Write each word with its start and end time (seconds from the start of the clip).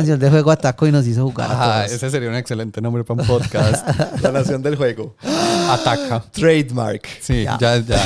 canción 0.00 0.18
de 0.18 0.30
juego 0.30 0.50
atacó 0.50 0.86
y 0.86 0.92
nos 0.92 1.06
hizo 1.06 1.22
jugar 1.24 1.50
a 1.50 1.52
Ah, 1.52 1.80
todos. 1.82 1.92
ese 1.96 2.10
sería 2.10 2.30
un 2.30 2.34
excelente 2.34 2.80
nombre 2.80 3.04
para 3.04 3.20
un 3.20 3.26
podcast. 3.28 3.86
La 4.22 4.32
nación 4.32 4.62
del 4.62 4.76
juego. 4.76 5.14
Ataca. 5.68 6.24
Trademark. 6.32 7.06
Sí, 7.20 7.42
Ya. 7.44 7.58
ya, 7.60 7.76
ya. 7.78 8.02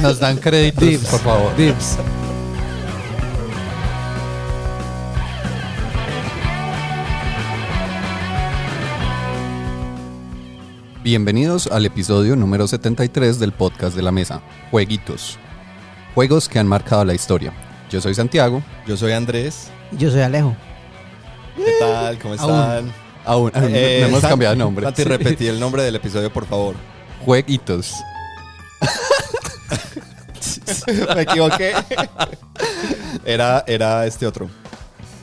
Nos 0.00 0.20
dan 0.20 0.36
créditos, 0.36 0.80
Dibs, 0.86 1.06
por 1.08 1.20
favor. 1.20 1.56
Dibs. 1.56 1.96
Bienvenidos 11.02 11.66
al 11.68 11.86
episodio 11.86 12.36
número 12.36 12.66
73 12.66 13.38
del 13.38 13.52
podcast 13.52 13.96
de 13.96 14.02
la 14.02 14.12
mesa, 14.12 14.42
Jueguitos. 14.70 15.38
Juegos 16.14 16.48
que 16.48 16.58
han 16.58 16.66
marcado 16.66 17.04
la 17.04 17.14
historia. 17.14 17.52
Yo 17.90 18.00
soy 18.00 18.14
Santiago. 18.14 18.62
Yo 18.86 18.96
soy 18.96 19.12
Andrés. 19.12 19.70
Yo 19.92 20.10
soy 20.10 20.20
Alejo. 20.20 20.54
¿Qué 21.56 21.72
tal? 21.78 22.18
¿Cómo 22.18 22.34
están? 22.34 22.92
Aún, 23.24 23.52
Eh, 23.54 23.98
no 24.02 24.08
hemos 24.08 24.22
cambiado 24.22 24.54
de 24.54 24.58
nombre. 24.58 24.84
Santi, 24.86 25.04
repetí 25.04 25.46
el 25.46 25.60
nombre 25.60 25.82
del 25.82 25.96
episodio, 25.96 26.32
por 26.32 26.46
favor. 26.46 26.74
Jueguitos. 27.24 27.94
Me 31.14 31.22
equivoqué. 31.22 31.72
Era, 33.24 33.64
era 33.66 34.06
este 34.06 34.26
otro. 34.26 34.48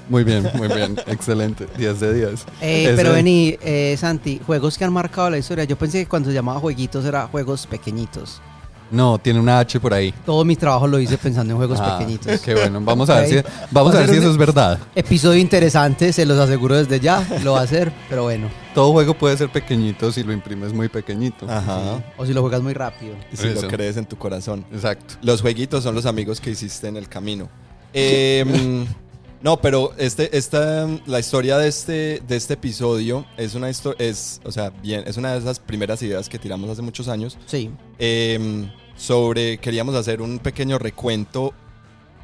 Muy 0.10 0.24
bien, 0.24 0.50
muy 0.54 0.68
bien. 0.70 0.98
Excelente. 1.08 1.68
10 1.78 2.00
de 2.00 2.14
10. 2.14 2.46
Eh, 2.62 2.94
pero 2.96 3.12
vení, 3.12 3.58
eh, 3.62 3.96
Santi, 4.00 4.40
juegos 4.46 4.78
que 4.78 4.86
han 4.86 4.94
marcado 4.94 5.30
la 5.30 5.38
historia. 5.38 5.64
Yo 5.66 5.78
pensé 5.78 6.00
que 6.00 6.06
cuando 6.08 6.30
se 6.30 6.36
llamaba 6.36 6.60
jueguitos 6.60 7.04
era 7.06 7.28
juegos 7.28 7.68
pequeñitos. 7.68 8.42
No, 8.90 9.18
tiene 9.20 9.40
una 9.40 9.60
H 9.60 9.80
por 9.80 9.94
ahí. 9.94 10.14
Todo 10.26 10.46
mi 10.46 10.56
trabajo 10.56 10.88
lo 10.88 11.00
hice 11.00 11.18
pensando 11.18 11.52
en 11.54 11.58
juegos 11.58 11.80
Ah, 11.82 11.98
pequeñitos. 11.98 12.40
Qué 12.42 12.54
bueno. 12.56 12.80
Vamos 12.82 13.10
a 13.10 13.16
ver 13.22 13.30
si, 13.30 13.36
vamos 13.72 13.94
Va 13.94 13.98
a 13.98 14.02
ver 14.02 14.10
si 14.10 14.16
eso 14.18 14.32
es 14.32 14.38
verdad. 14.38 14.80
Episodio 14.96 15.40
interesante, 15.40 16.14
se 16.14 16.26
los 16.26 16.40
aseguro 16.40 16.76
desde 16.76 17.00
ya. 17.00 17.26
Lo 17.44 17.54
va 17.54 17.60
a 17.60 17.64
hacer, 17.64 17.92
pero 18.10 18.24
bueno. 18.24 18.50
Todo 18.74 18.92
juego 18.92 19.14
puede 19.14 19.36
ser 19.38 19.50
pequeñito 19.50 20.12
si 20.12 20.24
lo 20.24 20.32
imprimes 20.34 20.72
muy 20.74 20.88
pequeñito. 20.88 21.50
Ajá. 21.50 22.04
O 22.18 22.26
si 22.26 22.34
lo 22.34 22.42
juegas 22.42 22.62
muy 22.62 22.74
rápido. 22.74 23.16
Y 23.32 23.38
si 23.38 23.48
Eso. 23.48 23.64
lo 23.64 23.68
crees 23.68 23.98
en 23.98 24.06
tu 24.06 24.18
corazón. 24.18 24.66
Exacto. 24.72 25.16
Los 25.22 25.42
jueguitos 25.42 25.84
son 25.84 25.96
los 25.96 26.06
amigos 26.06 26.40
que 26.40 26.52
hiciste 26.52 26.88
en 26.88 26.96
el 26.98 27.10
camino. 27.10 27.50
Em, 27.94 28.86
no, 29.42 29.62
pero 29.62 29.94
este, 29.98 30.36
esta, 30.36 30.88
la 31.06 31.20
historia 31.20 31.58
de 31.58 31.68
este, 31.68 32.22
de 32.28 32.36
este 32.36 32.56
episodio 32.56 33.26
es 33.38 33.54
una 33.56 33.70
historia, 33.70 34.08
es, 34.08 34.42
o 34.44 34.52
sea, 34.52 34.70
bien, 34.70 35.04
es 35.06 35.18
una 35.18 35.34
de 35.34 35.40
esas 35.40 35.60
primeras 35.60 36.02
ideas 36.02 36.28
que 36.28 36.40
tiramos 36.40 36.70
hace 36.70 36.82
muchos 36.82 37.08
años. 37.08 37.38
Sí. 37.46 37.70
em, 38.00 38.70
sobre, 38.96 39.60
queríamos 39.60 39.94
hacer 39.94 40.22
un 40.24 40.40
pequeño 40.40 40.80
recuento 40.80 41.54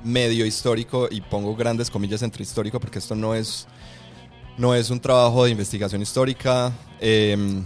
medio 0.04 0.44
histórico 0.46 1.08
y 1.10 1.22
pongo 1.22 1.56
grandes 1.56 1.90
comillas 1.92 2.24
entre 2.24 2.44
histórico 2.44 2.80
porque 2.80 2.98
esto 2.98 3.14
no 3.16 3.36
es, 3.36 3.68
no 4.58 4.74
es 4.74 4.90
un 4.90 5.00
trabajo 5.00 5.46
de 5.46 5.52
investigación 5.52 6.02
histórica. 6.02 6.72
em, 7.00 7.64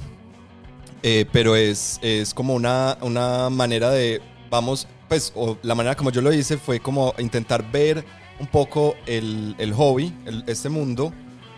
eh, 1.03 1.25
pero 1.31 1.55
es, 1.55 1.99
es 2.01 2.33
como 2.33 2.53
una, 2.53 2.97
una 3.01 3.49
manera 3.49 3.91
de, 3.91 4.21
vamos, 4.49 4.87
pues, 5.07 5.31
o 5.35 5.57
la 5.61 5.75
manera 5.75 5.95
como 5.95 6.11
yo 6.11 6.21
lo 6.21 6.33
hice 6.33 6.57
fue 6.57 6.79
como 6.79 7.13
intentar 7.19 7.71
ver 7.71 8.03
un 8.39 8.47
poco 8.47 8.95
el, 9.05 9.55
el 9.57 9.73
hobby, 9.73 10.13
el- 10.25 10.43
este 10.47 10.69
mundo, 10.69 11.13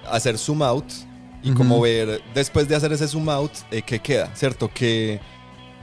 hacer 0.10 0.38
zoom 0.38 0.62
out 0.64 0.86
y 1.42 1.52
como 1.52 1.80
ver, 1.80 2.22
después 2.34 2.68
de 2.68 2.76
hacer 2.76 2.92
ese 2.92 3.08
zoom 3.08 3.30
out, 3.30 3.52
eh, 3.72 3.82
qué 3.82 4.00
queda, 4.00 4.30
¿cierto? 4.36 4.70
Que, 4.74 5.20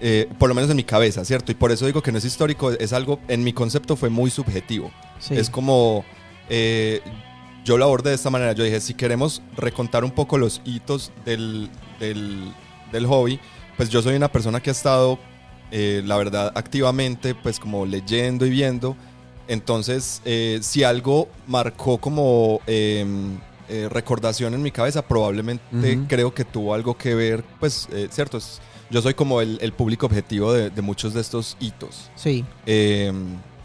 eh, 0.01 0.29
por 0.39 0.49
lo 0.51 0.55
menos 0.55 0.69
en 0.71 0.77
mi 0.77 0.85
cabeza, 0.85 1.25
¿cierto? 1.25 1.51
Y 1.51 1.55
por 1.55 1.73
eso 1.73 1.87
digo 1.87 2.03
que 2.03 2.13
no 2.13 2.19
es 2.19 2.25
histórico, 2.27 2.71
es 2.73 2.93
algo, 2.93 3.21
en 3.29 3.43
mi 3.43 3.53
concepto 3.55 3.97
fue 3.97 4.11
muy 4.11 4.31
subjetivo. 4.31 4.91
sí. 5.19 5.35
Es 5.35 5.49
como, 5.49 6.05
eh, 6.51 7.01
yo 7.65 7.79
lo 7.79 7.85
abordé 7.87 8.11
de 8.11 8.17
esta 8.17 8.29
manera, 8.31 8.53
yo 8.53 8.65
dije, 8.65 8.81
si 8.81 8.93
queremos 8.95 9.41
recontar 9.57 10.05
un 10.05 10.11
poco 10.11 10.37
los 10.39 10.61
hitos 10.67 11.11
del, 11.25 11.71
del, 12.01 12.53
del 12.93 13.07
hobby, 13.07 13.41
pues 13.79 13.89
yo 13.89 14.03
soy 14.03 14.15
una 14.15 14.29
persona 14.31 14.61
que 14.61 14.71
ha 14.71 14.73
estado, 14.73 15.19
eh, 15.71 16.03
la 16.05 16.17
verdad, 16.19 16.53
activamente, 16.55 17.35
pues 17.35 17.59
como 17.59 17.87
leyendo 17.87 18.45
y 18.47 18.51
viendo. 18.51 18.95
Entonces, 19.49 20.21
eh, 20.25 20.59
si 20.63 20.83
algo 20.85 21.29
marcó 21.47 21.99
como 21.99 22.61
eh, 22.67 23.05
eh, 23.69 23.89
recordación 23.91 24.55
en 24.55 24.63
mi 24.63 24.71
cabeza, 24.71 25.03
probablemente 25.03 25.65
creo 26.09 26.35
que 26.35 26.45
tuvo 26.45 26.75
algo 26.75 26.97
que 26.97 27.15
ver, 27.15 27.45
pues, 27.61 27.89
eh, 27.93 28.09
cierto, 28.11 28.39
es- 28.39 28.61
yo 28.91 29.03
soy 29.03 29.15
como 29.15 29.41
el, 29.41 29.59
el 29.61 29.73
público 29.73 30.07
objetivo 30.07 30.53
de, 30.53 30.71
de 30.71 30.83
muchos 30.83 31.13
de 31.15 31.21
estos 31.21 31.57
hitos. 31.59 32.11
Sí. 32.15 32.45
Eh, 32.67 33.13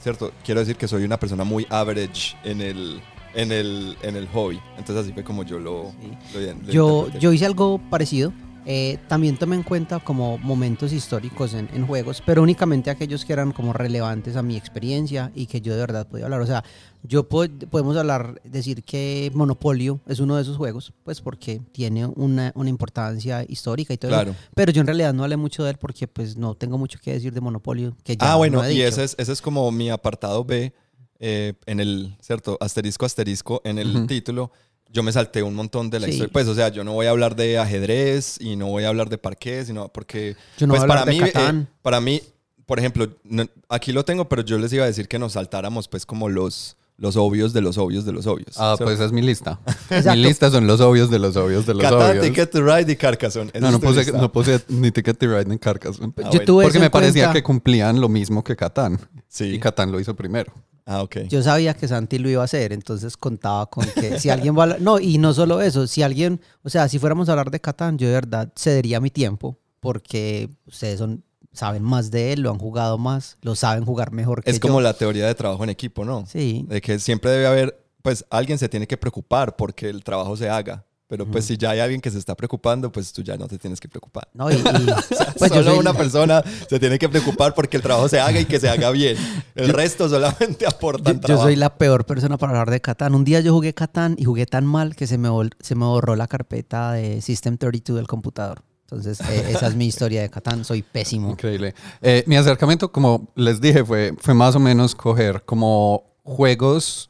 cierto, 0.02 0.32
quiero 0.44 0.60
decir 0.62 0.76
que 0.76 0.88
soy 0.88 1.04
una 1.04 1.18
persona 1.20 1.44
muy 1.44 1.68
average 1.70 2.36
en 2.44 2.60
el, 2.62 3.02
en 3.36 3.52
el, 3.52 3.96
en 4.02 4.16
el 4.16 4.28
hobby. 4.30 4.60
Entonces 4.78 5.04
así 5.06 5.14
fue 5.14 5.24
como 5.24 5.44
yo 5.44 5.60
lo... 5.60 5.92
Sí. 6.02 6.40
lo- 6.40 6.54
lo 6.54 6.72
Yo, 6.72 7.10
yo 7.20 7.32
hice 7.34 7.46
algo 7.46 7.80
parecido. 7.92 8.34
Eh, 8.64 9.00
también 9.08 9.38
tomé 9.38 9.56
en 9.56 9.64
cuenta 9.64 10.00
como 10.00 10.38
momentos 10.38 10.94
históricos 10.94 11.56
en, 11.56 11.68
en 11.74 11.88
juegos, 11.88 12.22
pero 12.24 12.44
únicamente 12.44 12.92
aquellos 12.92 13.26
que 13.26 13.34
eran 13.34 13.52
como 13.54 13.74
relevantes 13.74 14.36
a 14.36 14.44
mi 14.44 14.56
experiencia 14.56 15.32
y 15.34 15.48
que 15.48 15.62
yo 15.62 15.74
de 15.74 15.80
verdad 15.80 16.08
podía 16.08 16.26
hablar. 16.26 16.42
O 16.42 16.46
sea, 16.46 16.64
yo 17.02 17.28
puedo- 17.28 17.52
podemos 17.72 17.98
hablar, 17.98 18.40
decir 18.44 18.84
que 18.84 19.32
Monopolio 19.34 20.00
es 20.08 20.20
uno 20.20 20.36
de 20.36 20.44
esos 20.44 20.58
juegos, 20.58 20.94
pues 21.04 21.22
porque 21.22 21.60
tiene 21.72 22.06
una, 22.06 22.52
una 22.54 22.70
importancia 22.70 23.44
histórica 23.48 23.96
y 23.96 23.98
todo 23.98 24.12
eso. 24.12 24.22
Claro. 24.22 24.36
Pero 24.54 24.72
yo 24.72 24.82
en 24.82 24.88
realidad 24.88 25.12
no 25.14 25.24
hablé 25.24 25.38
mucho 25.38 25.64
de 25.64 25.72
él 25.72 25.78
porque 25.80 26.08
pues 26.08 26.38
no 26.38 26.54
tengo 26.54 26.78
mucho 26.78 27.00
que 27.02 27.14
decir 27.14 27.34
de 27.34 27.42
Monopolio. 27.42 27.96
Que 28.04 28.16
ya 28.16 28.34
Ah, 28.34 28.36
bueno, 28.36 28.60
no 28.60 28.66
he 28.66 28.74
y 28.74 28.76
dicho. 28.76 28.88
ese 28.90 29.04
es, 29.06 29.16
ese 29.18 29.32
es 29.32 29.42
como 29.42 29.72
mi 29.72 29.90
apartado 29.90 30.46
B 30.46 30.72
eh, 31.20 31.54
en 31.66 31.80
el, 31.80 32.16
¿cierto? 32.22 32.58
Asterisco, 32.62 33.06
asterisco 33.08 33.62
en 33.64 33.80
el 33.80 33.96
Ujú. 33.96 34.06
título. 34.08 34.52
Yo 34.94 35.04
me 35.04 35.12
salté 35.12 35.42
un 35.44 35.56
montón 35.56 35.90
de 35.90 36.00
la 36.00 36.08
Sí. 36.08 36.14
historia. 36.14 36.34
Pues, 36.34 36.48
o 36.48 36.56
sea, 36.56 36.70
yo 36.70 36.84
no 36.84 36.94
voy 36.94 37.06
a 37.06 37.12
hablar 37.12 37.36
de 37.36 37.58
ajedrez 37.58 38.38
y 38.42 38.56
no 38.56 38.68
voy 38.68 38.84
a 38.84 38.90
hablar 38.90 39.08
de 39.10 39.18
parqués, 39.18 39.68
sino 39.68 39.88
porque... 39.90 40.36
Yo 40.58 40.68
no 40.68 40.74
pues 40.74 40.82
voy 40.82 40.90
a 40.90 40.94
hablar 40.94 40.98
para 41.00 41.06
de 41.06 41.12
mí, 41.12 41.28
eh, 41.30 41.32
Catán. 41.32 41.70
para 41.82 42.02
mí, 42.02 42.22
por 42.66 42.78
ejemplo, 42.80 43.08
no- 43.24 43.48
aquí 43.70 43.92
lo 43.94 44.04
tengo, 44.06 44.28
pero 44.28 44.42
yo 44.42 44.58
les 44.58 44.72
iba 44.74 44.84
a 44.84 44.88
decir 44.88 45.08
que 45.08 45.18
nos 45.20 45.34
saltáramos 45.34 45.88
pues 45.88 46.06
como 46.06 46.28
los, 46.30 46.76
los 46.98 47.16
obvios 47.16 47.54
de 47.54 47.62
los 47.62 47.78
obvios 47.78 48.06
de 48.06 48.12
los 48.12 48.28
obvios. 48.28 48.56
Ah, 48.58 48.76
pues 48.78 48.96
esa 48.96 49.06
es 49.06 49.12
mi 49.14 49.22
lista. 49.22 49.60
Mi 50.06 50.18
lista 50.18 50.52
son 50.52 50.68
los 50.68 50.82
obvios 50.82 51.10
de 51.10 51.20
los 51.20 51.36
obvios 51.38 51.66
de 51.66 51.74
los 51.74 51.84
Catán, 51.84 52.12
obvios. 52.12 52.26
Ticket 52.26 52.52
to 52.52 52.62
Ride 52.62 52.92
y 52.92 52.96
Carcassonne. 52.98 53.52
No, 53.60 53.72
no 53.72 53.80
puse, 53.80 54.00
lista. 54.04 54.18
no 54.18 54.32
puse 54.32 54.60
ni 54.68 54.92
Ticket 54.92 55.18
to 55.18 55.26
Ride 55.28 55.46
ni 55.46 55.58
Carcassonne. 55.58 56.14
Ah, 56.18 56.22
yo 56.24 56.30
bueno. 56.32 56.46
tuve 56.46 56.64
Porque 56.66 56.80
me 56.80 56.90
parecía 56.90 57.24
cuenta. 57.26 57.34
que 57.40 57.44
cumplían 57.44 58.00
lo 58.02 58.10
mismo 58.10 58.44
que 58.44 58.56
Catán. 58.58 59.00
Sí. 59.30 59.46
Y 59.46 59.60
Catán 59.60 59.92
lo 59.92 60.00
hizo 60.00 60.16
primero. 60.16 60.54
Ah, 60.86 61.04
ok. 61.04 61.18
Yo 61.30 61.42
sabía 61.44 61.74
que 61.74 61.88
Santi 61.88 62.18
lo 62.18 62.30
iba 62.30 62.42
a 62.42 62.46
hacer, 62.46 62.74
entonces 62.74 63.16
contaba 63.18 63.68
con 63.70 63.86
que 63.92 64.20
si 64.20 64.30
alguien 64.30 64.58
va 64.58 64.64
a... 64.64 64.78
No, 64.80 65.00
y 65.00 65.18
no 65.18 65.34
solo 65.34 65.62
eso, 65.62 65.88
si 65.88 66.02
alguien, 66.04 66.42
o 66.64 66.70
sea, 66.70 66.88
si 66.90 67.00
fuéramos 67.00 67.30
a 67.30 67.34
hablar 67.34 67.52
de 67.52 67.60
Catán, 67.62 67.98
yo 67.98 68.08
de 68.08 68.14
verdad 68.14 68.52
cedería 68.58 69.00
mi 69.00 69.10
tiempo 69.12 69.58
porque 69.80 70.50
ustedes 70.66 71.00
son, 71.00 71.24
saben 71.54 71.84
más 71.84 72.12
de 72.12 72.34
él, 72.34 72.42
lo 72.42 72.52
han 72.52 72.58
jugado 72.60 72.98
más, 72.98 73.38
lo 73.42 73.56
saben 73.56 73.86
jugar 73.86 74.12
mejor 74.12 74.44
que 74.44 74.52
Es 74.52 74.60
como 74.60 74.76
yo. 74.76 74.82
la 74.82 74.94
teoría 74.94 75.28
de 75.28 75.36
trabajo 75.36 75.64
en 75.64 75.70
equipo, 75.70 76.04
¿no? 76.06 76.26
Sí, 76.26 76.66
De 76.68 76.82
que 76.82 77.00
siempre 77.00 77.32
debe 77.32 77.48
haber, 77.48 77.84
pues 78.02 78.26
alguien 78.30 78.58
se 78.58 78.70
tiene 78.70 78.88
que 78.88 78.98
preocupar 78.98 79.56
porque 79.56 79.90
el 79.90 80.04
trabajo 80.04 80.36
se 80.38 80.50
haga. 80.50 80.86
Pero 81.12 81.26
pues 81.26 81.44
si 81.44 81.58
ya 81.58 81.72
hay 81.72 81.82
alguien 81.82 82.00
que 82.00 82.10
se 82.10 82.18
está 82.18 82.36
preocupando, 82.36 82.90
pues 82.90 83.12
tú 83.12 83.22
ya 83.22 83.36
no 83.36 83.46
te 83.46 83.58
tienes 83.58 83.82
que 83.82 83.90
preocupar. 83.90 84.30
no, 84.34 84.50
y, 84.50 84.54
y- 84.54 84.58
pues 85.38 85.52
yo 85.52 85.58
Solo 85.58 85.72
soy- 85.72 85.80
una 85.80 85.94
persona 85.94 86.42
se 86.70 86.80
tiene 86.80 86.98
que 86.98 87.10
preocupar 87.10 87.54
porque 87.54 87.76
el 87.76 87.84
trabajo 87.84 88.08
se 88.08 88.18
haga 88.22 88.40
y 88.40 88.46
que 88.46 88.62
se 88.62 88.70
haga 88.70 88.90
bien. 88.92 89.18
El 89.54 89.74
resto 89.74 90.08
solamente 90.08 90.60
yo, 90.64 90.70
aportan 90.70 91.16
yo 91.16 91.20
trabajo. 91.20 91.48
soy 91.48 91.58
la 91.58 91.76
peor 91.78 92.06
persona 92.06 92.38
para 92.38 92.52
hablar 92.54 92.70
de 92.72 92.80
Catán. 92.80 93.14
Un 93.14 93.26
día 93.26 93.42
yo 93.42 93.52
jugué 93.54 93.74
Catán 93.74 94.16
y 94.18 94.24
jugué 94.24 94.46
tan 94.46 94.66
mal 94.66 94.96
que 94.96 95.06
se 95.06 95.18
me, 95.18 95.28
se 95.60 95.76
me 95.76 95.84
borró 95.84 96.16
la 96.16 96.28
carpeta 96.28 96.94
de 96.94 97.22
System 97.22 97.58
32 97.58 97.98
del 98.00 98.08
computador. 98.08 98.62
Entonces, 98.84 99.20
eh, 99.30 99.48
esa 99.50 99.68
es 99.68 99.76
mi 99.76 99.88
historia 99.88 100.22
de 100.22 100.30
Catán. 100.30 100.64
Soy 100.64 100.82
pésimo. 100.82 101.32
Increíble. 101.32 101.76
Eh, 102.02 102.24
mi 102.26 102.38
acercamiento, 102.38 102.90
como 102.90 103.28
les 103.36 103.60
dije, 103.60 103.84
fue, 103.84 104.14
fue 104.18 104.34
más 104.34 104.56
o 104.56 104.60
menos 104.62 104.96
coger 104.96 105.44
como 105.44 106.06
juegos 106.24 107.10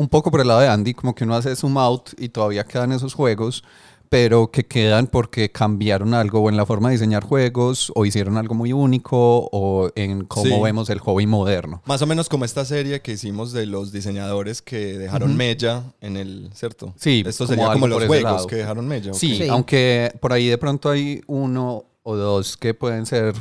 un 0.00 0.08
poco 0.08 0.30
por 0.30 0.40
el 0.40 0.48
lado 0.48 0.60
de 0.60 0.68
Andy, 0.68 0.94
como 0.94 1.14
que 1.14 1.24
uno 1.24 1.34
hace 1.34 1.54
zoom 1.54 1.76
out 1.78 2.10
y 2.18 2.30
todavía 2.30 2.64
quedan 2.64 2.92
esos 2.92 3.14
juegos, 3.14 3.62
pero 4.08 4.50
que 4.50 4.64
quedan 4.66 5.06
porque 5.06 5.52
cambiaron 5.52 6.14
algo 6.14 6.40
o 6.40 6.48
en 6.48 6.56
la 6.56 6.66
forma 6.66 6.88
de 6.88 6.94
diseñar 6.94 7.22
juegos 7.22 7.92
o 7.94 8.04
hicieron 8.04 8.36
algo 8.38 8.54
muy 8.56 8.72
único 8.72 9.48
o 9.52 9.90
en 9.94 10.24
cómo 10.24 10.46
Sí. 10.56 10.62
vemos 10.62 10.90
el 10.90 10.98
hobby 10.98 11.26
moderno. 11.28 11.80
Más 11.84 12.02
o 12.02 12.06
menos 12.06 12.28
como 12.28 12.44
esta 12.44 12.64
serie 12.64 13.02
que 13.02 13.12
hicimos 13.12 13.52
de 13.52 13.66
los 13.66 13.92
diseñadores 13.92 14.62
que 14.62 14.98
dejaron 14.98 15.36
mella 15.36 15.84
en 16.00 16.16
el, 16.16 16.50
¿cierto? 16.54 16.92
Sí, 16.96 17.22
Esto 17.24 17.44
como 17.46 17.54
sería 17.56 17.72
como 17.72 17.86
los 17.86 18.04
juegos 18.06 18.22
lado. 18.32 18.46
que 18.48 18.56
dejaron 18.56 18.88
mella. 18.88 19.12
¿ok? 19.12 19.16
Sí, 19.16 19.36
Sí. 19.36 19.48
aunque 19.48 20.12
por 20.20 20.32
ahí 20.32 20.48
de 20.48 20.58
pronto 20.58 20.90
hay 20.90 21.20
uno 21.28 21.84
o 22.02 22.16
dos 22.16 22.56
que 22.56 22.74
pueden 22.74 23.06
ser, 23.06 23.34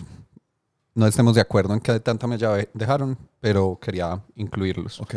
no 0.95 1.07
estemos 1.07 1.35
de 1.35 1.41
acuerdo 1.41 1.73
en 1.73 1.79
qué 1.79 1.99
tanta 1.99 2.27
mella 2.27 2.67
dejaron, 2.73 3.17
pero 3.39 3.79
quería 3.81 4.21
incluirlos. 4.35 4.99
Ok. 4.99 5.15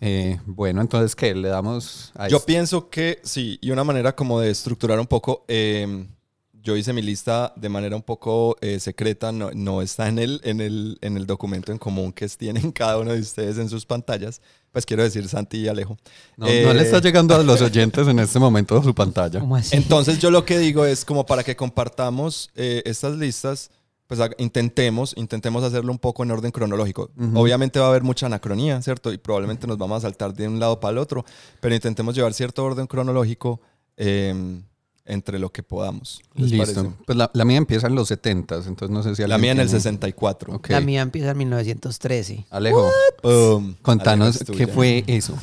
Eh, 0.00 0.38
bueno, 0.46 0.80
entonces, 0.80 1.14
¿qué? 1.14 1.34
Le 1.34 1.48
damos 1.48 2.12
a 2.14 2.28
Yo 2.28 2.38
este? 2.38 2.46
pienso 2.46 2.88
que 2.90 3.20
sí, 3.22 3.58
y 3.62 3.70
una 3.70 3.84
manera 3.84 4.14
como 4.14 4.40
de 4.40 4.50
estructurar 4.50 4.98
un 5.00 5.06
poco, 5.06 5.44
eh, 5.48 6.06
yo 6.52 6.76
hice 6.76 6.92
mi 6.92 7.00
lista 7.00 7.52
de 7.56 7.68
manera 7.68 7.94
un 7.94 8.02
poco 8.02 8.56
eh, 8.60 8.80
secreta, 8.80 9.30
no, 9.30 9.50
no 9.54 9.82
está 9.82 10.08
en 10.08 10.18
el, 10.18 10.40
en, 10.42 10.60
el, 10.60 10.98
en 11.00 11.16
el 11.16 11.24
documento 11.24 11.70
en 11.70 11.78
común 11.78 12.12
que 12.12 12.28
tienen 12.28 12.72
cada 12.72 12.98
uno 12.98 13.12
de 13.12 13.20
ustedes 13.20 13.56
en 13.58 13.68
sus 13.68 13.86
pantallas. 13.86 14.40
Pues 14.72 14.84
quiero 14.84 15.02
decir 15.04 15.26
Santi 15.28 15.58
y 15.58 15.68
Alejo. 15.68 15.96
No, 16.36 16.46
no 16.46 16.52
le 16.74 16.80
Eh, 16.80 16.84
está 16.84 17.00
llegando 17.00 17.34
a 17.34 17.42
los 17.42 17.62
oyentes 17.62 18.06
en 18.08 18.18
este 18.18 18.38
momento 18.38 18.82
su 18.82 18.94
pantalla. 18.94 19.40
¿Cómo 19.40 19.56
así? 19.56 19.74
Entonces 19.76 20.18
yo 20.18 20.30
lo 20.30 20.44
que 20.44 20.58
digo 20.58 20.84
es 20.84 21.04
como 21.04 21.24
para 21.24 21.42
que 21.44 21.56
compartamos 21.56 22.50
eh, 22.56 22.82
estas 22.84 23.16
listas, 23.16 23.70
pues 24.06 24.20
intentemos, 24.38 25.14
intentemos 25.16 25.64
hacerlo 25.64 25.90
un 25.92 25.98
poco 25.98 26.22
en 26.22 26.30
orden 26.30 26.50
cronológico. 26.52 27.10
Obviamente 27.34 27.80
va 27.80 27.86
a 27.86 27.88
haber 27.90 28.02
mucha 28.02 28.26
anacronía, 28.26 28.80
¿cierto? 28.82 29.12
Y 29.12 29.18
probablemente 29.18 29.66
nos 29.66 29.78
vamos 29.78 29.98
a 29.98 30.00
saltar 30.02 30.32
de 30.34 30.46
un 30.48 30.60
lado 30.60 30.78
para 30.80 30.92
el 30.92 30.98
otro, 30.98 31.24
pero 31.60 31.74
intentemos 31.74 32.14
llevar 32.14 32.32
cierto 32.34 32.64
orden 32.64 32.86
cronológico 32.86 33.60
eh, 33.96 34.60
entre 35.04 35.38
lo 35.38 35.50
que 35.50 35.62
podamos. 35.62 36.20
¿Les 36.34 36.50
Listo. 36.52 36.74
parece? 36.82 36.94
Pues 37.04 37.16
la, 37.18 37.30
la 37.32 37.44
mía 37.44 37.58
empieza 37.58 37.86
en 37.86 37.94
los 37.94 38.08
70 38.08 38.56
entonces 38.66 38.90
no 38.90 39.02
sé 39.02 39.14
si 39.16 39.26
La 39.26 39.38
mía 39.38 39.52
en 39.52 39.60
el 39.60 39.66
tiene- 39.66 39.80
64. 39.80 40.54
Ok. 40.56 40.68
La 40.70 40.80
mía 40.80 41.02
empieza 41.02 41.30
en 41.30 41.38
1913. 41.38 42.46
Alejo, 42.50 42.90
Boom. 43.22 43.76
contanos 43.82 44.36
Alejo, 44.36 44.52
es 44.52 44.58
qué 44.58 44.66
fue 44.66 45.04
eso. 45.08 45.34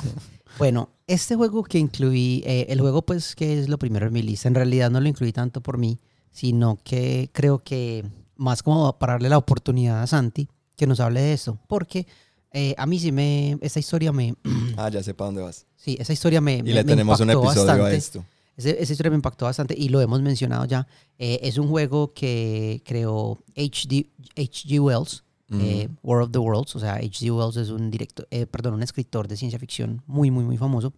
Bueno, 0.57 0.89
este 1.07 1.35
juego 1.35 1.63
que 1.63 1.79
incluí, 1.79 2.43
eh, 2.45 2.67
el 2.69 2.79
juego 2.79 3.01
pues 3.01 3.35
que 3.35 3.59
es 3.59 3.67
lo 3.69 3.77
primero 3.77 4.07
en 4.07 4.13
mi 4.13 4.21
lista, 4.21 4.47
en 4.47 4.55
realidad 4.55 4.89
no 4.91 5.01
lo 5.01 5.07
incluí 5.09 5.31
tanto 5.33 5.61
por 5.61 5.77
mí, 5.77 5.99
sino 6.31 6.77
que 6.83 7.29
creo 7.33 7.59
que 7.59 8.05
más 8.35 8.63
como 8.63 8.97
para 8.97 9.13
darle 9.13 9.29
la 9.29 9.37
oportunidad 9.37 10.01
a 10.01 10.07
Santi 10.07 10.47
que 10.75 10.87
nos 10.87 10.99
hable 10.99 11.21
de 11.21 11.33
esto, 11.33 11.59
porque 11.67 12.07
eh, 12.51 12.75
a 12.77 12.85
mí 12.85 12.99
sí 12.99 13.11
me, 13.11 13.57
esta 13.61 13.79
historia 13.79 14.11
me, 14.11 14.35
Ah, 14.77 14.89
ya 14.89 15.01
sé 15.03 15.13
para 15.13 15.27
dónde 15.27 15.41
vas. 15.41 15.65
sí, 15.75 15.95
esa 15.99 16.13
historia 16.13 16.41
me, 16.41 16.57
Y 16.57 16.63
me- 16.63 16.73
le 16.73 16.83
me 16.83 16.89
tenemos 16.89 17.19
un 17.19 17.29
impactó 17.29 17.45
episodio 17.49 17.71
a 17.71 17.75
bastante. 17.77 17.95
esto. 17.97 18.25
Ese- 18.55 18.81
esa 18.81 18.91
historia 18.93 19.09
me 19.09 19.15
impactó 19.15 19.45
bastante 19.45 19.73
y 19.77 19.89
lo 19.89 19.99
hemos 20.01 20.21
mencionado 20.21 20.65
ya. 20.65 20.85
Eh, 21.17 21.39
es 21.41 21.57
un 21.57 21.67
juego 21.67 22.13
que 22.13 22.83
creó 22.85 23.39
H.D. 23.55 24.11
H.G. 24.37 24.79
Wells, 24.79 25.23
eh, 25.51 25.89
War 26.03 26.21
of 26.21 26.31
the 26.31 26.37
Worlds. 26.39 26.75
O 26.75 26.79
sea, 26.79 26.95
H.G. 26.95 27.31
Wells 27.31 27.57
es 27.57 27.69
un 27.69 27.89
director, 27.89 28.27
perdón, 28.51 28.75
un 28.75 28.83
escritor 28.83 29.27
de 29.27 29.37
ciencia 29.37 29.57
ficción 29.57 30.03
muy, 30.05 30.29
muy, 30.29 30.43
muy 30.43 30.57
famoso. 30.57 30.93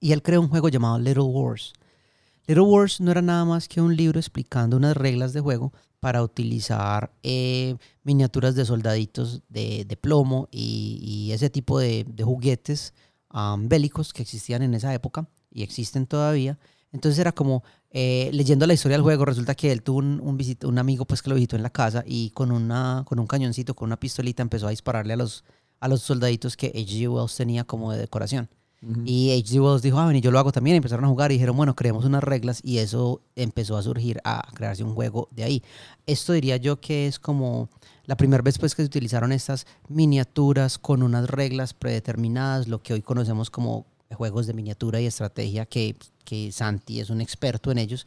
Y 0.00 0.12
él 0.12 0.22
creó 0.22 0.40
un 0.40 0.48
juego 0.48 0.68
llamado 0.70 0.98
Little 0.98 1.22
Wars. 1.24 1.72
Little 2.46 2.64
Wars 2.64 3.00
no 3.00 3.10
era 3.10 3.22
nada 3.22 3.44
más 3.44 3.68
que 3.68 3.80
un 3.80 3.96
libro 3.96 4.20
explicando 4.20 4.76
unas 4.76 4.96
reglas 4.96 5.32
de 5.32 5.40
juego 5.40 5.72
para 6.00 6.22
utilizar 6.22 7.10
eh, 7.22 7.76
miniaturas 8.04 8.54
de 8.54 8.64
soldaditos 8.64 9.42
de, 9.48 9.98
plomo 10.00 10.48
y, 10.52 11.30
ese 11.32 11.50
tipo 11.50 11.78
de, 11.80 12.06
juguetes 12.22 12.94
am, 13.30 13.68
bélicos 13.68 14.12
que 14.12 14.22
existían 14.22 14.62
en 14.62 14.74
esa 14.74 14.94
época 14.94 15.28
y 15.50 15.62
existen 15.64 16.06
todavía. 16.06 16.58
Entonces 16.92 17.18
era 17.18 17.32
como 17.32 17.64
eh, 17.90 18.30
leyendo 18.32 18.66
la 18.66 18.74
historia 18.74 18.96
del 18.96 19.02
juego, 19.02 19.24
resulta 19.24 19.54
que 19.54 19.72
él 19.72 19.82
tuvo 19.82 19.98
un, 19.98 20.20
un, 20.20 20.38
visit- 20.38 20.64
un 20.66 20.78
amigo 20.78 21.04
pues 21.04 21.22
que 21.22 21.30
lo 21.30 21.34
visitó 21.34 21.56
en 21.56 21.62
la 21.62 21.70
casa 21.70 22.04
y 22.06 22.30
con, 22.30 22.52
una, 22.52 23.02
con 23.06 23.18
un 23.18 23.26
cañoncito, 23.26 23.74
con 23.74 23.86
una 23.88 23.98
pistolita 23.98 24.42
empezó 24.42 24.68
a 24.68 24.70
dispararle 24.70 25.14
a 25.14 25.16
los, 25.16 25.44
a 25.80 25.88
los 25.88 26.02
soldaditos 26.02 26.56
que 26.56 26.68
H.G. 26.68 27.08
Wells 27.08 27.34
tenía 27.36 27.64
como 27.64 27.90
de 27.92 27.98
decoración. 27.98 28.48
Y 29.04 29.32
H.G. 29.32 29.60
Wells 29.60 29.82
dijo, 29.82 29.98
ah, 29.98 30.06
ven, 30.06 30.16
y 30.16 30.20
yo 30.20 30.30
lo 30.30 30.38
hago 30.38 30.52
también. 30.52 30.76
Empezaron 30.76 31.04
a 31.04 31.08
jugar 31.08 31.32
y 31.32 31.34
dijeron, 31.34 31.56
bueno, 31.56 31.74
creemos 31.74 32.04
unas 32.04 32.22
reglas 32.22 32.60
y 32.62 32.78
eso 32.78 33.20
empezó 33.34 33.76
a 33.76 33.82
surgir, 33.82 34.20
a 34.24 34.46
crearse 34.54 34.84
un 34.84 34.94
juego 34.94 35.28
de 35.32 35.44
ahí. 35.44 35.62
Esto 36.06 36.32
diría 36.32 36.56
yo 36.56 36.80
que 36.80 37.06
es 37.06 37.18
como 37.18 37.68
la 38.04 38.16
primera 38.16 38.42
vez 38.42 38.58
pues 38.58 38.74
que 38.74 38.82
se 38.82 38.86
utilizaron 38.86 39.32
estas 39.32 39.66
miniaturas 39.88 40.78
con 40.78 41.02
unas 41.02 41.28
reglas 41.28 41.74
predeterminadas, 41.74 42.68
lo 42.68 42.82
que 42.82 42.92
hoy 42.92 43.02
conocemos 43.02 43.50
como 43.50 43.86
juegos 44.14 44.46
de 44.46 44.54
miniatura 44.54 45.00
y 45.00 45.06
estrategia, 45.06 45.66
que, 45.66 45.96
que 46.24 46.52
Santi 46.52 47.00
es 47.00 47.10
un 47.10 47.20
experto 47.20 47.72
en 47.72 47.78
ellos. 47.78 48.06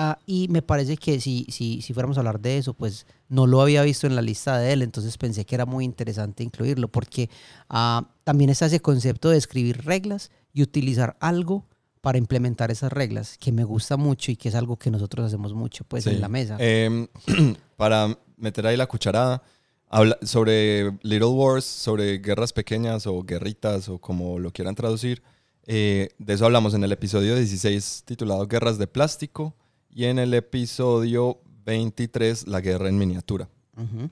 Ah, 0.00 0.16
y 0.26 0.46
me 0.46 0.62
parece 0.62 0.96
que 0.96 1.20
si, 1.20 1.44
si, 1.48 1.82
si 1.82 1.92
fuéramos 1.92 2.16
a 2.16 2.20
hablar 2.20 2.38
de 2.38 2.56
eso, 2.56 2.72
pues 2.72 3.04
no 3.28 3.48
lo 3.48 3.60
había 3.60 3.82
visto 3.82 4.06
en 4.06 4.14
la 4.14 4.22
lista 4.22 4.56
de 4.56 4.72
él, 4.72 4.82
entonces 4.82 5.18
pensé 5.18 5.44
que 5.44 5.56
era 5.56 5.66
muy 5.66 5.84
interesante 5.84 6.44
incluirlo, 6.44 6.86
porque 6.86 7.28
ah, 7.68 8.08
también 8.22 8.48
está 8.48 8.66
ese 8.66 8.78
concepto 8.78 9.28
de 9.28 9.38
escribir 9.38 9.84
reglas 9.84 10.30
y 10.52 10.62
utilizar 10.62 11.16
algo 11.18 11.66
para 12.00 12.16
implementar 12.16 12.70
esas 12.70 12.92
reglas, 12.92 13.36
que 13.38 13.50
me 13.50 13.64
gusta 13.64 13.96
mucho 13.96 14.30
y 14.30 14.36
que 14.36 14.50
es 14.50 14.54
algo 14.54 14.76
que 14.76 14.88
nosotros 14.92 15.26
hacemos 15.26 15.52
mucho 15.52 15.82
pues 15.82 16.04
Sí. 16.04 16.10
en 16.10 16.20
la 16.20 16.28
mesa. 16.28 16.56
Em, 16.60 17.08
para 17.76 18.16
meter 18.36 18.68
ahí 18.68 18.76
la 18.76 18.86
cucharada, 18.86 19.42
habla 19.88 20.16
sobre 20.22 20.92
Little 21.02 21.26
Wars, 21.26 21.64
sobre 21.64 22.18
guerras 22.18 22.52
pequeñas 22.52 23.08
o 23.08 23.24
guerritas 23.24 23.88
o 23.88 23.98
como 23.98 24.38
lo 24.38 24.52
quieran 24.52 24.76
traducir. 24.76 25.24
Eh, 25.66 26.10
de 26.18 26.34
eso 26.34 26.44
hablamos 26.46 26.72
en 26.74 26.84
el 26.84 26.92
episodio 26.92 27.34
16 27.34 28.04
titulado 28.06 28.46
Guerras 28.46 28.78
de 28.78 28.86
Plástico 28.86 29.56
y 29.98 30.04
en 30.04 30.20
el 30.20 30.32
episodio 30.32 31.40
23 31.66 32.46
La 32.46 32.60
guerra 32.60 32.88
en 32.88 32.96
miniatura. 32.98 33.48
Ujú. 33.76 34.08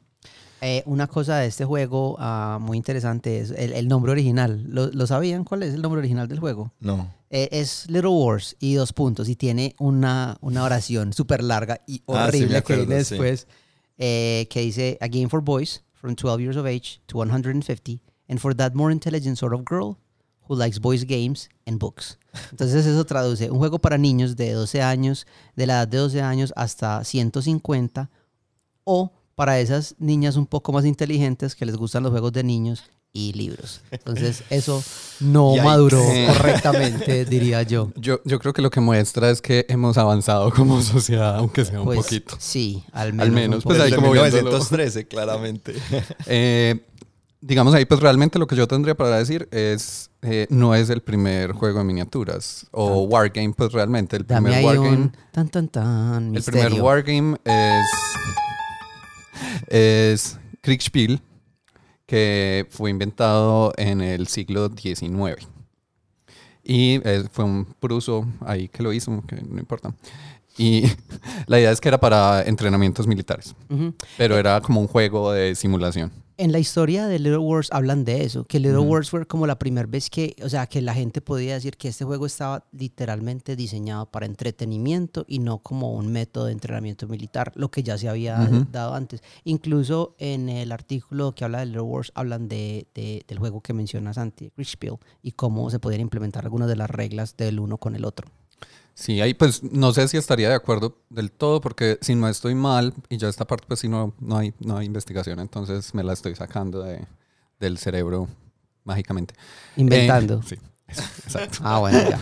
Eh, 0.61 0.83
una 0.85 1.07
cosa 1.07 1.37
de 1.39 1.47
este 1.47 1.65
juego 1.65 2.17
ah, 2.19 2.59
muy 2.61 2.77
interesante 2.77 3.39
es 3.39 3.53
el, 3.53 3.73
el 3.73 3.87
nombre 3.87 4.11
original. 4.11 4.65
¿Lo, 4.67 4.89
lo 4.89 5.07
sabían 5.07 5.45
cuál 5.45 5.63
es 5.63 5.75
el 5.75 5.83
nombre 5.83 6.01
original 6.01 6.27
del 6.27 6.41
juego? 6.41 6.73
No. 6.81 7.15
Eh, 7.31 7.49
es 7.53 7.89
Little 7.89 8.09
Wars 8.11 8.57
y 8.59 8.75
dos 8.75 8.93
puntos 8.93 9.29
y 9.29 9.37
tiene 9.37 9.77
una, 9.79 10.39
una 10.41 10.65
oración 10.65 11.13
súper 11.13 11.45
larga 11.45 11.81
y 11.87 12.03
Ah, 12.09 12.31
sí, 12.33 12.39
horrible 12.39 12.49
que 12.49 12.57
acuerdo, 12.57 12.87
viene 12.87 13.05
sí. 13.05 13.11
después 13.15 13.47
eh, 13.97 14.49
que 14.51 14.63
dice 14.63 14.99
A 15.01 15.07
game 15.07 15.29
for 15.29 15.41
boys 15.41 15.85
from 15.95 16.17
12 16.17 16.41
years 16.41 16.57
of 16.57 16.67
age 16.67 17.01
to 17.07 17.19
150 17.19 18.01
and 18.29 18.41
for 18.41 18.57
that 18.57 18.73
more 18.75 18.93
intelligent 18.93 19.39
sort 19.39 19.55
of 19.55 19.61
girl 19.65 19.99
who 20.49 20.57
likes 20.57 20.81
boys 20.81 21.05
games 21.05 21.49
and 21.65 21.79
books. 21.79 22.19
Entonces 22.51 22.87
eso 22.87 23.05
traduce 23.05 23.51
un 23.51 23.59
juego 23.59 23.79
para 23.79 23.99
niños 23.99 24.37
de 24.37 24.53
12 24.53 24.83
años, 24.83 25.27
de 25.57 25.67
la 25.67 25.75
edad 25.75 25.89
de 25.89 25.99
12 25.99 26.23
años 26.23 26.53
hasta 26.57 27.03
150 27.05 28.11
o 28.85 29.13
para 29.35 29.61
esas 29.61 29.95
niñas 29.99 30.37
un 30.37 30.47
poco 30.47 30.73
más 30.73 30.85
inteligentes 30.85 31.55
que 31.55 31.67
les 31.67 31.77
gustan 31.77 32.03
los 32.03 32.13
juegos 32.13 32.33
de 32.33 32.43
niños 32.45 32.85
y 33.13 33.33
libros. 33.33 33.81
Entonces 33.91 34.43
eso 34.51 34.83
no 35.21 35.57
maduró 35.57 36.03
correctamente, 36.27 37.25
diría 37.27 37.63
yo. 37.63 37.91
Yo, 37.97 38.21
yo 38.25 38.39
creo 38.39 38.53
que 38.53 38.63
lo 38.63 38.71
que 38.71 38.81
muestra 38.81 39.31
es 39.31 39.41
que 39.41 39.65
hemos 39.69 39.97
avanzado 39.99 40.51
como 40.53 40.81
sociedad, 40.83 41.37
aunque 41.37 41.65
sea 41.65 41.81
un 41.81 41.87
Pues, 41.87 42.01
poquito. 42.01 42.37
Sí, 42.39 42.85
al 42.93 43.13
menos. 43.13 43.27
Al 43.27 43.33
menos, 43.33 43.65
pues, 43.65 43.79
ahí 43.81 43.85
Desde 43.91 43.97
como 43.97 44.13
viéndolo. 44.13 44.43
1913, 44.45 45.07
claramente. 45.09 45.75
Eh, 46.27 46.85
digamos 47.47 47.75
ahí, 47.75 47.85
pues 47.85 48.01
realmente 48.01 48.39
lo 48.39 48.47
que 48.47 48.57
yo 48.57 48.67
tendría 48.67 48.97
para 48.97 49.19
decir 49.19 49.49
es, 49.53 50.11
eh, 50.23 50.47
no 50.51 50.75
es 50.75 50.91
el 50.91 51.01
primer 51.01 51.53
juego 51.53 51.79
de 51.79 51.85
miniaturas 51.85 52.67
o 52.73 53.03
wargame, 53.03 53.53
pues 53.57 53.73
realmente 53.73 54.17
el 54.17 54.27
Dame 54.27 54.51
primer 54.51 54.59
ahí 54.59 54.65
wargame, 54.65 54.97
un 54.97 55.13
tan 55.31 55.49
tan 55.49 55.69
tan 55.69 56.25
el 56.25 56.31
misterio. 56.33 56.61
primer 56.61 56.83
wargame 56.83 57.37
es 57.45 57.87
es 59.69 60.39
Kriegspiel, 60.61 61.21
que 62.07 62.67
fue 62.71 62.91
inventado 62.91 63.73
en 63.77 64.01
el 64.01 64.27
siglo 64.27 64.69
XIX. 64.69 65.47
Y 66.65 67.01
eh, 67.05 67.25
fue 67.31 67.45
un 67.45 67.65
pruso 67.65 68.27
ahí 68.41 68.69
que 68.69 68.83
lo 68.83 68.93
hizo, 68.93 69.23
que 69.29 69.37
no 69.37 69.61
importa. 69.61 69.95
Y 70.59 70.85
la 71.47 71.59
idea 71.61 71.71
es 71.71 71.81
que 71.81 71.89
era 71.89 71.99
para 72.01 72.43
entrenamientos 72.45 73.07
militares, 73.07 73.55
Ujú. 73.69 73.95
pero 74.17 74.37
era 74.39 74.61
como 74.61 74.81
un 74.81 74.87
juego 74.89 75.33
de 75.33 75.55
simulación. 75.55 76.13
En 76.39 76.53
la 76.53 76.59
historia 76.59 77.07
de 77.07 77.19
Little 77.19 77.39
Wars 77.39 77.69
hablan 77.73 78.05
de 78.05 78.23
eso, 78.23 78.45
que 78.45 78.61
Little 78.61 78.81
Ujú. 78.81 78.91
Wars 78.93 79.09
fue 79.09 79.25
como 79.27 79.47
la 79.47 79.59
primera 79.59 79.87
vez 79.87 80.11
que, 80.11 80.37
o 80.45 80.51
sea, 80.51 80.67
que 80.67 80.83
la 80.83 80.93
gente 80.93 81.23
podía 81.23 81.55
decir 81.55 81.79
que 81.79 81.89
este 81.89 82.05
juego 82.05 82.27
estaba 82.27 82.63
literalmente 82.73 83.57
diseñado 83.57 84.05
para 84.11 84.27
entretenimiento 84.27 85.25
y 85.27 85.39
no 85.39 85.59
como 85.61 85.95
un 85.95 86.13
método 86.13 86.45
de 86.47 86.53
entrenamiento 86.53 87.09
militar, 87.09 87.53
lo 87.55 87.71
que 87.71 87.83
ya 87.83 87.97
se 87.97 88.11
había 88.11 88.39
Ujú. 88.51 88.67
dado 88.71 88.95
antes. 88.95 89.23
Incluso 89.45 90.15
en 90.19 90.51
el 90.51 90.73
artículo 90.73 91.35
que 91.35 91.45
habla 91.45 91.61
de 91.61 91.67
Little 91.67 91.81
Wars 91.83 92.13
hablan 92.15 92.49
de, 92.49 92.87
de- 92.95 93.25
del 93.27 93.39
juego 93.39 93.63
que 93.63 93.73
mencionas 93.73 94.19
antes, 94.19 94.51
Richfield, 94.59 94.99
y 95.23 95.33
cómo 95.33 95.71
se 95.71 95.79
podían 95.79 96.03
implementar 96.03 96.45
algunas 96.45 96.69
de 96.69 96.77
las 96.77 96.91
reglas 96.91 97.35
del 97.39 97.61
uno 97.61 97.79
con 97.79 97.97
el 97.97 98.05
otro. 98.05 98.29
Sí, 98.99 99.21
ahí 99.21 99.35
pues 99.35 99.63
no 99.63 99.93
sé 99.93 100.09
si 100.09 100.17
estaría 100.17 100.49
de 100.49 100.55
acuerdo 100.55 100.97
del 101.11 101.31
todo, 101.31 101.61
porque 101.61 101.99
si 102.01 102.15
no 102.15 102.27
estoy 102.29 102.55
mal, 102.55 102.95
y 103.11 103.19
ya 103.19 103.29
esta 103.29 103.47
parte 103.47 103.67
pues 103.69 103.81
si 103.81 103.89
no, 103.89 104.15
no, 104.21 104.39
hay, 104.39 104.55
no 104.59 104.79
hay 104.79 104.87
investigación, 104.87 105.39
entonces 105.39 105.95
me 105.95 106.03
la 106.03 106.15
estoy 106.15 106.35
sacando 106.35 106.83
de, 106.83 107.05
del 107.61 107.77
cerebro 107.77 108.27
mágicamente. 108.85 109.35
Inventando. 109.77 110.37
Eh, 110.39 110.47
sí, 110.49 110.57
eso, 110.89 111.03
exacto. 111.27 111.59
Ah, 111.63 111.79
bueno, 111.81 111.99
ya. 112.09 112.19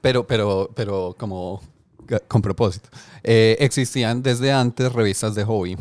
Pero, 0.00 0.26
pero, 0.26 0.70
pero 0.74 1.14
como 1.18 1.60
con 2.26 2.40
propósito. 2.40 2.88
Eh, 3.22 3.58
existían 3.60 4.22
desde 4.22 4.50
antes 4.50 4.90
revistas 4.94 5.34
de 5.34 5.44
hobby 5.44 5.76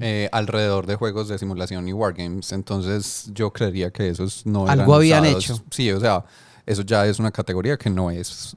eh, 0.00 0.28
alrededor 0.32 0.86
de 0.86 0.94
juegos 0.96 1.28
de 1.28 1.38
simulación 1.38 1.86
y 1.86 1.92
wargames, 1.92 2.50
entonces 2.52 3.28
yo 3.34 3.52
creería 3.52 3.90
que 3.90 4.08
esos 4.08 4.46
no 4.46 4.64
eran 4.64 4.80
Algo 4.80 4.94
habían 4.94 5.24
usados. 5.24 5.44
hecho. 5.44 5.64
Sí, 5.70 5.90
o 5.92 6.00
sea, 6.00 6.24
eso 6.64 6.80
ya 6.80 7.04
es 7.06 7.18
una 7.18 7.30
categoría 7.30 7.76
que 7.76 7.90
no 7.90 8.10
es 8.10 8.56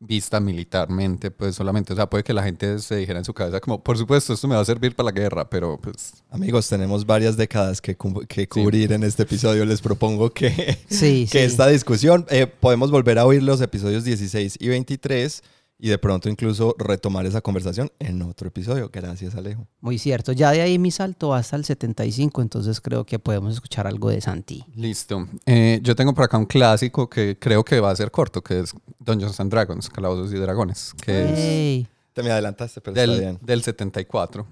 vista 0.00 0.38
militarmente, 0.38 1.30
pues 1.32 1.56
solamente, 1.56 1.92
o 1.92 1.96
sea, 1.96 2.08
puede 2.08 2.22
que 2.22 2.32
la 2.32 2.42
gente 2.44 2.78
se 2.78 2.94
dijera 2.96 3.18
en 3.18 3.24
su 3.24 3.34
cabeza 3.34 3.58
como, 3.60 3.82
por 3.82 3.98
supuesto, 3.98 4.32
esto 4.32 4.46
me 4.46 4.54
va 4.54 4.60
a 4.60 4.64
servir 4.64 4.94
para 4.94 5.06
la 5.06 5.12
guerra, 5.12 5.50
pero 5.50 5.76
pues 5.80 6.12
Amigos, 6.30 6.68
tenemos 6.68 7.04
varias 7.04 7.36
décadas 7.36 7.80
que, 7.80 7.96
cu- 7.96 8.24
que 8.28 8.46
cubrir 8.48 8.92
en 8.92 9.02
este 9.02 9.24
episodio. 9.24 9.64
Les 9.64 9.80
propongo 9.80 10.30
que, 10.30 10.78
Sí, 10.88 11.26
que 11.32 11.38
sí. 11.40 11.44
esta 11.44 11.66
discusión, 11.66 12.26
eh, 12.30 12.46
podemos 12.46 12.90
volver 12.92 13.18
a 13.18 13.26
oír 13.26 13.42
los 13.42 13.60
episodios 13.60 14.04
16 14.04 14.56
y 14.60 14.68
23 14.68 15.42
y 15.78 15.88
de 15.88 15.98
pronto 15.98 16.28
incluso 16.28 16.74
retomar 16.78 17.24
esa 17.24 17.40
conversación 17.40 17.90
en 18.00 18.20
otro 18.22 18.48
episodio. 18.48 18.90
Gracias, 18.92 19.36
Alejo. 19.36 19.66
Muy 19.80 19.98
cierto. 19.98 20.32
Ya 20.32 20.50
de 20.50 20.60
ahí 20.60 20.78
mi 20.78 20.90
salto 20.90 21.28
va 21.28 21.38
hasta 21.38 21.56
el 21.56 21.64
75, 21.64 22.42
entonces 22.42 22.80
creo 22.80 23.04
que 23.04 23.18
podemos 23.18 23.54
escuchar 23.54 23.86
algo 23.86 24.10
de 24.10 24.20
Santi. 24.20 24.64
Listo. 24.74 25.28
Eh, 25.46 25.78
yo 25.82 25.94
tengo 25.94 26.14
por 26.14 26.24
acá 26.24 26.36
un 26.36 26.46
clásico 26.46 27.08
que 27.08 27.38
creo 27.38 27.64
que 27.64 27.78
va 27.78 27.90
a 27.90 27.96
ser 27.96 28.10
corto, 28.10 28.42
que 28.42 28.60
es 28.60 28.74
Dungeons 28.98 29.38
and 29.38 29.52
Dragons, 29.52 29.88
Calabozos 29.88 30.32
y 30.32 30.36
Dragones, 30.36 30.94
que 31.00 31.82
es. 31.82 31.88
Te 32.12 32.22
me 32.24 32.32
adelantaste, 32.32 32.80
pero 32.80 32.96
está 32.96 33.12
del, 33.12 33.20
bien. 33.20 33.38
del 33.40 33.62
74. 33.62 34.44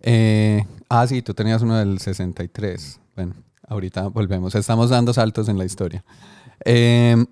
Eh, 0.00 0.64
ah, 0.88 1.06
sí, 1.06 1.22
tú 1.22 1.32
tenías 1.34 1.62
uno 1.62 1.76
del 1.76 2.00
63. 2.00 2.98
Bueno, 3.14 3.34
ahorita 3.68 4.08
volvemos. 4.08 4.56
Estamos 4.56 4.90
dando 4.90 5.12
saltos 5.12 5.48
en 5.48 5.58
la 5.58 5.64
historia. 5.64 6.04
Eh, 6.64 7.24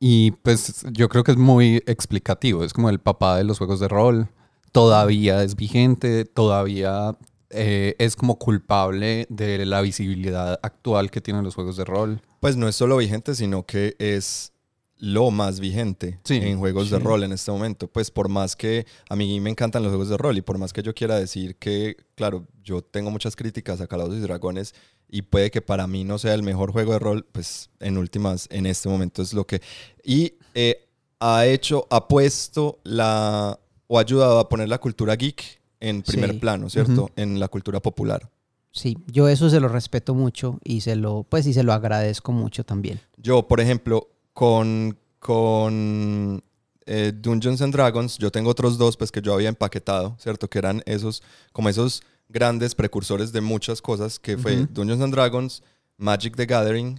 y 0.00 0.30
pues 0.30 0.84
yo 0.90 1.10
creo 1.10 1.22
que 1.22 1.32
es 1.32 1.36
muy 1.36 1.82
explicativo. 1.86 2.64
Es 2.64 2.72
como 2.72 2.88
el 2.88 2.98
papá 2.98 3.36
de 3.36 3.44
los 3.44 3.58
juegos 3.58 3.80
de 3.80 3.88
rol. 3.88 4.28
Todavía 4.72 5.42
es 5.42 5.56
vigente, 5.56 6.24
todavía 6.24 7.18
eh, 7.50 7.96
es 7.98 8.16
como 8.16 8.38
culpable 8.38 9.26
de 9.28 9.66
la 9.66 9.82
visibilidad 9.82 10.58
actual 10.62 11.10
que 11.10 11.20
tienen 11.20 11.44
los 11.44 11.54
juegos 11.54 11.76
de 11.76 11.84
rol. 11.84 12.22
Pues 12.40 12.56
no 12.56 12.66
es 12.66 12.76
solo 12.76 12.96
vigente, 12.96 13.34
sino 13.34 13.66
que 13.66 13.94
es 13.98 14.54
lo 15.00 15.30
más 15.30 15.60
vigente 15.60 16.20
Sí, 16.24 16.36
en 16.36 16.58
juegos 16.58 16.90
de 16.90 16.98
sí. 16.98 17.02
rol 17.02 17.24
en 17.24 17.32
este 17.32 17.50
momento. 17.50 17.88
Pues 17.88 18.10
por 18.10 18.28
más 18.28 18.54
que 18.54 18.86
a 19.08 19.16
mí 19.16 19.40
me 19.40 19.50
encantan 19.50 19.82
los 19.82 19.90
juegos 19.90 20.08
de 20.10 20.16
rol 20.18 20.36
y 20.38 20.42
por 20.42 20.58
más 20.58 20.72
que 20.72 20.82
yo 20.82 20.94
quiera 20.94 21.16
decir 21.18 21.56
que, 21.56 21.96
claro, 22.14 22.46
yo 22.62 22.82
tengo 22.82 23.10
muchas 23.10 23.34
críticas 23.34 23.80
a 23.80 23.86
Calabozos 23.86 24.18
y 24.18 24.22
Dragones 24.22 24.74
y 25.08 25.22
puede 25.22 25.50
que 25.50 25.62
para 25.62 25.86
mí 25.86 26.04
no 26.04 26.18
sea 26.18 26.34
el 26.34 26.42
mejor 26.42 26.70
juego 26.72 26.92
de 26.92 26.98
rol, 26.98 27.26
pues 27.32 27.70
en 27.80 27.96
últimas, 27.98 28.46
en 28.50 28.66
este 28.66 28.88
momento 28.88 29.22
es 29.22 29.32
lo 29.32 29.46
que... 29.46 29.60
Y 30.04 30.34
eh, 30.54 30.86
ha 31.18 31.46
hecho, 31.46 31.86
ha 31.90 32.06
puesto 32.06 32.78
la... 32.84 33.58
o 33.88 33.98
ha 33.98 34.02
ayudado 34.02 34.38
a 34.38 34.48
poner 34.48 34.68
la 34.68 34.78
cultura 34.78 35.16
geek 35.16 35.60
en 35.80 36.02
primer 36.02 36.32
Sí. 36.32 36.38
plano, 36.38 36.68
¿cierto? 36.68 37.04
Ujú. 37.04 37.10
En 37.16 37.40
la 37.40 37.48
cultura 37.48 37.80
popular. 37.80 38.30
Sí, 38.72 38.96
yo 39.08 39.28
eso 39.28 39.50
se 39.50 39.58
lo 39.58 39.66
respeto 39.68 40.14
mucho 40.14 40.58
y 40.62 40.82
se 40.82 40.94
lo, 40.94 41.24
pues, 41.28 41.46
y 41.46 41.54
se 41.54 41.62
lo 41.64 41.72
agradezco 41.72 42.30
mucho 42.32 42.62
también. 42.64 43.00
Yo, 43.16 43.48
por 43.48 43.60
ejemplo, 43.60 44.08
con, 44.40 44.96
con 45.18 46.42
eh, 46.86 47.12
Dungeons 47.14 47.60
and 47.60 47.74
Dragons, 47.74 48.16
yo 48.16 48.30
tengo 48.30 48.48
otros 48.48 48.78
dos 48.78 48.96
pues 48.96 49.12
que 49.12 49.20
yo 49.20 49.34
había 49.34 49.50
empaquetado, 49.50 50.16
¿cierto? 50.18 50.48
Que 50.48 50.56
eran 50.58 50.82
esos, 50.86 51.22
como 51.52 51.68
esos 51.68 52.02
grandes 52.26 52.74
precursores 52.74 53.32
de 53.32 53.42
muchas 53.42 53.82
cosas, 53.82 54.18
que 54.18 54.38
fue. 54.38 54.66
Dungeons 54.70 55.02
and 55.02 55.12
Dragons, 55.12 55.62
Magic 55.98 56.36
the 56.36 56.46
Gathering 56.46 56.98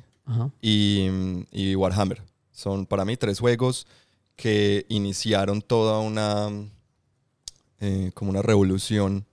y, 0.61 1.07
y 1.51 1.73
Warhammer. 1.73 2.21
Son 2.51 2.85
para 2.85 3.05
mí 3.05 3.17
tres 3.17 3.39
juegos 3.39 3.87
que 4.35 4.85
iniciaron 4.87 5.63
toda 5.63 5.97
una, 5.97 6.47
eh, 7.79 8.11
como 8.13 8.29
una 8.29 8.43
revolución 8.43 9.25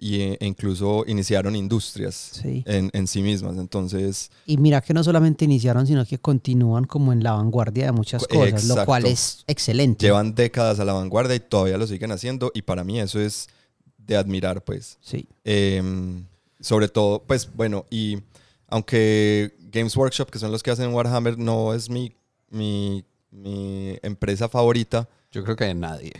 y, 0.00 0.20
e 0.20 0.38
incluso 0.46 1.04
iniciaron 1.08 1.56
industrias 1.56 2.14
Sí. 2.40 2.62
en, 2.66 2.88
en 2.92 3.06
sí 3.08 3.20
mismas. 3.20 3.56
Entonces... 3.56 4.30
Y 4.46 4.56
mira 4.56 4.80
que 4.80 4.94
no 4.94 5.02
solamente 5.02 5.44
iniciaron, 5.44 5.86
sino 5.86 6.06
que 6.06 6.18
continúan 6.18 6.84
como 6.84 7.12
en 7.12 7.22
la 7.24 7.32
vanguardia 7.32 7.86
de 7.86 7.92
muchas 7.92 8.26
Co- 8.26 8.38
cosas, 8.38 8.64
lo 8.66 8.84
cual 8.84 9.06
es 9.06 9.42
excelente. 9.48 10.06
llevan 10.06 10.34
décadas 10.34 10.78
a 10.80 10.84
la 10.84 10.92
vanguardia 10.92 11.34
y 11.34 11.40
todavía 11.40 11.78
lo 11.78 11.86
siguen 11.86 12.12
haciendo 12.12 12.50
y 12.54 12.62
para 12.62 12.84
mí 12.84 13.00
eso 13.00 13.18
es 13.20 13.48
de 13.98 14.16
admirar 14.16 14.62
pues 14.64 14.96
Sí, 15.02 15.26
Em, 15.44 16.24
sobre 16.60 16.88
todo 16.88 17.22
pues 17.26 17.48
bueno 17.54 17.84
y 17.90 18.18
aunque 18.68 19.54
Games 19.72 19.96
Workshop 19.96 20.30
que 20.30 20.38
son 20.38 20.50
los 20.52 20.62
que 20.62 20.70
hacen 20.70 20.94
Warhammer 20.94 21.36
no 21.38 21.74
es 21.74 21.90
mi 21.90 22.12
mi, 22.50 23.04
mi 23.30 23.98
empresa 24.02 24.48
favorita 24.48 25.08
Yo 25.32 25.42
creo 25.44 25.56
que 25.56 25.64
de 25.66 25.74
nadie. 25.74 26.12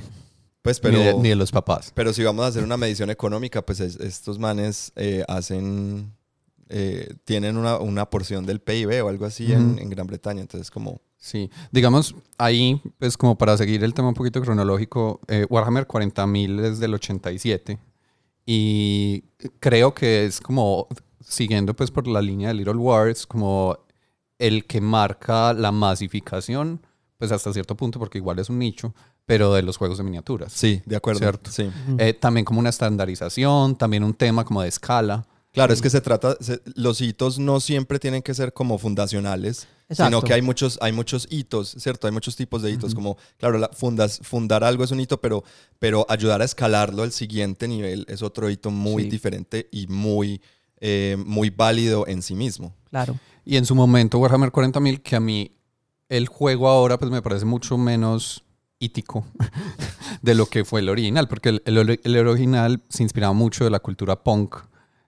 Pues 0.63 0.83
Ni 0.83 0.91
de- 0.91 1.05
pero 1.05 1.19
ni 1.23 1.29
de 1.31 1.37
los 1.37 1.51
papás. 1.53 1.93
pero 1.95 2.13
si 2.13 2.23
vamos 2.25 2.45
a 2.45 2.49
hacer 2.49 2.63
una 2.65 2.77
medición 2.77 3.11
económica 3.11 3.65
pues 3.65 3.81
es- 3.81 3.97
estos 4.01 4.39
manes 4.39 4.93
eh, 4.97 5.25
hacen 5.29 6.13
eh, 6.71 7.15
tienen 7.25 7.57
una, 7.57 7.79
una 7.79 8.11
porción 8.11 8.45
del 8.45 8.61
PIB 8.61 9.03
o 9.05 9.09
algo 9.09 9.25
así 9.25 9.53
en, 9.53 9.71
Ujú. 9.73 9.81
en 9.81 9.89
Gran 9.91 10.07
Bretaña 10.07 10.41
entonces 10.43 10.71
como 10.71 11.01
Sí, 11.21 11.51
digamos, 11.73 12.15
ahí, 12.37 12.81
pues 13.01 13.17
como 13.17 13.37
para 13.37 13.57
seguir 13.57 13.83
el 13.83 13.93
tema 13.93 14.07
un 14.07 14.15
poquito 14.15 14.41
cronológico, 14.41 15.21
eh, 15.27 15.47
Warhammer 15.51 15.85
40.000 15.89 16.61
es 16.65 16.79
del 16.79 16.95
87 16.95 17.77
y 18.47 19.25
creo 19.59 19.95
que 19.95 20.27
es 20.27 20.41
como, 20.41 20.87
siguiendo 21.21 21.75
pues 21.75 21.91
por 21.91 22.07
la 22.07 22.23
línea 22.23 22.49
de 22.49 22.55
Little 22.55 22.77
Wars, 22.77 23.27
como 23.27 23.79
el 24.39 24.65
que 24.67 24.81
marca 24.81 25.53
la 25.55 25.73
masificación, 25.73 26.81
pues 27.17 27.33
hasta 27.33 27.53
cierto 27.53 27.77
punto, 27.77 27.99
porque 27.99 28.19
igual 28.19 28.39
es 28.39 28.49
un 28.49 28.61
nicho, 28.61 28.95
pero 29.29 29.53
de 29.53 29.63
los 29.63 29.77
juegos 29.77 29.99
de 29.99 30.05
miniaturas. 30.05 30.51
sí 30.53 30.83
de 30.87 30.97
acuerdo 30.97 31.19
Cierto. 31.21 31.51
sí 31.53 31.71
Eh, 31.99 32.15
también 32.15 32.45
como 32.47 32.59
una 32.61 32.71
estandarización, 32.71 33.77
también 33.77 34.03
un 34.03 34.15
tema 34.15 34.45
como 34.45 34.63
de 34.63 34.69
escala. 34.69 35.27
Claro, 35.53 35.73
es 35.73 35.81
que 35.83 35.91
se 35.91 36.01
trata, 36.01 36.37
se- 36.41 36.61
los 36.77 37.01
hitos 37.01 37.39
no 37.39 37.59
siempre 37.61 37.99
tienen 37.99 38.23
que 38.23 38.33
ser 38.35 38.53
como 38.53 38.79
fundacionales, 38.79 39.67
sino 39.91 40.09
Exacto. 40.09 40.23
que 40.23 40.35
hay 40.35 40.43
muchos, 40.43 40.79
hay 40.83 40.93
muchos 40.93 41.27
hitos, 41.31 41.75
¿cierto? 41.79 42.07
Hay 42.07 42.13
muchos 42.13 42.37
tipos 42.37 42.63
de 42.63 42.71
hitos, 42.71 42.95
como, 42.95 43.17
claro, 43.39 43.59
la, 43.59 43.69
fundas, 43.69 44.21
fundar 44.23 44.63
algo 44.65 44.85
es 44.85 44.91
un 44.93 45.01
hito, 45.01 45.21
pero, 45.21 45.43
pero 45.79 46.07
ayudar 46.09 46.43
a 46.43 46.45
escalarlo 46.45 47.03
al 47.03 47.13
siguiente 47.13 47.67
nivel 47.69 48.05
es 48.09 48.23
otro 48.23 48.49
hito 48.51 48.71
muy 48.71 49.05
Sí. 49.05 49.11
diferente 49.11 49.69
y 49.73 49.87
muy, 49.89 50.41
eh, 50.81 51.17
muy 51.27 51.51
válido 51.51 52.07
en 52.07 52.23
sí 52.23 52.35
mismo. 52.35 52.75
claro. 52.91 53.19
Y 53.45 53.57
en 53.57 53.65
su 53.65 53.75
momento 53.75 54.19
Warhammer 54.19 54.53
40.000, 54.53 55.01
que 55.03 55.17
a 55.17 55.21
mí 55.21 55.51
el 56.11 56.29
juego 56.29 56.69
ahora 56.69 56.99
pues 56.99 57.11
me 57.11 57.23
parece 57.23 57.47
mucho 57.47 57.79
menos 57.79 58.45
ítico 58.81 59.27
de 60.23 60.35
lo 60.35 60.47
que 60.47 60.65
fue 60.65 60.81
el 60.81 60.89
original, 60.89 61.29
porque 61.29 61.49
el, 61.51 61.63
el 61.65 61.77
ori- 61.79 62.01
el 62.05 62.17
original 62.27 62.83
se 62.89 63.03
inspiraba 63.03 63.33
mucho 63.33 63.65
de 63.65 63.71
la 63.71 63.81
cultura 63.81 64.23
punk 64.23 64.57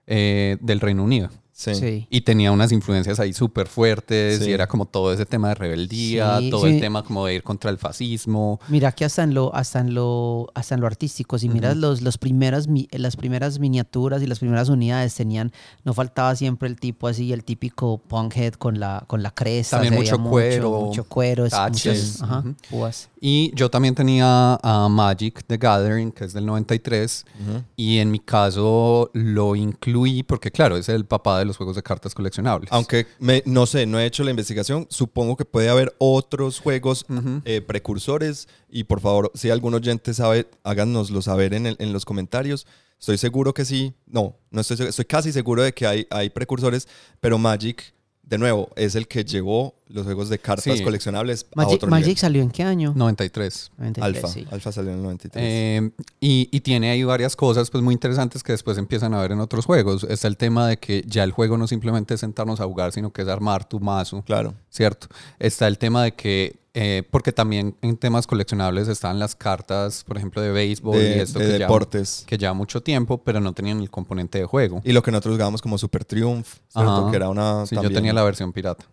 eh, 0.07 0.57
del 0.61 0.79
Reino 0.79 1.03
Unido. 1.03 1.29
Sí. 1.61 1.75
Sí. 1.75 2.07
Y 2.09 2.21
tenía 2.21 2.51
unas 2.51 2.71
influencias 2.71 3.19
ahí 3.19 3.33
súper 3.33 3.67
fuertes 3.67 4.39
Sí. 4.39 4.49
y 4.49 4.53
era 4.53 4.65
como 4.67 4.85
todo 4.87 5.13
ese 5.13 5.25
tema 5.27 5.49
de 5.49 5.55
rebeldía, 5.55 6.39
Sí, 6.39 6.49
todo 6.49 6.65
sí. 6.65 6.73
el 6.75 6.79
tema 6.81 7.03
como 7.03 7.25
de 7.27 7.35
ir 7.35 7.43
contra 7.43 7.69
el 7.69 7.77
fascismo. 7.77 8.59
Mira 8.67 8.91
que 8.93 9.05
hasta 9.05 9.21
en 9.23 9.33
lo, 9.35 9.53
hasta 9.53 9.79
en 9.79 9.93
lo, 9.93 10.47
hasta 10.55 10.73
en 10.75 10.81
lo 10.81 10.87
artístico, 10.87 11.37
si 11.37 11.49
miras 11.49 11.77
los, 11.77 12.01
los 12.01 12.17
primeras, 12.17 12.67
mi- 12.67 12.87
las 12.91 13.15
primeras 13.15 13.59
miniaturas 13.59 14.23
y 14.23 14.27
las 14.27 14.39
primeras 14.39 14.69
unidades 14.69 15.13
tenían, 15.13 15.51
no 15.83 15.93
faltaba 15.93 16.35
siempre 16.35 16.67
el 16.67 16.77
tipo 16.79 17.07
así, 17.07 17.31
el 17.31 17.43
típico 17.43 17.99
punkhead 17.99 18.53
con 18.53 18.79
la, 18.79 19.03
con 19.07 19.21
la 19.21 19.29
cresta. 19.31 19.77
También 19.77 19.93
mucho 19.93 20.17
cuero, 20.23 20.71
mucho 20.81 21.03
cuero, 21.03 21.45
es- 21.45 21.51
taches, 21.51 22.13
muchas, 22.17 22.21
ajá, 22.23 22.39
ujú. 22.39 22.55
púas. 22.71 23.09
Y 23.23 23.51
yo 23.53 23.69
también 23.69 23.93
tenía 23.93 24.55
a 24.63 24.87
Magic 24.89 25.43
the 25.45 25.57
Gathering, 25.57 26.11
que 26.11 26.25
es 26.25 26.33
del 26.33 26.45
93, 26.47 27.25
Ujú. 27.39 27.63
y 27.75 27.99
en 27.99 28.09
mi 28.09 28.17
caso 28.19 29.11
lo 29.13 29.55
incluí 29.55 30.23
porque, 30.23 30.49
claro, 30.49 30.75
es 30.75 30.89
el 30.89 31.05
papá 31.05 31.37
de 31.37 31.45
los 31.45 31.50
juegos 31.57 31.75
de 31.75 31.83
cartas 31.83 32.13
coleccionables. 32.13 32.71
Aunque 32.71 33.07
me- 33.19 33.43
no 33.45 33.65
sé, 33.65 33.85
no 33.85 33.99
he 33.99 34.05
hecho 34.05 34.23
la 34.23 34.31
investigación, 34.31 34.87
supongo 34.89 35.35
que 35.37 35.45
puede 35.45 35.69
haber 35.69 35.93
otros 35.97 36.59
juegos 36.59 37.05
eh, 37.45 37.61
precursores 37.61 38.47
y 38.69 38.83
por 38.85 38.99
favor, 39.01 39.31
si 39.35 39.49
algún 39.49 39.73
oyente 39.73 40.13
sabe, 40.13 40.47
háganoslo 40.63 41.21
saber 41.21 41.53
en, 41.53 41.65
el- 41.67 41.75
en 41.79 41.93
los 41.93 42.05
comentarios. 42.05 42.65
Estoy 42.99 43.17
seguro 43.17 43.53
que 43.53 43.65
sí, 43.65 43.93
no, 44.05 44.35
no 44.51 44.61
estoy 44.61 44.85
estoy 44.87 45.05
casi 45.05 45.31
seguro 45.31 45.63
de 45.63 45.73
que 45.73 45.87
hay, 45.87 46.07
hay 46.11 46.29
precursores, 46.29 46.87
pero 47.19 47.37
Magic, 47.39 47.93
de 48.21 48.37
nuevo, 48.37 48.69
es 48.75 48.95
el 48.95 49.07
que 49.07 49.25
llevó 49.25 49.75
los 49.93 50.05
juegos 50.05 50.29
de 50.29 50.39
cartas 50.39 50.77
Sí. 50.77 50.83
coleccionables 50.83 51.45
a 51.55 51.57
Magic, 51.57 51.73
otro 51.75 51.89
Magic 51.89 52.05
nivel. 52.07 52.17
salió 52.17 52.41
en 52.41 52.49
qué 52.51 52.63
año? 52.63 52.93
93. 52.95 53.71
93, 53.77 54.03
Alfa, 54.23 54.27
sí. 54.27 54.47
Alfa 54.51 54.71
salió 54.71 54.91
en 54.91 54.97
el 54.97 55.03
93. 55.03 55.43
Eh, 55.45 55.91
y, 56.19 56.49
y 56.51 56.59
tiene 56.61 56.89
ahí 56.91 57.03
varias 57.03 57.35
cosas 57.35 57.69
pues 57.69 57.83
muy 57.83 57.93
interesantes 57.93 58.43
que 58.43 58.51
después 58.51 58.77
empiezan 58.77 59.13
a 59.13 59.21
ver 59.21 59.31
en 59.31 59.39
otros 59.39 59.65
juegos. 59.65 60.03
Está 60.05 60.27
el 60.27 60.37
tema 60.37 60.67
de 60.67 60.77
que 60.77 61.03
ya 61.07 61.23
el 61.23 61.31
juego 61.31 61.57
no 61.57 61.67
simplemente 61.67 62.13
es 62.13 62.19
sentarnos 62.19 62.59
a 62.61 62.65
jugar, 62.65 62.91
sino 62.91 63.11
que 63.11 63.21
es 63.21 63.27
armar 63.27 63.67
tu 63.67 63.79
mazo, 63.79 64.21
claro. 64.23 64.53
¿cierto? 64.69 65.07
Está 65.39 65.67
el 65.67 65.77
tema 65.77 66.03
de 66.03 66.13
que, 66.13 66.59
eh, 66.73 67.03
porque 67.11 67.33
también 67.33 67.75
en 67.81 67.97
temas 67.97 68.27
coleccionables 68.27 68.87
están 68.87 69.19
las 69.19 69.35
cartas, 69.35 70.05
por 70.05 70.15
ejemplo, 70.17 70.41
de 70.41 70.51
béisbol 70.51 70.95
y 70.95 70.99
De, 70.99 71.21
esto 71.21 71.39
de 71.39 71.45
que, 71.45 71.51
lleva, 71.53 71.65
deportes. 71.65 72.23
que 72.25 72.37
lleva 72.37 72.53
mucho 72.53 72.81
tiempo, 72.81 73.17
pero 73.23 73.41
no 73.41 73.51
tenían 73.53 73.81
el 73.81 73.89
componente 73.89 74.37
de 74.39 74.45
juego. 74.45 74.81
Y 74.85 74.93
lo 74.93 75.03
que 75.03 75.11
nosotros 75.11 75.33
jugábamos 75.35 75.61
como 75.61 75.77
Super 75.77 76.05
Triumph, 76.05 76.47
¿cierto? 76.69 76.91
Ajá. 77.01 77.09
que 77.11 77.15
era 77.17 77.27
una... 77.29 77.65
Sí, 77.65 77.75
yo 77.75 77.91
tenía 77.91 78.13
la 78.13 78.23
versión 78.23 78.53
pirata. 78.53 78.85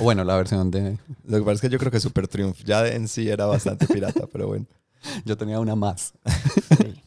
O 0.00 0.04
bueno, 0.04 0.24
la 0.24 0.36
versión 0.36 0.70
de... 0.70 0.98
Lo 1.24 1.38
que 1.38 1.44
pasa 1.44 1.54
es 1.54 1.60
que 1.60 1.68
yo 1.68 1.78
creo 1.78 1.90
que 1.90 2.00
Super 2.00 2.28
Triumph 2.28 2.58
ya 2.64 2.86
en 2.86 3.08
sí 3.08 3.28
era 3.28 3.46
bastante 3.46 3.86
pirata, 3.86 4.26
pero 4.32 4.48
bueno. 4.48 4.66
Yo 5.24 5.36
tenía 5.36 5.60
una 5.60 5.74
más. 5.76 6.12
Sí. 6.78 6.94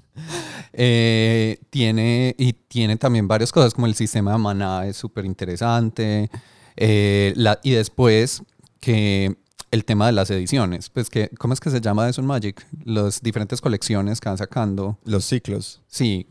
Eh, 0.74 1.60
tiene, 1.70 2.34
y 2.38 2.54
tiene 2.54 2.96
también 2.96 3.28
varias 3.28 3.52
cosas, 3.52 3.74
como 3.74 3.88
el 3.88 3.96
sistema 3.96 4.32
de 4.32 4.38
maná 4.38 4.88
es 4.88 4.96
súper 4.96 5.26
interesante. 5.26 6.30
Eh, 6.78 7.34
y 7.64 7.72
después 7.72 8.42
que 8.80 9.36
el 9.72 9.86
tema 9.86 10.08
de 10.08 10.12
las 10.12 10.30
ediciones, 10.30 10.90
pues 10.90 11.10
que, 11.10 11.30
¿cómo 11.38 11.54
es 11.54 11.60
que 11.60 11.70
se 11.70 11.82
llama 11.82 12.10
eso 12.10 12.22
en 12.22 12.28
Magic? 12.28 12.66
Las 12.84 13.22
diferentes 13.22 13.62
colecciones 13.62 14.20
que 14.20 14.30
van 14.30 14.38
sacando. 14.38 14.98
Los 15.06 15.26
ciclos. 15.26 15.82
Sí, 15.88 16.28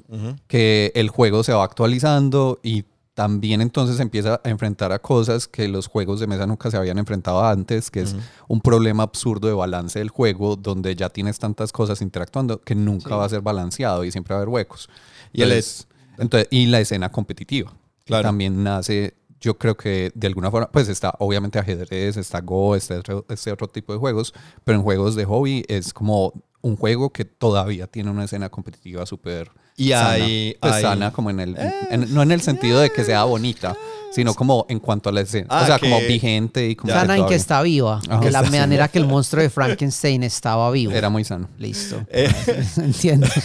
que 0.47 0.93
el 0.95 1.09
juego 1.09 1.43
se 1.43 1.53
va 1.53 1.65
actualizando 1.65 2.61
y 2.63 2.85
también 3.15 3.61
entonces 3.61 4.01
empieza 4.01 4.41
a 4.43 4.49
enfrentar 4.49 4.93
a 4.93 4.99
cosas 5.01 5.47
que 5.49 5.69
los 5.69 5.89
juegos 5.89 6.21
de 6.21 6.27
mesa 6.27 6.47
nunca 6.47 6.71
se 6.71 6.77
habían 6.77 6.99
enfrentado 6.99 7.45
antes, 7.45 7.91
que 7.91 8.03
es 8.03 8.17
un 8.49 8.61
problema 8.61 9.03
absurdo 9.03 9.49
de 9.49 9.55
balance 9.55 9.99
del 9.99 10.09
juego, 10.09 10.57
donde 10.57 10.95
ya 10.97 11.11
tienes 11.11 11.39
tantas 11.39 11.73
cosas 11.73 12.01
interactuando 12.03 12.61
que 12.63 12.75
nunca 12.75 13.17
va 13.17 13.25
a 13.25 13.29
ser 13.29 13.41
balanceado 13.43 14.05
y 14.05 14.11
siempre 14.11 14.35
va 14.35 14.39
a 14.41 14.43
haber 14.43 14.53
huecos. 14.55 14.89
Y 15.33 15.43
el 15.43 15.53
Entonces, 15.53 15.89
entonces, 16.19 16.49
y 16.51 16.67
la 16.67 16.81
escena 16.81 17.11
competitiva. 17.11 17.73
que. 18.05 18.23
También 18.23 18.63
nace, 18.63 19.15
yo 19.41 19.59
creo 19.59 19.77
que 19.77 20.13
de 20.15 20.27
alguna 20.27 20.51
forma, 20.51 20.71
pues 20.71 20.89
está 20.89 21.15
obviamente 21.19 21.59
ajedrez, 21.59 22.17
está 22.17 22.41
Go, 22.41 22.75
está 22.77 22.99
otro- 22.99 23.27
este 23.29 23.53
otro 23.53 23.69
tipo 23.69 23.93
de 23.93 23.99
juegos, 23.99 24.33
pero 24.65 24.77
en 24.79 24.85
juegos 24.85 25.15
de 25.15 25.25
hobby 25.25 25.65
es 25.69 25.93
como 25.93 26.33
un 26.63 26.77
juego 26.77 27.11
que 27.13 27.25
todavía 27.25 27.87
tiene 27.87 28.11
una 28.11 28.25
escena 28.25 28.51
competitiva 28.51 29.07
súper 29.07 29.51
Y 29.85 29.91
sana. 29.91 30.11
hay- 30.25 30.57
Pues 30.61 30.73
hay- 30.75 30.83
sana 30.83 31.11
como 31.13 31.31
en 31.31 31.41
el, 31.41 31.57
en- 31.91 32.13
no 32.15 32.23
en 32.23 32.33
el 32.33 32.41
sentido 32.41 32.81
de 32.81 32.91
que 32.91 33.05
sea 33.05 33.25
bonita, 33.25 33.77
sino 34.13 34.35
como 34.35 34.67
en 34.69 34.81
cuanto 34.81 35.09
a 35.09 35.13
la 35.13 35.21
escena, 35.21 35.47
Ah, 35.49 35.63
o 35.63 35.67
sea, 35.67 35.79
que- 35.79 35.89
como 35.89 36.01
vigente 36.07 36.69
y 36.69 36.75
como 36.77 36.93
Sana 36.93 37.17
en 37.17 37.27
que 37.27 37.35
está 37.37 37.63
viva. 37.63 38.01
Ajá. 38.09 38.21
De 38.21 38.31
la 38.31 38.43
manera 38.43 38.89
que 38.89 38.99
el 38.99 39.07
monstruo 39.07 39.43
de 39.43 39.51
Frankenstein 39.51 40.23
estaba 40.25 40.71
vivo. 40.71 40.93
era 40.93 41.09
muy 41.11 41.25
sano. 41.25 41.49
Listo. 41.59 42.05
Eh. 42.11 42.31
Entiendo. 42.77 43.27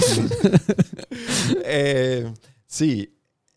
Eh, 1.66 2.32
sí. 2.68 3.10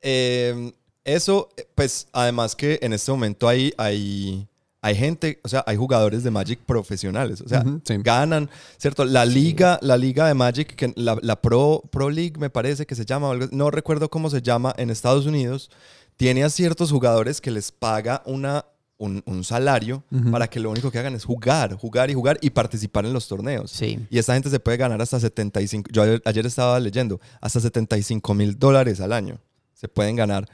Eh, 0.03 0.73
eso, 1.05 1.49
eh, 1.57 1.67
pues, 1.75 2.07
además 2.13 2.55
que 2.55 2.79
en 2.83 2.93
este 2.93 3.11
momento 3.11 3.49
hay, 3.49 3.73
hay, 3.77 4.47
hay 4.81 4.95
gente, 4.95 5.41
o 5.43 5.49
sea, 5.49 5.65
hay 5.67 5.77
jugadores 5.77 6.23
de 6.23 6.31
Magic 6.31 6.61
profesionales, 6.65 7.41
o 7.41 7.49
sea, 7.49 7.61
Ujú, 7.61 7.81
sí. 7.85 7.97
ganan, 7.99 8.49
¿cierto? 8.77 9.05
La 9.05 9.25
liga, 9.27 9.79
la 9.83 9.97
liga 9.97 10.29
de 10.29 10.35
Magic, 10.35 10.75
que 10.77 10.93
la, 10.97 11.19
la 11.21 11.41
Pro, 11.41 11.83
Pro 11.91 12.11
League 12.11 12.35
me 12.39 12.49
parece 12.51 12.87
que 12.87 12.95
se 12.95 13.05
llama, 13.05 13.33
no 13.51 13.71
recuerdo 13.71 14.09
cómo 14.09 14.31
se 14.31 14.41
llama 14.41 14.73
en 14.79 14.91
Estados 14.91 15.27
Unidos, 15.27 15.71
tiene 16.17 16.45
a 16.45 16.51
ciertos 16.51 16.91
jugadores 16.93 17.41
que 17.41 17.51
les 17.51 17.73
paga 17.73 18.23
una, 18.25 18.65
un, 18.99 19.23
un 19.27 19.43
salario 19.45 20.05
Ujú. 20.13 20.31
para 20.31 20.49
que 20.49 20.61
lo 20.61 20.71
único 20.71 20.91
que 20.93 20.99
hagan 21.01 21.15
es 21.15 21.25
jugar, 21.25 21.75
jugar 21.75 22.11
y 22.11 22.15
jugar 22.15 22.39
y 22.41 22.51
participar 22.51 23.05
en 23.05 23.13
los 23.13 23.27
torneos. 23.27 23.71
Sí. 23.73 23.99
Y 24.11 24.19
esta 24.19 24.35
gente 24.35 24.49
se 24.51 24.61
puede 24.61 24.77
ganar 24.77 25.01
hasta 25.03 25.19
75, 25.19 25.91
yo 25.93 26.03
ayer, 26.03 26.23
ayer 26.25 26.47
estaba 26.47 26.79
leyendo, 26.79 27.21
hasta 27.41 27.59
75 27.61 28.35
mil 28.35 28.59
dólares 28.59 29.01
al 29.01 29.13
año. 29.13 29.39
Se 29.75 29.89
pueden 29.89 30.17
ganar 30.17 30.49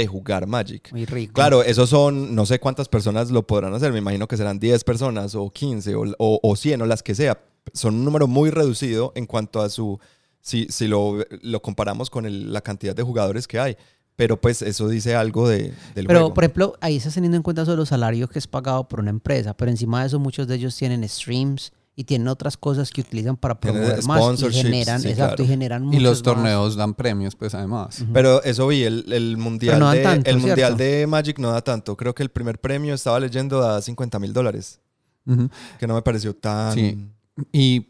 de 0.00 0.06
jugar 0.06 0.46
Magic. 0.46 0.92
Muy 0.92 1.06
rico. 1.06 1.32
Claro, 1.32 1.62
esos 1.62 1.88
son, 1.88 2.34
no 2.34 2.44
sé 2.46 2.58
cuántas 2.60 2.88
personas 2.88 3.30
lo 3.30 3.46
podrán 3.46 3.72
hacer, 3.74 3.92
me 3.92 3.98
imagino 3.98 4.28
que 4.28 4.36
serán 4.36 4.58
10 4.58 4.84
personas 4.84 5.34
o 5.34 5.48
15 5.50 5.94
o, 5.94 6.02
o, 6.18 6.40
o 6.42 6.56
100 6.56 6.82
o 6.82 6.86
las 6.86 7.02
que 7.02 7.14
sea. 7.14 7.40
Son 7.72 7.94
un 7.94 8.04
número 8.04 8.26
muy 8.26 8.50
reducido 8.50 9.12
en 9.16 9.26
cuanto 9.26 9.60
a 9.62 9.68
su, 9.70 9.98
si, 10.40 10.66
si 10.70 10.86
lo, 10.86 11.16
lo 11.42 11.62
comparamos 11.62 12.10
con 12.10 12.26
el- 12.26 12.52
la 12.52 12.60
cantidad 12.60 12.94
de 12.94 13.02
jugadores 13.02 13.48
que 13.48 13.58
hay. 13.58 13.76
Pero 14.16 14.40
pues 14.40 14.62
eso 14.62 14.88
dice 14.88 15.14
algo 15.14 15.48
de, 15.48 15.72
del 15.94 16.06
Pero, 16.06 16.20
juego. 16.20 16.34
por 16.34 16.44
ejemplo, 16.44 16.74
ahí 16.80 16.96
estás 16.96 17.14
teniendo 17.14 17.36
en 17.36 17.42
cuenta 17.42 17.64
solo 17.66 17.84
salario 17.84 18.28
que 18.28 18.38
es 18.38 18.46
pagado 18.46 18.88
por 18.88 19.00
una 19.00 19.10
empresa, 19.10 19.54
pero 19.54 19.70
encima 19.70 20.00
de 20.00 20.06
eso 20.06 20.18
muchos 20.18 20.46
de 20.46 20.54
ellos 20.54 20.74
tienen 20.76 21.06
streams 21.08 21.72
y 21.98 22.04
tienen 22.04 22.28
otras 22.28 22.58
cosas 22.58 22.90
que 22.90 23.00
utilizan 23.00 23.36
para 23.38 23.58
promover 23.58 24.04
más 24.04 24.18
y 24.18 24.22
sponsorships, 24.22 24.62
generan, 24.64 25.00
sí, 25.00 25.08
exacto, 25.08 25.36
claro. 25.36 25.44
y 25.44 25.46
generan 25.46 25.94
Y 25.94 25.98
los 26.00 26.18
más. 26.18 26.22
torneos 26.22 26.76
dan 26.76 26.92
premios, 26.94 27.34
pues 27.34 27.54
además. 27.54 28.04
Pero 28.12 28.42
eso 28.42 28.66
vi, 28.68 28.82
el, 28.84 29.10
el 29.12 29.38
mundial, 29.38 29.78
no 29.78 29.86
dan 29.86 29.96
de, 29.96 30.02
tanto, 30.02 30.30
el 30.30 30.38
mundial 30.38 30.76
de 30.76 31.06
Magic 31.06 31.38
no 31.38 31.50
da 31.50 31.62
tanto. 31.62 31.96
Creo 31.96 32.14
que 32.14 32.22
el 32.22 32.28
primer 32.28 32.60
premio 32.60 32.92
estaba 32.94 33.18
leyendo 33.18 33.60
da 33.60 33.80
50 33.80 34.18
mil 34.18 34.34
dólares, 34.34 34.78
Ujú. 35.26 35.48
que 35.78 35.86
no 35.86 35.94
me 35.94 36.02
pareció 36.02 36.36
tan... 36.36 36.74
Sí. 36.74 37.08
Y, 37.50 37.86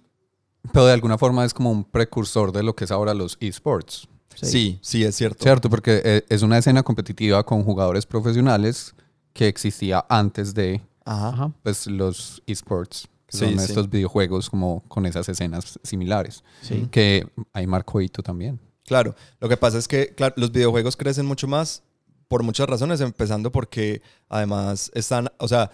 pero 0.72 0.86
de 0.86 0.92
alguna 0.92 1.18
forma 1.18 1.44
es 1.44 1.52
como 1.52 1.70
un 1.72 1.84
precursor 1.84 2.52
de 2.52 2.62
lo 2.62 2.74
que 2.76 2.84
es 2.84 2.90
ahora 2.92 3.12
los 3.12 3.36
esports. 3.40 4.08
Sí, 4.40 4.78
sí, 4.82 5.02
es 5.02 5.16
cierto. 5.16 5.42
Cierto, 5.42 5.68
porque 5.70 6.00
eh, 6.04 6.24
es 6.28 6.42
una 6.42 6.58
escena 6.58 6.82
competitiva 6.82 7.44
con 7.44 7.64
jugadores 7.64 8.06
profesionales 8.06 8.94
que 9.32 9.48
existía 9.48 10.04
antes 10.08 10.54
de 10.54 10.80
Ajá. 11.04 11.52
Pues, 11.62 11.86
los 11.86 12.42
esports, 12.46 13.08
Sí, 13.36 13.44
son 13.44 13.58
sí. 13.58 13.64
estos 13.64 13.88
videojuegos 13.90 14.50
como 14.50 14.82
con 14.88 15.06
esas 15.06 15.28
escenas 15.28 15.78
similares. 15.82 16.42
Sí. 16.62 16.88
Que 16.90 17.26
hay 17.52 17.66
marcó 17.66 18.00
hito 18.00 18.22
también. 18.22 18.60
Claro, 18.84 19.14
lo 19.40 19.48
que 19.48 19.56
pasa 19.56 19.78
es 19.78 19.88
que 19.88 20.14
claro, 20.14 20.34
los 20.36 20.52
videojuegos 20.52 20.96
crecen 20.96 21.26
mucho 21.26 21.48
más 21.48 21.82
por 22.28 22.42
muchas 22.42 22.68
razones, 22.68 23.00
empezando 23.00 23.52
porque 23.52 24.02
además 24.28 24.90
están, 24.94 25.30
o 25.38 25.48
sea, 25.48 25.70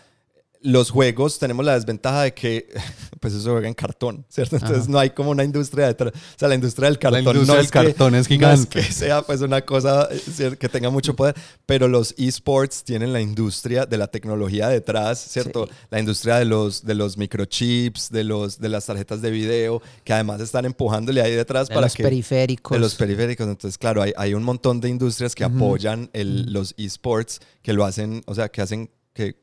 los 0.64 0.90
juegos 0.90 1.38
tenemos 1.38 1.64
la 1.64 1.74
desventaja 1.74 2.22
de 2.22 2.34
que 2.34 2.68
pues 3.20 3.34
eso 3.34 3.42
se 3.42 3.50
juega 3.50 3.68
en 3.68 3.74
cartón, 3.74 4.24
¿cierto? 4.28 4.56
Entonces 4.56 4.82
Ajá. 4.82 4.90
no 4.90 4.98
hay 4.98 5.10
como 5.10 5.30
una 5.30 5.44
industria 5.44 5.86
detrás. 5.86 6.12
O 6.14 6.38
sea, 6.38 6.48
la 6.48 6.54
industria 6.54 6.88
del 6.88 6.98
cartón 6.98 7.20
industria 7.20 7.46
no 7.46 7.54
del 7.54 7.64
es 7.64 7.70
que- 7.70 7.78
es 7.90 7.98
no 7.98 8.16
es 8.16 8.26
gigante. 8.28 8.80
que 8.80 8.82
sea 8.92 9.22
pues 9.22 9.40
una 9.40 9.60
cosa 9.62 10.08
eh, 10.10 10.56
que 10.58 10.68
tenga 10.68 10.90
mucho 10.90 11.14
poder, 11.16 11.34
pero 11.66 11.88
los 11.88 12.14
esports 12.18 12.84
tienen 12.84 13.12
la 13.12 13.20
industria 13.20 13.86
de 13.86 13.96
la 13.98 14.06
tecnología 14.08 14.68
detrás, 14.68 15.18
¿cierto? 15.18 15.66
Sí. 15.66 15.72
La 15.90 16.00
industria 16.00 16.36
de 16.36 16.44
los, 16.44 16.84
de 16.84 16.94
los 16.94 17.16
microchips, 17.16 18.10
de, 18.10 18.24
los, 18.24 18.58
de 18.60 18.68
las 18.68 18.86
tarjetas 18.86 19.20
de 19.22 19.30
video, 19.30 19.82
que 20.04 20.12
además 20.12 20.40
están 20.40 20.64
empujándole 20.64 21.20
ahí 21.22 21.32
detrás 21.32 21.68
De 21.68 21.74
para 21.74 21.86
los 21.86 21.94
que... 21.96 22.02
periféricos. 22.02 22.72
De 22.74 22.78
los 22.80 22.94
periféricos. 22.94 23.46
Entonces, 23.48 23.78
claro, 23.78 24.02
hay, 24.02 24.12
hay 24.16 24.34
un 24.34 24.42
montón 24.42 24.80
de 24.80 24.88
industrias 24.88 25.34
que 25.34 25.44
apoyan 25.44 26.08
el- 26.12 26.52
los 26.52 26.74
esports, 26.76 27.40
que 27.62 27.72
lo 27.72 27.84
hacen, 27.84 28.22
o 28.26 28.34
sea, 28.34 28.48
que 28.48 28.60
hacen 28.62 28.90
que 29.14 29.41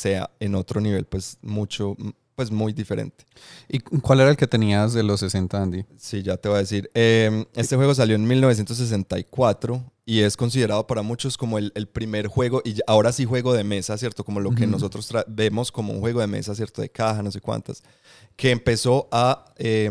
sea 0.00 0.30
en 0.40 0.54
otro 0.54 0.80
nivel, 0.80 1.04
pues 1.04 1.38
mucho, 1.42 1.96
pues 2.34 2.50
muy 2.50 2.72
diferente. 2.72 3.24
¿Y 3.68 3.80
cuál 3.80 4.20
era 4.20 4.30
el 4.30 4.36
que 4.36 4.46
tenías 4.46 4.92
de 4.94 5.02
los 5.02 5.20
60, 5.20 5.62
Andy? 5.62 5.84
Sí, 5.98 6.22
ya 6.22 6.36
te 6.36 6.48
voy 6.48 6.56
a 6.56 6.60
decir. 6.60 6.90
Eh, 6.94 7.44
este 7.54 7.76
juego 7.76 7.94
salió 7.94 8.16
en 8.16 8.26
1964 8.26 9.82
y 10.06 10.20
es 10.20 10.36
considerado 10.36 10.86
para 10.86 11.02
muchos 11.02 11.36
como 11.36 11.58
el, 11.58 11.72
el 11.74 11.86
primer 11.86 12.26
juego, 12.26 12.62
y 12.64 12.76
ahora 12.86 13.12
sí 13.12 13.24
juego 13.24 13.52
de 13.52 13.62
mesa, 13.62 13.96
¿cierto? 13.96 14.24
Como 14.24 14.40
lo 14.40 14.50
que 14.54 14.66
nosotros 14.66 15.08
vemos 15.28 15.70
como 15.70 15.92
un 15.92 16.00
juego 16.00 16.20
de 16.20 16.26
mesa, 16.26 16.54
¿cierto? 16.54 16.82
De 16.82 16.88
caja, 16.90 17.22
no 17.22 17.30
sé 17.30 17.40
cuántas, 17.40 17.82
que 18.36 18.50
empezó 18.50 19.08
a, 19.12 19.44
eh, 19.58 19.90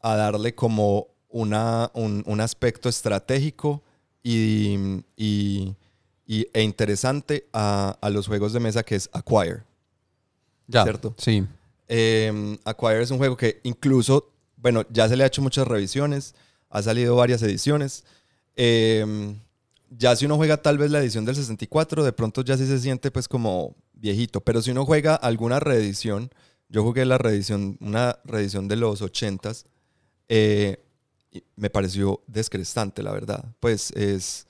a 0.00 0.16
darle 0.16 0.54
como 0.54 1.08
una, 1.28 1.90
un, 1.92 2.22
un 2.26 2.40
aspecto 2.40 2.88
estratégico 2.88 3.82
y, 4.22 4.76
y- 5.16 5.74
y- 6.28 6.46
e 6.52 6.62
interesante 6.62 7.48
a, 7.52 7.98
a 8.00 8.10
los 8.10 8.28
juegos 8.28 8.52
de 8.52 8.60
mesa 8.60 8.84
que 8.84 8.94
es 8.94 9.10
Acquire. 9.12 9.62
Ya. 10.68 10.84
¿Cierto? 10.84 11.14
Sí. 11.18 11.44
Eh, 11.88 12.56
Acquire 12.64 13.02
es 13.02 13.10
un 13.10 13.18
juego 13.18 13.36
que 13.36 13.58
incluso, 13.64 14.30
bueno, 14.56 14.84
ya 14.90 15.08
se 15.08 15.16
le 15.16 15.24
ha 15.24 15.26
hecho 15.26 15.42
muchas 15.42 15.66
revisiones, 15.66 16.34
ha 16.70 16.82
salido 16.82 17.16
varias 17.16 17.42
ediciones. 17.42 18.04
Eh, 18.54 19.34
ya 19.90 20.14
si 20.16 20.26
uno 20.26 20.36
juega 20.36 20.58
tal 20.58 20.76
vez 20.76 20.90
la 20.90 21.00
edición 21.00 21.24
del 21.24 21.34
64, 21.36 22.04
de 22.04 22.12
pronto 22.12 22.42
ya 22.42 22.58
sí 22.58 22.66
se 22.66 22.78
siente 22.78 23.10
pues 23.10 23.26
como 23.26 23.74
viejito, 23.94 24.42
pero 24.42 24.60
si 24.60 24.70
uno 24.70 24.84
juega 24.84 25.14
alguna 25.14 25.60
reedición, 25.60 26.30
yo 26.68 26.82
jugué 26.82 27.06
la 27.06 27.16
reedición, 27.16 27.78
una 27.80 28.18
reedición 28.24 28.68
de 28.68 28.76
los 28.76 29.00
80s, 29.00 29.64
eh, 30.28 30.84
me 31.56 31.70
pareció 31.70 32.22
descrestante, 32.26 33.02
la 33.02 33.12
verdad. 33.12 33.44
Pues 33.60 33.90
es, 33.92 34.46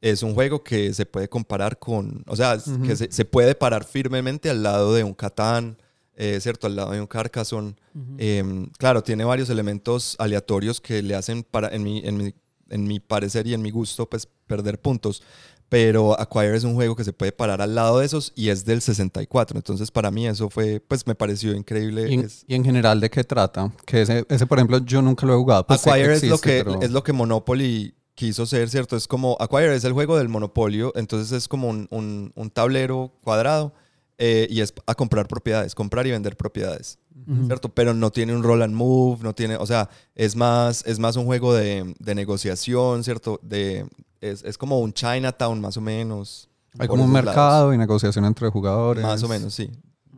es 0.00 0.22
un 0.22 0.34
juego 0.34 0.62
que 0.62 0.92
se 0.94 1.06
puede 1.06 1.28
comparar 1.28 1.78
con, 1.78 2.22
o 2.26 2.36
sea, 2.36 2.54
es- 2.54 2.68
Ujú. 2.68 2.82
que 2.82 2.96
se, 2.96 3.10
se 3.10 3.24
puede 3.24 3.54
parar 3.54 3.84
firmemente 3.84 4.48
al 4.50 4.62
lado 4.62 4.94
de 4.94 5.02
un 5.04 5.14
Catán, 5.14 5.76
eh, 6.16 6.38
¿cierto? 6.40 6.66
Al 6.66 6.76
lado 6.76 6.92
de 6.92 7.00
un 7.00 7.06
Carcassonne. 7.06 7.74
Eh, 8.18 8.66
claro, 8.78 9.02
tiene 9.02 9.24
varios 9.24 9.50
elementos 9.50 10.16
aleatorios 10.18 10.80
que 10.80 11.02
le 11.02 11.14
hacen, 11.14 11.42
para, 11.42 11.68
en, 11.68 11.82
mi, 11.82 11.98
en, 12.04 12.16
mi, 12.16 12.34
en 12.70 12.84
mi 12.86 13.00
parecer 13.00 13.46
y 13.46 13.54
en 13.54 13.62
mi 13.62 13.70
gusto, 13.70 14.08
pues 14.08 14.26
perder 14.46 14.80
puntos. 14.80 15.22
Pero 15.68 16.18
Acquire 16.18 16.56
es 16.56 16.64
un 16.64 16.74
juego 16.74 16.96
que 16.96 17.04
se 17.04 17.12
puede 17.12 17.30
parar 17.30 17.60
al 17.60 17.74
lado 17.74 17.98
de 17.98 18.06
esos 18.06 18.32
y 18.34 18.48
es 18.48 18.64
del 18.64 18.80
64. 18.80 19.58
Entonces, 19.58 19.90
para 19.90 20.10
mí 20.10 20.26
eso 20.26 20.48
fue, 20.48 20.80
pues 20.80 21.06
me 21.06 21.14
pareció 21.14 21.52
increíble. 21.54 22.08
¿Y 22.10 22.14
en, 22.14 22.20
Es- 22.20 22.44
y 22.48 22.54
en 22.54 22.64
general 22.64 23.00
de 23.00 23.10
qué 23.10 23.22
trata? 23.22 23.70
Que 23.84 24.00
ese, 24.02 24.24
ese, 24.30 24.46
por 24.46 24.58
ejemplo, 24.58 24.78
yo 24.78 25.02
nunca 25.02 25.26
lo 25.26 25.34
he 25.34 25.36
jugado. 25.36 25.66
Pues 25.66 25.86
Acquire 25.86 26.14
es, 26.14 26.22
lo 26.24 26.36
existe, 26.36 26.58
que, 26.58 26.64
pero- 26.64 26.80
es 26.80 26.90
lo 26.90 27.02
que 27.02 27.12
Monopoly 27.12 27.94
quiso 28.18 28.46
ser, 28.46 28.68
¿cierto? 28.68 28.96
Es 28.96 29.06
como, 29.06 29.36
Acquire 29.38 29.74
es 29.76 29.84
el 29.84 29.92
juego 29.92 30.18
del 30.18 30.28
monopolio, 30.28 30.92
entonces 30.96 31.30
es 31.30 31.46
como 31.46 31.68
un, 31.68 31.86
un- 31.90 32.32
un 32.34 32.50
tablero 32.50 33.12
cuadrado 33.22 33.72
eh, 34.18 34.48
y 34.50 34.60
es 34.60 34.74
a 34.86 34.94
comprar 34.96 35.28
propiedades, 35.28 35.76
comprar 35.76 36.04
y 36.08 36.10
vender 36.10 36.36
propiedades, 36.36 36.98
Ujú. 37.28 37.46
¿cierto? 37.46 37.68
Pero 37.68 37.94
no 37.94 38.10
tiene 38.10 38.34
un 38.34 38.42
roll 38.42 38.62
and 38.62 38.74
move, 38.74 39.22
no 39.22 39.32
tiene, 39.34 39.54
o 39.56 39.66
sea, 39.66 39.88
es 40.16 40.34
más, 40.34 40.82
es 40.84 40.98
más 40.98 41.14
un 41.14 41.26
juego 41.26 41.54
de, 41.54 41.94
de 42.00 42.14
negociación, 42.16 43.04
¿cierto? 43.04 43.38
De, 43.44 43.86
es, 44.20 44.42
es 44.42 44.58
como 44.58 44.80
un 44.80 44.92
Chinatown 44.92 45.60
más 45.60 45.76
o 45.76 45.80
menos. 45.80 46.48
Hay 46.80 46.88
como 46.88 47.04
un 47.04 47.12
mercado 47.12 47.36
lados. 47.68 47.74
y 47.76 47.78
negociación 47.78 48.24
entre 48.24 48.48
jugadores. 48.50 49.04
Más 49.04 49.22
o 49.22 49.28
menos, 49.28 49.54
sí. 49.54 49.70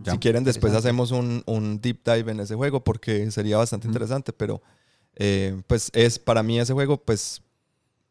Ya. 0.02 0.12
Si 0.12 0.18
quieren, 0.18 0.44
después 0.44 0.72
hacemos 0.72 1.10
un, 1.10 1.42
un 1.44 1.78
deep 1.82 2.00
dive 2.02 2.32
en 2.32 2.40
ese 2.40 2.54
juego 2.54 2.82
porque 2.82 3.30
sería 3.30 3.58
bastante 3.58 3.86
interesante, 3.86 4.32
pero 4.32 4.62
eh, 5.16 5.60
pues 5.66 5.90
es 5.92 6.18
para 6.18 6.42
mí 6.42 6.58
ese 6.58 6.72
juego, 6.72 6.96
pues 6.96 7.42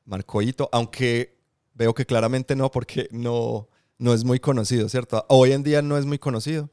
marcó 0.09 0.41
hito, 0.41 0.67
aunque 0.71 1.37
veo 1.73 1.93
que 1.93 2.05
claramente 2.05 2.55
no, 2.55 2.69
porque 2.71 3.07
no, 3.11 3.69
no 3.97 4.13
es 4.13 4.23
muy 4.25 4.39
conocido, 4.39 4.89
¿cierto? 4.89 5.25
Hoy 5.29 5.51
en 5.53 5.63
día 5.63 5.81
no 5.81 5.97
es 5.97 6.05
muy 6.05 6.19
conocido, 6.19 6.69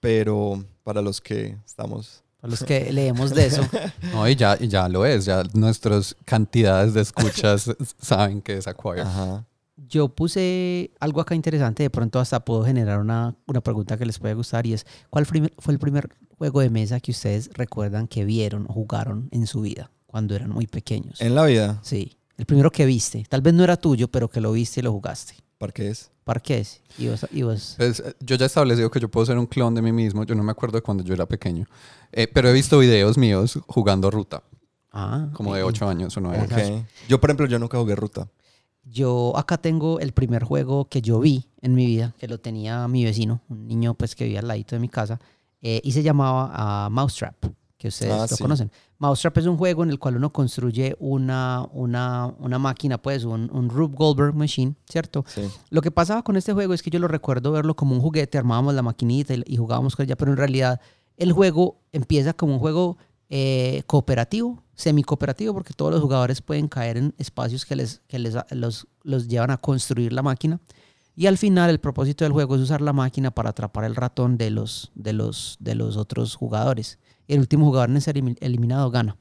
pero 0.00 0.64
para 0.84 1.02
los 1.02 1.20
que 1.20 1.58
estamos... 1.66 2.22
Para 2.40 2.52
los 2.52 2.62
que 2.62 2.92
leemos 2.92 3.34
de 3.34 3.46
eso. 3.46 3.62
No, 4.12 4.28
y 4.28 4.36
ya, 4.36 4.56
y 4.60 4.68
ya 4.68 4.88
lo 4.88 5.04
es. 5.04 5.24
Ya 5.24 5.42
nuestras 5.54 6.14
cantidades 6.24 6.94
de 6.94 7.00
escuchas 7.00 7.68
saben 8.00 8.40
que 8.40 8.56
es 8.56 8.68
Acquire. 8.68 9.00
Ajá. 9.02 9.44
Yo 9.88 10.08
puse 10.08 10.90
algo 11.00 11.20
acá 11.20 11.34
interesante, 11.34 11.82
de 11.84 11.90
pronto 11.90 12.18
hasta 12.20 12.44
puedo 12.44 12.64
generar 12.64 13.00
una, 13.00 13.34
una 13.46 13.60
pregunta 13.60 13.96
que 13.96 14.06
les 14.06 14.18
puede 14.18 14.34
gustar 14.34 14.66
y 14.66 14.72
es, 14.72 14.86
¿cuál 15.10 15.24
primer- 15.26 15.52
fue 15.58 15.72
el 15.72 15.78
primer 15.80 16.10
juego 16.36 16.60
de 16.60 16.70
mesa 16.70 17.00
que 17.00 17.10
ustedes 17.12 17.50
recuerdan 17.54 18.06
que 18.08 18.24
vieron 18.24 18.66
o 18.68 18.72
jugaron 18.72 19.28
en 19.32 19.46
su 19.46 19.60
vida 19.62 19.90
cuando 20.06 20.34
eran 20.36 20.50
muy 20.50 20.66
pequeños? 20.66 21.20
En 21.20 21.34
la 21.34 21.44
vida, 21.44 21.78
Sí, 21.82 22.17
el 22.38 22.46
primero 22.46 22.70
que 22.70 22.86
viste. 22.86 23.24
Tal 23.28 23.42
vez 23.42 23.52
no 23.52 23.62
era 23.64 23.76
tuyo, 23.76 24.08
pero 24.08 24.28
que 24.30 24.40
lo 24.40 24.52
viste 24.52 24.80
y 24.80 24.82
lo 24.82 24.92
jugaste. 24.92 25.34
¿para 25.58 25.72
qué 25.72 25.88
es? 25.90 26.10
Parques. 26.22 26.80
Y 26.98 27.08
vos, 27.08 27.26
y 27.32 27.42
vos- 27.42 27.74
Pues, 27.76 27.98
eh, 27.98 28.14
yo 28.20 28.36
ya 28.36 28.44
he 28.44 28.46
establecido 28.46 28.90
que 28.92 29.00
yo 29.00 29.08
puedo 29.10 29.26
ser 29.26 29.36
un 29.38 29.46
clon 29.46 29.74
de 29.74 29.82
mí 29.82 29.90
mismo. 29.90 30.22
Yo 30.24 30.36
no 30.36 30.44
me 30.44 30.52
acuerdo 30.52 30.78
de 30.78 30.82
cuando 30.82 31.02
yo 31.02 31.14
era 31.14 31.26
pequeño. 31.26 31.66
Eh, 32.12 32.28
pero 32.32 32.48
he 32.48 32.52
visto 32.52 32.78
videos 32.78 33.18
míos 33.18 33.58
jugando 33.66 34.08
ruta, 34.10 34.44
Ah, 34.92 35.28
como 35.34 35.54
de 35.56 35.62
ok. 35.64 35.68
8 35.70 35.88
años 35.88 36.16
o 36.16 36.20
9 36.20 36.44
Ok. 36.44 36.52
años. 36.52 36.84
Yo, 37.08 37.20
por 37.20 37.30
ejemplo, 37.30 37.46
yo 37.46 37.58
nunca 37.58 37.76
jugué 37.78 37.96
ruta. 37.96 38.28
Yo 38.84 39.32
acá 39.36 39.58
tengo 39.58 39.98
el 39.98 40.12
primer 40.12 40.44
juego 40.44 40.84
que 40.88 41.02
yo 41.02 41.18
vi 41.18 41.44
en 41.60 41.74
mi 41.74 41.86
vida, 41.86 42.14
que 42.18 42.28
lo 42.28 42.38
tenía 42.38 42.86
mi 42.88 43.04
vecino, 43.04 43.40
un 43.48 43.66
niño 43.66 43.94
pues 43.94 44.14
que 44.14 44.24
vivía 44.24 44.38
al 44.40 44.46
ladito 44.48 44.76
de 44.76 44.80
mi 44.80 44.88
casa, 44.88 45.18
eh, 45.60 45.80
y 45.82 45.90
se 45.92 46.02
llamaba 46.04 46.50
ah, 46.54 46.88
Mousetrap, 46.90 47.34
que 47.76 47.88
ustedes 47.88 48.12
Ah, 48.12 48.26
lo 48.30 48.36
sí. 48.36 48.42
conocen. 48.42 48.70
Mousetrap 48.98 49.38
es 49.38 49.46
un 49.46 49.56
juego 49.56 49.84
en 49.84 49.90
el 49.90 49.98
cual 49.98 50.16
uno 50.16 50.32
construye 50.32 50.96
una, 50.98 51.66
una, 51.72 52.34
una 52.38 52.58
máquina, 52.58 52.98
pues 52.98 53.24
un, 53.24 53.48
un 53.52 53.68
Rube 53.70 53.94
Goldberg 53.94 54.34
Machine, 54.34 54.74
¿cierto? 54.88 55.24
Sí. 55.28 55.42
Lo 55.70 55.82
que 55.82 55.90
pasaba 55.90 56.22
con 56.22 56.36
este 56.36 56.52
juego 56.52 56.74
es 56.74 56.82
que 56.82 56.90
yo 56.90 56.98
lo 56.98 57.08
recuerdo 57.08 57.52
verlo 57.52 57.76
como 57.76 57.94
un 57.94 58.00
juguete, 58.00 58.38
armábamos 58.38 58.74
la 58.74 58.82
maquinita 58.82 59.34
y, 59.34 59.42
y 59.46 59.56
jugábamos 59.56 59.94
con 59.94 60.04
ella, 60.04 60.16
pero 60.16 60.32
en 60.32 60.36
realidad 60.36 60.80
el 61.16 61.32
juego 61.32 61.80
empieza 61.92 62.32
como 62.32 62.54
un 62.54 62.58
juego 62.58 62.96
eh, 63.30 63.82
cooperativo, 63.86 64.62
semi-cooperativo, 64.74 65.52
porque 65.52 65.74
todos 65.74 65.92
los 65.92 66.00
jugadores 66.00 66.40
pueden 66.40 66.66
caer 66.68 66.96
en 66.96 67.14
espacios 67.18 67.66
que, 67.66 67.76
les, 67.76 68.00
que 68.08 68.18
les, 68.18 68.36
los, 68.50 68.86
los 69.02 69.28
llevan 69.28 69.50
a 69.50 69.58
construir 69.58 70.12
la 70.12 70.22
máquina. 70.22 70.60
Y 71.14 71.26
al 71.26 71.36
final 71.36 71.68
el 71.68 71.80
propósito 71.80 72.24
del 72.24 72.32
juego 72.32 72.54
es 72.54 72.62
usar 72.62 72.80
la 72.80 72.92
máquina 72.92 73.32
para 73.32 73.50
atrapar 73.50 73.84
el 73.84 73.96
ratón 73.96 74.38
de 74.38 74.50
los, 74.50 74.92
de 74.94 75.12
los, 75.12 75.56
de 75.58 75.74
los 75.74 75.96
otros 75.96 76.36
jugadores. 76.36 76.98
El 77.28 77.40
último 77.40 77.66
jugador 77.66 77.90
en 77.90 78.00
ser 78.00 78.16
elimi- 78.16 78.36
eliminado 78.40 78.90
gana. 78.90 79.16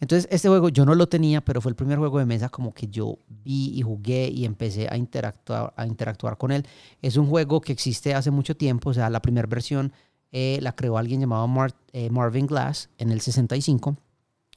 Entonces, 0.00 0.28
este 0.30 0.48
juego 0.48 0.68
yo 0.68 0.84
no 0.84 0.94
lo 0.94 1.08
tenía, 1.08 1.40
pero 1.44 1.60
fue 1.60 1.70
el 1.70 1.76
primer 1.76 1.98
juego 1.98 2.18
de 2.18 2.24
mesa 2.26 2.48
como 2.48 2.72
que 2.74 2.88
yo 2.88 3.18
vi 3.28 3.72
y 3.78 3.82
jugué 3.82 4.28
y 4.28 4.44
empecé 4.44 4.88
a 4.90 4.96
interactuar, 4.96 5.72
a 5.76 5.86
interactuar 5.86 6.36
con 6.36 6.50
él. 6.52 6.66
Es 7.02 7.16
un 7.16 7.26
juego 7.26 7.60
que 7.60 7.72
existe 7.72 8.14
hace 8.14 8.30
mucho 8.30 8.56
tiempo, 8.56 8.90
o 8.90 8.94
sea, 8.94 9.08
la 9.10 9.20
primera 9.22 9.46
versión 9.48 9.92
eh, 10.32 10.58
la 10.62 10.74
creó 10.74 10.98
alguien 10.98 11.20
llamado 11.20 11.46
Mar- 11.48 11.74
eh, 11.92 12.10
Marvin 12.10 12.46
Glass 12.46 12.90
en 12.98 13.10
el 13.10 13.20
65, 13.20 13.96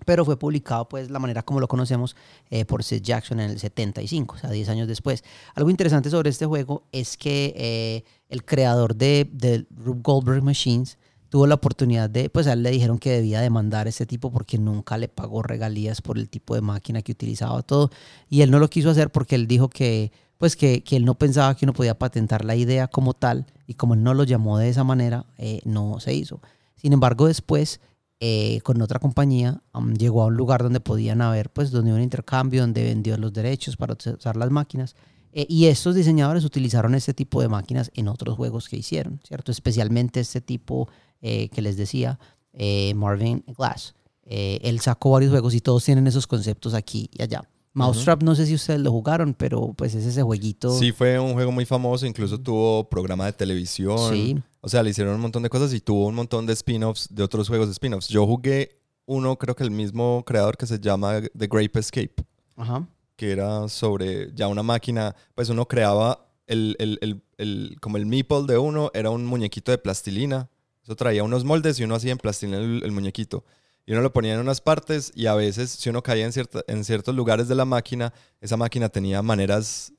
pero 0.06 0.26
fue 0.26 0.38
publicado, 0.38 0.89
pues, 0.89 1.10
la 1.12 1.20
manera 1.20 1.44
como 1.44 1.60
lo 1.60 1.67
conocemos 1.67 2.15
eh, 2.50 2.65
por 2.65 2.84
Sid 2.84 3.02
Jackson 3.04 3.39
en 3.39 3.52
el 3.52 3.60
75, 3.60 4.36
o 4.36 4.38
sea, 4.38 4.50
10 4.50 4.70
años 4.70 4.88
después. 4.88 5.24
Algo 5.56 5.70
interesante 5.70 6.10
sobre 6.10 6.30
este 6.30 6.46
juego 6.46 6.84
es 6.91 7.15
que 7.17 7.54
eh, 7.56 8.04
el 8.30 8.44
creador 8.44 8.96
de, 8.96 9.30
de 9.32 9.65
Rube 9.76 10.02
Goldberg 10.04 10.44
Machines 10.44 10.98
tuvo 11.32 11.48
la 11.48 11.56
oportunidad 11.56 12.10
de, 12.10 12.30
pues 12.30 12.46
a 12.48 12.54
él 12.54 12.62
le 12.62 12.72
dijeron 12.72 13.00
que 13.00 13.10
debía 13.10 13.39
demandar 13.39 13.88
a 13.88 13.89
este 13.89 14.06
tipo 14.06 14.34
porque 14.34 14.58
nunca 14.58 14.98
le 14.98 15.08
pagó 15.08 15.41
regalías 15.41 16.02
por 16.02 16.17
el 16.17 16.28
tipo 16.28 16.56
de 16.56 16.62
máquina 16.62 17.02
que 17.02 17.13
utilizaba 17.13 17.62
todo 17.62 17.89
y 18.30 18.41
él 18.41 18.52
no 18.52 18.60
lo 18.60 18.70
quiso 18.70 18.89
hacer 18.89 19.13
porque 19.13 19.36
él 19.36 19.48
dijo 19.48 19.70
que 19.70 20.12
pues 20.38 20.58
que, 20.58 20.84
que 20.84 20.98
él 20.98 21.06
no 21.06 21.15
pensaba 21.15 21.56
que 21.56 21.63
uno 21.63 21.72
podía 21.72 21.98
patentar 21.98 22.44
la 22.44 22.58
idea 22.58 22.89
como 22.89 23.13
tal 23.13 23.46
y 23.65 23.76
como 23.76 23.94
él 23.94 24.04
no 24.04 24.13
lo 24.13 24.26
llamó 24.26 24.58
de 24.58 24.67
esa 24.67 24.84
manera, 24.84 25.26
eh, 25.38 25.62
no 25.63 26.02
se 26.02 26.13
hizo. 26.13 26.41
Sin 26.76 26.91
embargo, 26.91 27.28
después 27.28 27.80
eh, 28.20 28.60
con 28.63 28.82
otra 28.82 29.00
compañía 29.00 29.62
llegó 29.98 30.24
a 30.24 30.26
un 30.26 30.36
lugar 30.36 30.63
donde 30.63 30.82
podían 30.82 31.22
haber, 31.22 31.50
pues 31.50 31.72
donde 31.72 31.91
hubo 31.91 31.98
un 31.98 32.04
intercambio, 32.04 32.60
donde 32.62 32.84
vendió 32.84 33.15
los 33.17 33.32
derechos 33.32 33.78
para 33.78 33.94
usar 33.94 34.36
las 34.36 34.52
máquinas. 34.52 34.98
Eh, 35.34 35.46
y 35.50 35.65
estos 35.65 35.96
diseñadores 35.96 36.44
utilizaron 36.44 36.96
este 36.96 37.13
tipo 37.13 37.41
de 37.41 37.48
máquinas 37.48 37.91
en 37.94 38.08
otros 38.08 38.36
juegos 38.36 38.67
que 38.67 38.78
hicieron, 38.78 39.20
¿cierto? 39.26 39.52
Especialmente 39.52 40.20
este 40.20 40.41
tipo 40.41 40.89
eh, 41.22 41.50
que 41.50 41.62
les 41.62 41.78
decía, 41.78 42.20
eh, 42.54 42.94
Marvin 42.96 43.44
Glass. 43.58 43.96
Él 44.24 44.80
sacó 44.80 45.12
varios 45.12 45.32
juegos 45.32 45.54
y 45.54 45.60
todos 45.60 45.84
tienen 45.84 46.08
esos 46.08 46.26
conceptos 46.26 46.74
aquí 46.74 47.10
y 47.12 47.22
allá. 47.22 47.44
Mousetrap, 47.74 48.24
no 48.24 48.34
sé 48.36 48.46
si 48.46 48.56
ustedes 48.56 48.80
lo 48.80 48.91
jugaron, 48.91 49.34
pero 49.34 49.74
pues 49.74 49.94
es 49.94 50.06
ese 50.06 50.24
jueguito. 50.24 50.78
Sí, 50.78 50.91
fue 50.94 51.20
un 51.20 51.34
juego 51.34 51.52
muy 51.52 51.65
famoso, 51.65 52.06
incluso 52.06 52.38
tuvo 52.38 52.88
programa 52.89 53.26
de 53.26 53.34
televisión. 53.34 53.98
Sí. 54.13 54.38
O 54.62 54.70
sea, 54.70 54.84
le 54.84 54.91
hicieron 54.91 55.15
un 55.15 55.22
montón 55.22 55.44
de 55.44 55.50
cosas 55.50 55.74
y 55.74 55.82
tuvo 55.82 56.08
un 56.08 56.15
montón 56.15 56.46
de 56.46 56.54
spin-offs, 56.54 57.08
de 57.10 57.24
otros 57.24 57.48
juegos 57.48 57.67
de 57.67 57.74
spin-offs. 57.74 58.08
Yo 58.08 58.26
jugué 58.26 58.82
uno, 59.06 59.38
creo 59.38 59.56
que 59.56 59.63
el 59.63 59.72
mismo 59.72 60.24
creador 60.26 60.56
que 60.58 60.65
se 60.65 60.80
llama 60.80 61.22
The 61.38 61.48
Grape 61.48 61.80
Escape, 61.80 62.15
Ajá. 62.56 62.88
Que 63.22 63.32
era 63.32 63.68
sobre 63.70 64.34
ya 64.34 64.48
una 64.48 64.64
máquina, 64.64 65.16
pues 65.36 65.48
uno 65.50 65.68
creaba 65.68 66.26
el, 66.48 66.76
el, 66.80 66.98
el, 67.02 67.22
el- 67.38 67.78
como 67.80 67.98
el 67.98 68.08
meeple 68.08 68.46
de 68.48 68.58
uno, 68.58 68.90
era 68.96 69.12
un 69.12 69.28
muñequito 69.28 69.72
de 69.72 69.78
plastilina. 69.78 70.50
Eso 70.84 70.96
traía 70.96 71.24
unos 71.24 71.44
moldes 71.44 71.80
y 71.80 71.84
uno 71.84 71.94
hacía 71.94 72.14
en 72.14 72.18
plastilina 72.18 72.58
el, 72.58 72.92
muñequito. 72.92 73.46
Y 73.86 73.92
uno 73.92 74.02
lo 74.02 74.12
ponía 74.12 74.34
en 74.34 74.40
unas 74.40 74.60
partes 74.60 75.12
y 75.14 75.28
a 75.28 75.36
veces 75.36 75.70
si 75.70 75.92
uno 75.92 76.02
caía 76.02 76.26
en, 76.26 76.32
cierta- 76.34 76.64
en 76.68 76.84
ciertos 76.84 77.14
lugares 77.14 77.48
de 77.48 77.54
la 77.54 77.64
máquina, 77.64 78.12
esa 78.42 78.58
máquina 78.58 78.90
tenía 78.90 79.22
maneras 79.22 79.94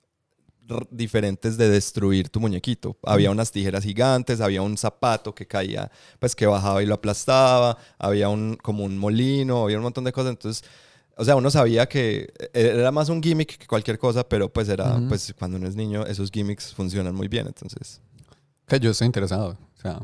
diferentes 0.91 1.57
de 1.57 1.69
destruir 1.69 2.29
tu 2.29 2.41
muñequito. 2.41 2.97
Había 3.05 3.31
unas 3.31 3.53
tijeras 3.53 3.85
gigantes, 3.85 4.41
había 4.41 4.63
un 4.63 4.77
zapato 4.77 5.33
que 5.33 5.47
caía, 5.47 5.93
pues 6.19 6.35
que 6.35 6.47
bajaba 6.47 6.83
y 6.83 6.87
lo 6.87 6.95
aplastaba, 6.95 7.79
había 7.99 8.29
un 8.29 8.57
como 8.57 8.83
un 8.83 8.99
molino, 8.99 9.63
había 9.63 9.77
un 9.77 9.85
montón 9.85 10.03
de 10.03 10.11
cosas. 10.13 10.31
Entonces, 10.31 10.65
o 11.16 11.25
sea, 11.25 11.37
uno 11.37 11.51
sabía 11.51 11.87
que 11.87 12.33
e-, 12.53 12.68
era 12.79 12.90
más 12.90 13.09
un 13.09 13.22
gimmick 13.22 13.59
que 13.59 13.66
cualquier 13.66 13.98
cosa, 13.98 14.29
pero 14.29 14.53
pues 14.53 14.68
era, 14.68 15.01
pues 15.09 15.35
cuando 15.38 15.57
uno 15.59 15.68
es 15.68 15.77
niño, 15.77 16.05
esos 16.07 16.31
gimmicks 16.31 16.75
funcionan 16.75 17.14
muy 17.14 17.29
bien. 17.29 17.46
Entonces, 17.46 18.01
Que 18.66 18.79
yo 18.81 18.90
estoy 18.90 19.07
interesado. 19.07 19.59
O 19.77 19.81
sea, 19.81 20.01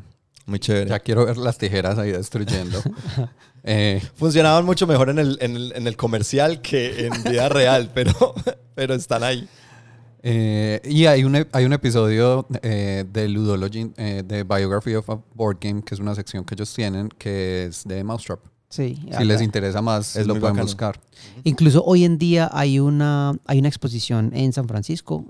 muy 0.47 0.59
chévere. 0.59 0.89
ya 0.91 0.99
quiero 1.01 1.25
ver 1.27 1.37
las 1.37 1.59
tijeras 1.59 1.99
ahí 1.99 2.13
destruyendo. 2.13 2.81
Eh, 3.65 4.01
Funcionaban 4.15 4.65
mucho 4.65 4.87
mejor 4.87 5.11
en 5.11 5.19
el, 5.19 5.37
en 5.41 5.57
el, 5.57 5.73
en 5.75 5.87
el 5.89 5.97
comercial 5.97 6.63
que 6.63 7.07
en 7.07 7.25
vida 7.25 7.49
real, 7.51 7.91
pero, 7.95 8.33
pero 8.75 8.95
están 8.95 9.25
ahí. 9.25 9.47
eh, 10.23 10.81
y 10.85 11.05
hay 11.07 11.25
un, 11.25 11.47
hay 11.53 11.65
un 11.65 11.73
episodio 11.73 12.47
eh, 12.63 13.05
de 13.13 13.29
Ludology, 13.29 13.93
eh, 13.97 14.23
de 14.25 14.45
Biography 14.45 14.95
of 14.95 15.11
a 15.11 15.21
Board 15.35 15.59
Game, 15.61 15.83
que 15.83 15.95
es 15.95 16.01
una 16.01 16.15
sección 16.15 16.45
que 16.45 16.55
ellos 16.55 16.73
tienen, 16.73 17.09
que 17.19 17.65
es 17.67 17.85
de 17.85 18.03
Mousetrap. 18.05 18.41
Sí. 18.71 19.01
Si 19.17 19.25
les 19.25 19.41
interesa 19.41 19.81
más, 19.81 20.15
Es 20.17 20.27
lo 20.27 20.35
pueden 20.35 20.51
bacano. 20.57 20.65
buscar. 20.65 21.01
Incluso 21.45 21.83
hoy 21.85 22.05
en 22.05 22.19
día 22.19 22.51
hay 22.53 22.79
una, 22.81 23.33
hay 23.47 23.59
una 23.61 23.69
exposición 23.69 24.31
en 24.35 24.53
San 24.53 24.69
Francisco 24.69 25.25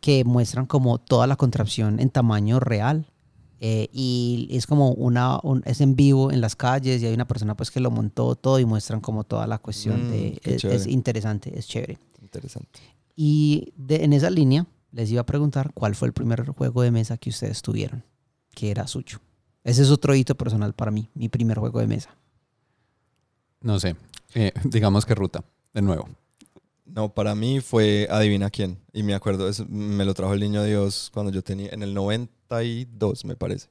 que 0.00 0.24
muestran 0.24 0.66
como 0.66 0.98
toda 0.98 1.26
la 1.28 1.36
contrapción 1.36 2.00
en 2.00 2.10
tamaño 2.10 2.60
real. 2.60 3.06
eh, 3.66 3.88
y 3.92 4.48
es 4.50 4.66
como 4.66 4.90
una, 4.90 5.38
un- 5.42 5.62
es 5.64 5.80
en 5.80 5.96
vivo 5.96 6.30
en 6.30 6.42
las 6.42 6.54
calles 6.54 7.00
y 7.00 7.06
hay 7.06 7.14
una 7.14 7.26
persona 7.26 7.56
pues 7.56 7.70
que 7.70 7.80
lo 7.80 7.90
montó 7.90 8.34
todo 8.34 8.58
y 8.58 8.66
muestran 8.66 9.00
como 9.00 9.24
toda 9.24 9.46
la 9.46 9.56
cuestión 9.56 10.08
Mm, 10.08 10.10
de, 10.10 10.40
es, 10.44 10.86
interesante, 10.86 11.56
es 11.58 11.66
chévere. 11.66 11.96
Interesante. 12.20 12.80
Y 13.16 13.72
de- 13.76 14.04
en 14.04 14.12
esa 14.12 14.28
línea 14.28 14.66
les 14.92 15.10
iba 15.10 15.22
a 15.22 15.26
preguntar 15.26 15.70
cuál 15.72 15.94
fue 15.94 16.08
el 16.08 16.12
primer 16.12 16.44
juego 16.50 16.82
de 16.82 16.90
mesa 16.90 17.16
que 17.16 17.30
ustedes 17.30 17.62
tuvieron, 17.62 18.04
que 18.54 18.70
era 18.70 18.86
suyo. 18.86 19.20
Ese 19.62 19.80
es 19.82 19.90
otro 19.90 20.14
hito 20.14 20.34
personal 20.34 20.74
para 20.74 20.90
mí, 20.90 21.08
mi 21.14 21.30
primer 21.30 21.56
juego 21.58 21.78
de 21.80 21.86
mesa. 21.86 22.10
No 23.64 23.80
sé. 23.80 23.96
Eh, 24.34 24.52
digamos 24.64 25.04
que 25.06 25.14
ruta, 25.16 25.42
de 25.72 25.82
nuevo. 25.82 26.08
No, 26.86 27.12
para 27.12 27.34
mí 27.34 27.60
fue 27.60 28.06
Adivina 28.10 28.50
quién. 28.50 28.78
Y 28.92 29.02
me 29.02 29.14
acuerdo, 29.14 29.48
es- 29.48 29.68
me 29.68 30.04
lo 30.04 30.14
trajo 30.14 30.34
el 30.34 30.40
niño 30.40 30.62
Dios 30.62 31.10
cuando 31.12 31.32
yo 31.32 31.42
tenía, 31.42 31.70
en 31.72 31.82
el 31.82 31.94
92 31.94 33.24
me 33.24 33.34
parece. 33.36 33.68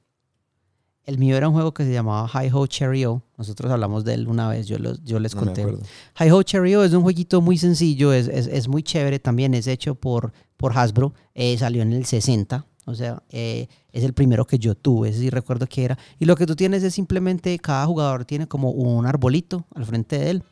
El 1.04 1.18
mío 1.18 1.36
era 1.36 1.48
un 1.48 1.54
juego 1.54 1.72
que 1.74 1.84
se 1.84 1.92
llamaba 1.92 2.28
Hi 2.32 2.48
Ho 2.52 2.66
Cherry 2.66 3.04
O. 3.04 3.22
Nosotros 3.36 3.70
hablamos 3.70 4.04
de 4.04 4.14
él 4.14 4.26
una 4.26 4.48
vez, 4.48 4.66
yo, 4.66 4.78
los- 4.78 5.02
yo 5.04 5.18
les 5.20 5.34
No 5.34 5.42
conté. 5.42 5.60
acuerdo. 5.62 5.82
Hi 6.18 6.30
Ho 6.30 6.42
Cherry 6.42 6.74
O 6.76 6.82
es 6.84 6.92
un 6.92 7.02
jueguito 7.02 7.40
muy 7.40 7.56
sencillo, 7.58 8.12
es, 8.12 8.26
es, 8.28 8.46
es 8.46 8.68
muy 8.68 8.82
chévere 8.82 9.18
también, 9.18 9.54
es 9.54 9.66
hecho 9.66 9.94
por, 9.94 10.32
por 10.56 10.76
Hasbro, 10.76 11.12
eh, 11.34 11.56
salió 11.58 11.82
en 11.82 11.92
el 11.92 12.04
60, 12.06 12.66
o 12.86 12.94
sea, 12.94 13.22
eh, 13.30 13.68
es 13.92 14.04
el 14.04 14.12
primero 14.12 14.46
que 14.46 14.58
yo 14.58 14.74
tuve, 14.74 15.08
ese 15.10 15.20
sí 15.20 15.30
recuerdo 15.30 15.66
que 15.66 15.84
era. 15.84 15.98
Y 16.18 16.24
lo 16.24 16.36
que 16.36 16.46
tú 16.46 16.56
tienes 16.56 16.82
es 16.82 16.94
simplemente, 16.94 17.58
cada 17.58 17.86
jugador 17.86 18.24
tiene 18.24 18.46
como 18.46 18.70
un 18.70 19.06
arbolito 19.06 19.66
al 19.74 19.84
frente 19.86 20.18
de 20.18 20.30
él, 20.30 20.42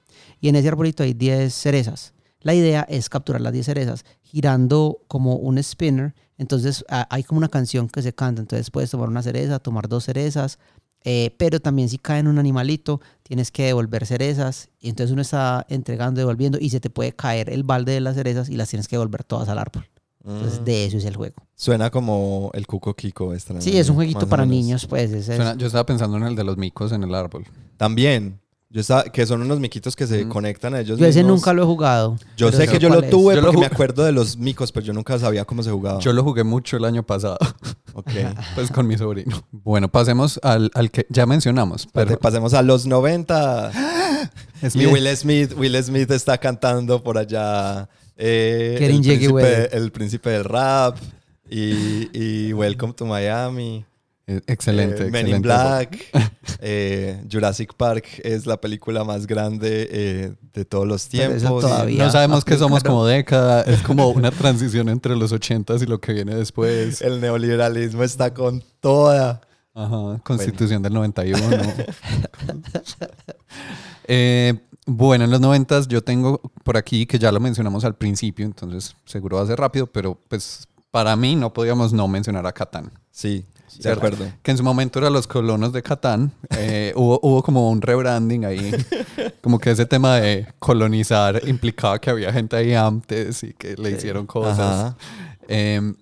y 0.40 0.48
en 0.48 0.56
ese 0.56 0.68
arbolito 0.68 1.02
hay 1.02 1.14
10 1.14 1.54
cerezas. 1.54 2.14
La 2.40 2.54
idea 2.54 2.82
es 2.88 3.08
capturar 3.08 3.40
las 3.40 3.52
10 3.52 3.66
cerezas 3.66 4.04
girando 4.22 4.98
como 5.06 5.36
un 5.36 5.62
spinner. 5.62 6.14
Entonces 6.38 6.84
a- 6.88 7.06
hay 7.14 7.22
como 7.22 7.38
una 7.38 7.48
canción 7.48 7.88
que 7.88 8.02
se 8.02 8.12
canta. 8.14 8.40
Entonces 8.42 8.68
puedes 8.70 8.90
tomar 8.90 9.08
una 9.08 9.22
cereza, 9.22 9.58
tomar 9.60 9.88
dos 9.88 10.04
cerezas. 10.04 10.58
eh, 11.04 11.34
pero 11.38 11.58
también 11.60 11.88
si 11.88 11.98
cae 11.98 12.20
en 12.20 12.28
un 12.28 12.38
animalito, 12.38 13.00
tienes 13.24 13.50
que 13.50 13.64
devolver 13.66 14.06
cerezas. 14.06 14.70
Y 14.80 14.88
entonces 14.88 15.12
uno 15.12 15.22
está 15.22 15.66
entregando, 15.68 16.18
devolviendo. 16.20 16.58
Y 16.60 16.70
se 16.70 16.80
te 16.80 16.90
puede 16.90 17.12
caer 17.12 17.50
el 17.50 17.62
balde 17.64 17.92
de 17.92 18.00
las 18.00 18.14
cerezas 18.16 18.48
y 18.48 18.56
las 18.56 18.68
tienes 18.68 18.86
que 18.88 18.96
devolver 18.96 19.24
todas 19.24 19.48
al 19.48 19.58
árbol. 19.58 19.84
Entonces 20.24 20.60
Mm. 20.60 20.64
de 20.64 20.84
eso 20.86 20.96
es 20.98 21.04
el 21.04 21.16
juego. 21.16 21.34
Suena 21.56 21.90
como 21.90 22.50
el 22.54 22.66
Cuco 22.66 22.94
Kiko. 22.94 23.34
extraño, 23.34 23.60
Sí, 23.60 23.76
es 23.76 23.88
un 23.88 23.96
jueguito 23.96 24.26
para 24.28 24.46
niños, 24.46 24.86
pues. 24.86 25.10
ese 25.10 25.18
es- 25.18 25.26
Suena- 25.26 25.56
yo 25.56 25.66
estaba 25.66 25.84
pensando 25.86 26.16
en 26.16 26.22
el 26.24 26.36
de 26.36 26.44
los 26.44 26.56
micos 26.56 26.92
en 26.92 27.02
el 27.02 27.14
árbol. 27.14 27.44
También. 27.76 28.38
Yo 28.74 28.80
estaba, 28.80 29.02
que 29.04 29.26
son 29.26 29.42
unos 29.42 29.60
miquitos 29.60 29.94
que 29.94 30.06
se 30.06 30.24
Mm. 30.24 30.28
conectan 30.30 30.72
a 30.74 30.80
ellos 30.80 30.98
Yo 30.98 31.04
ese 31.04 31.18
mismos. 31.18 31.40
nunca 31.40 31.52
lo 31.52 31.62
he 31.62 31.66
jugado. 31.66 32.16
Yo 32.38 32.50
sé 32.50 32.66
que 32.66 32.78
yo 32.78 32.88
lo 32.88 33.00
es. 33.02 33.10
tuve 33.10 33.34
porque 33.34 33.38
es. 33.40 33.44
Yo 33.44 33.52
lo 33.52 33.60
me 33.60 33.66
acuerdo 33.66 34.02
de 34.02 34.12
los 34.12 34.38
micos, 34.38 34.72
pero 34.72 34.86
yo 34.86 34.94
nunca 34.94 35.18
sabía 35.18 35.44
cómo 35.44 35.62
se 35.62 35.70
jugaba. 35.70 35.98
Yo 36.00 36.14
lo 36.14 36.24
jugué 36.24 36.42
mucho 36.42 36.78
el 36.78 36.86
año 36.86 37.02
pasado, 37.02 37.36
Ok. 37.94 38.06
pues 38.54 38.70
con 38.70 38.86
mi 38.86 38.96
sobrino. 38.96 39.42
Bueno, 39.50 39.88
pasemos 39.90 40.40
al, 40.42 40.70
al 40.72 40.90
que 40.90 41.04
ya 41.10 41.26
mencionamos. 41.26 41.86
Pero 41.92 42.18
pasemos 42.18 42.54
a 42.54 42.62
los 42.62 42.86
90. 42.86 43.70
es 44.62 44.74
Y 44.74 44.78
mi- 44.78 44.86
Will 44.86 45.16
Smith, 45.18 45.52
Will 45.58 45.76
Smith 45.84 46.10
está 46.10 46.38
cantando 46.38 47.02
por 47.02 47.18
allá. 47.18 47.90
Eh, 48.16 48.78
el, 48.80 48.86
príncipe, 49.00 49.76
el 49.76 49.92
príncipe 49.92 50.30
del 50.30 50.44
rap. 50.44 50.96
Y, 51.50 52.08
y 52.18 52.52
Welcome 52.54 52.94
to 52.94 53.04
Miami. 53.04 53.84
eh, 54.26 54.40
excelente, 54.46 55.02
eh, 55.08 55.10
Men 55.10 55.26
excelente. 55.26 55.36
in 55.36 55.42
Black. 55.42 56.06
eh, 56.60 57.22
Jurassic 57.30 57.74
Park 57.74 58.06
es 58.24 58.46
la 58.46 58.58
película 58.58 59.04
más 59.04 59.26
grande 59.26 59.86
eh, 59.90 60.32
de 60.54 60.64
todos 60.64 60.86
los 60.86 61.08
tiempos. 61.08 61.42
todavía- 61.42 62.04
No 62.04 62.10
sabemos 62.10 62.44
que 62.44 62.56
somos 62.56 62.82
como 62.82 63.04
década, 63.04 63.62
es 63.62 63.82
como 63.86 64.08
una 64.08 64.30
transición 64.30 64.88
entre 64.88 65.14
los 65.14 65.32
ochentas 65.32 65.82
y 65.82 65.86
lo 65.86 66.00
que 66.00 66.14
viene 66.14 66.34
después. 66.34 67.02
El 67.02 67.20
neoliberalismo 67.20 68.02
está 68.02 68.32
con 68.32 68.62
toda. 68.80 69.42
Ajá, 69.74 70.20
Constitución 70.24 70.82
del 70.82 70.92
91. 70.94 71.40
Bueno, 74.86 75.24
en 75.24 75.30
los 75.30 75.40
90 75.40 75.82
yo 75.88 76.02
tengo 76.02 76.40
por 76.64 76.76
aquí, 76.76 77.06
que 77.06 77.18
ya 77.18 77.30
lo 77.30 77.40
mencionamos 77.40 77.84
al 77.84 77.94
principio, 77.94 78.44
entonces 78.44 78.96
seguro 79.04 79.36
va 79.36 79.44
a 79.44 79.46
ser 79.46 79.58
rápido, 79.58 79.86
pero 79.86 80.18
pues 80.28 80.66
para 80.90 81.14
mí 81.16 81.36
no 81.36 81.52
podíamos 81.52 81.92
no 81.92 82.08
mencionar 82.08 82.46
a 82.46 82.52
Catán. 82.52 82.90
Sí, 83.10 83.46
de 83.78 83.92
acuerdo. 83.92 84.30
Que 84.42 84.50
en 84.50 84.58
su 84.58 84.64
momento 84.64 84.98
eran 84.98 85.12
los 85.12 85.26
colonos 85.26 85.72
de 85.72 85.82
Catán. 85.82 86.32
Eh, 86.50 86.92
hubo, 86.96 87.18
hubo 87.22 87.42
como 87.42 87.70
un 87.70 87.80
rebranding 87.80 88.44
ahí. 88.44 88.72
Como 89.40 89.58
que 89.58 89.70
ese 89.70 89.86
tema 89.86 90.16
de 90.16 90.46
colonizar 90.58 91.40
implicaba 91.46 91.98
que 91.98 92.10
había 92.10 92.32
gente 92.32 92.56
ahí 92.56 92.74
antes 92.74 93.42
y 93.42 93.54
que 93.54 93.74
le 93.76 93.92
hicieron 93.92 94.26
cosas. 94.26 94.94
Eh, 95.48 95.94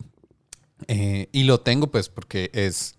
eh, 0.89 1.29
y 1.33 1.45
lo 1.45 1.61
tengo 1.61 1.87
pues 1.89 2.09
porque 2.09 2.51
es... 2.53 2.97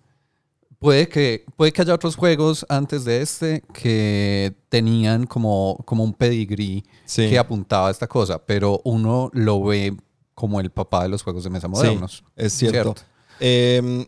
Puede 0.82 1.08
que, 1.08 1.44
puede 1.56 1.72
que 1.72 1.80
haya 1.80 1.94
otros 1.94 2.16
juegos 2.16 2.66
antes 2.68 3.04
de 3.04 3.22
este 3.22 3.62
que 3.72 4.52
tenían 4.68 5.26
como, 5.26 5.78
como 5.86 6.02
un 6.04 6.12
pedigrí 6.12 6.84
Sí. 7.06 7.30
que 7.30 7.38
apuntaba 7.38 7.88
a 7.88 7.90
esta 7.90 8.06
cosa, 8.08 8.44
pero 8.44 8.80
uno 8.84 9.30
lo 9.32 9.62
ve 9.62 9.96
como 10.34 10.60
el 10.60 10.70
papá 10.70 11.04
de 11.04 11.08
los 11.08 11.22
juegos 11.22 11.44
de 11.44 11.50
mesa 11.50 11.68
modernos. 11.68 12.24
Es 12.36 12.52
cierto. 12.52 12.94
Eh, 13.38 14.06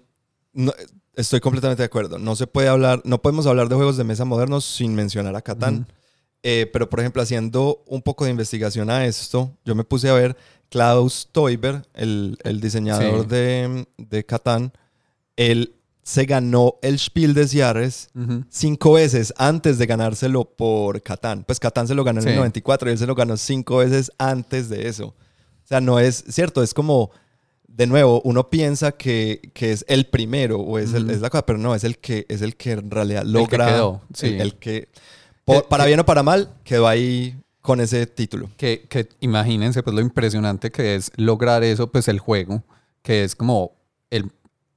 no, 0.52 0.72
estoy 1.14 1.40
completamente 1.40 1.82
de 1.82 1.86
acuerdo. 1.86 2.18
No 2.18 2.34
se 2.34 2.46
puede 2.46 2.68
hablar, 2.68 3.00
no 3.04 3.22
podemos 3.22 3.46
hablar 3.46 3.68
de 3.68 3.76
juegos 3.76 3.96
de 3.96 4.04
mesa 4.04 4.24
modernos 4.24 4.64
sin 4.64 4.94
mencionar 4.94 5.36
a 5.36 5.42
Catán. 5.42 5.74
Ujú. 5.74 5.86
Eh, 6.42 6.68
pero, 6.72 6.90
por 6.90 7.00
ejemplo, 7.00 7.22
haciendo 7.22 7.82
un 7.86 8.02
poco 8.02 8.24
de 8.24 8.30
investigación 8.32 8.90
a 8.90 9.06
esto, 9.06 9.56
yo 9.64 9.74
me 9.74 9.84
puse 9.84 10.08
a 10.10 10.12
ver 10.14 10.36
Klaus 10.68 11.28
Teuber, 11.32 11.86
el, 11.94 12.36
el 12.44 12.60
diseñador 12.60 13.22
Sí. 13.22 13.28
de, 13.28 13.86
de 13.96 14.26
Catán. 14.26 14.72
Él 15.36 15.74
se 16.06 16.26
ganó 16.26 16.74
el 16.82 16.98
Spiel 16.98 17.32
des 17.34 17.52
Jahres 17.52 18.10
cinco 18.50 18.92
veces 18.92 19.32
antes 19.38 19.78
de 19.78 19.86
ganárselo 19.86 20.44
por 20.44 21.00
Catán. 21.02 21.44
Pues 21.44 21.58
Catán 21.58 21.88
se 21.88 21.94
lo 21.94 22.04
ganó 22.04 22.20
en 22.20 22.28
el 22.28 22.34
Sí. 22.34 22.38
94 22.38 22.88
y 22.88 22.92
él 22.92 22.98
se 22.98 23.06
lo 23.06 23.14
ganó 23.14 23.36
cinco 23.38 23.78
veces 23.78 24.12
antes 24.18 24.68
de 24.68 24.86
eso. 24.88 25.06
O 25.08 25.66
sea, 25.66 25.80
no 25.80 25.98
es 25.98 26.22
cierto, 26.28 26.62
es 26.62 26.74
como, 26.74 27.10
de 27.66 27.86
nuevo, 27.86 28.20
uno 28.24 28.50
piensa 28.50 28.92
que, 28.92 29.50
que 29.54 29.72
es 29.72 29.84
el 29.88 30.04
primero 30.06 30.60
o 30.60 30.78
es, 30.78 30.92
el- 30.92 31.08
es 31.10 31.22
la 31.22 31.30
cosa, 31.30 31.46
pero 31.46 31.58
no, 31.58 31.74
es 31.74 31.84
el 31.84 31.96
que, 31.98 32.26
es 32.28 32.42
el 32.42 32.54
que 32.56 32.72
en 32.72 32.90
realidad 32.90 33.24
logra. 33.24 33.66
quedó, 33.66 34.02
el- 34.10 34.16
sí. 34.16 34.26
el, 34.38 34.54
que, 34.56 34.88
por- 35.46 35.62
Que- 35.62 35.68
para 35.70 35.84
que- 35.84 35.88
bien 35.88 36.00
o 36.00 36.04
para 36.04 36.22
mal, 36.22 36.50
quedó 36.64 36.86
ahí 36.86 37.34
con 37.62 37.80
ese 37.80 38.06
título. 38.06 38.50
Que, 38.58 38.86
que 38.90 39.08
imagínense 39.20 39.82
pues 39.82 39.96
lo 39.96 40.02
impresionante 40.02 40.70
que 40.70 40.96
es 40.96 41.10
lograr 41.16 41.64
eso, 41.64 41.90
pues 41.90 42.08
el 42.08 42.18
juego, 42.18 42.62
que 43.00 43.24
es 43.24 43.34
como 43.34 43.72
el 44.10 44.30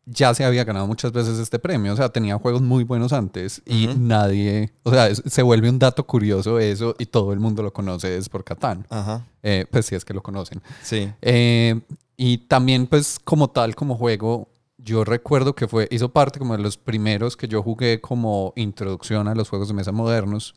ya 0.09 0.33
se 0.33 0.45
había 0.45 0.63
ganado 0.63 0.87
muchas 0.87 1.11
veces 1.11 1.37
este 1.37 1.59
premio, 1.59 1.91
o 1.91 1.95
sea, 1.97 2.07
tenía 2.09 2.37
juegos 2.37 2.61
muy 2.61 2.85
buenos 2.85 3.11
antes 3.11 3.61
y 3.65 3.87
Ujú. 3.89 3.99
nadie, 3.99 4.71
o 4.83 4.91
sea, 4.91 5.07
es- 5.09 5.21
se 5.25 5.41
vuelve 5.43 5.69
un 5.69 5.79
dato 5.79 6.05
curioso 6.07 6.59
eso 6.59 6.95
y 6.97 7.07
todo 7.07 7.33
el 7.33 7.39
mundo 7.41 7.61
lo 7.61 7.73
conoce 7.73 8.15
es 8.17 8.29
por 8.29 8.43
Catán, 8.45 8.85
Ajá, 8.89 9.25
Eh, 9.43 9.65
pues 9.69 9.85
si 9.87 9.95
es 9.95 10.05
que 10.05 10.13
lo 10.13 10.23
conocen. 10.23 10.61
sí. 10.81 11.11
Eh, 11.21 11.79
y 12.15 12.37
también 12.39 12.87
pues 12.87 13.19
como 13.23 13.49
tal, 13.49 13.75
como 13.75 13.95
juego, 13.97 14.47
yo 14.77 15.03
recuerdo 15.03 15.53
que 15.53 15.67
fue, 15.67 15.87
hizo 15.91 16.09
parte 16.09 16.39
como 16.39 16.55
de 16.55 16.63
los 16.63 16.77
primeros 16.77 17.35
que 17.35 17.47
yo 17.49 17.61
jugué 17.61 17.99
como 17.99 18.53
introducción 18.55 19.27
a 19.27 19.35
los 19.35 19.49
juegos 19.49 19.67
de 19.67 19.73
mesa 19.73 19.91
modernos, 19.91 20.55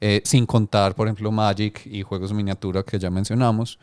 eh, 0.00 0.20
sin 0.24 0.46
contar, 0.46 0.94
por 0.94 1.08
ejemplo, 1.08 1.30
Magic 1.32 1.86
y 1.86 2.02
juegos 2.02 2.30
de 2.30 2.36
miniatura 2.36 2.82
que 2.84 2.98
ya 3.00 3.10
mencionamos. 3.10 3.78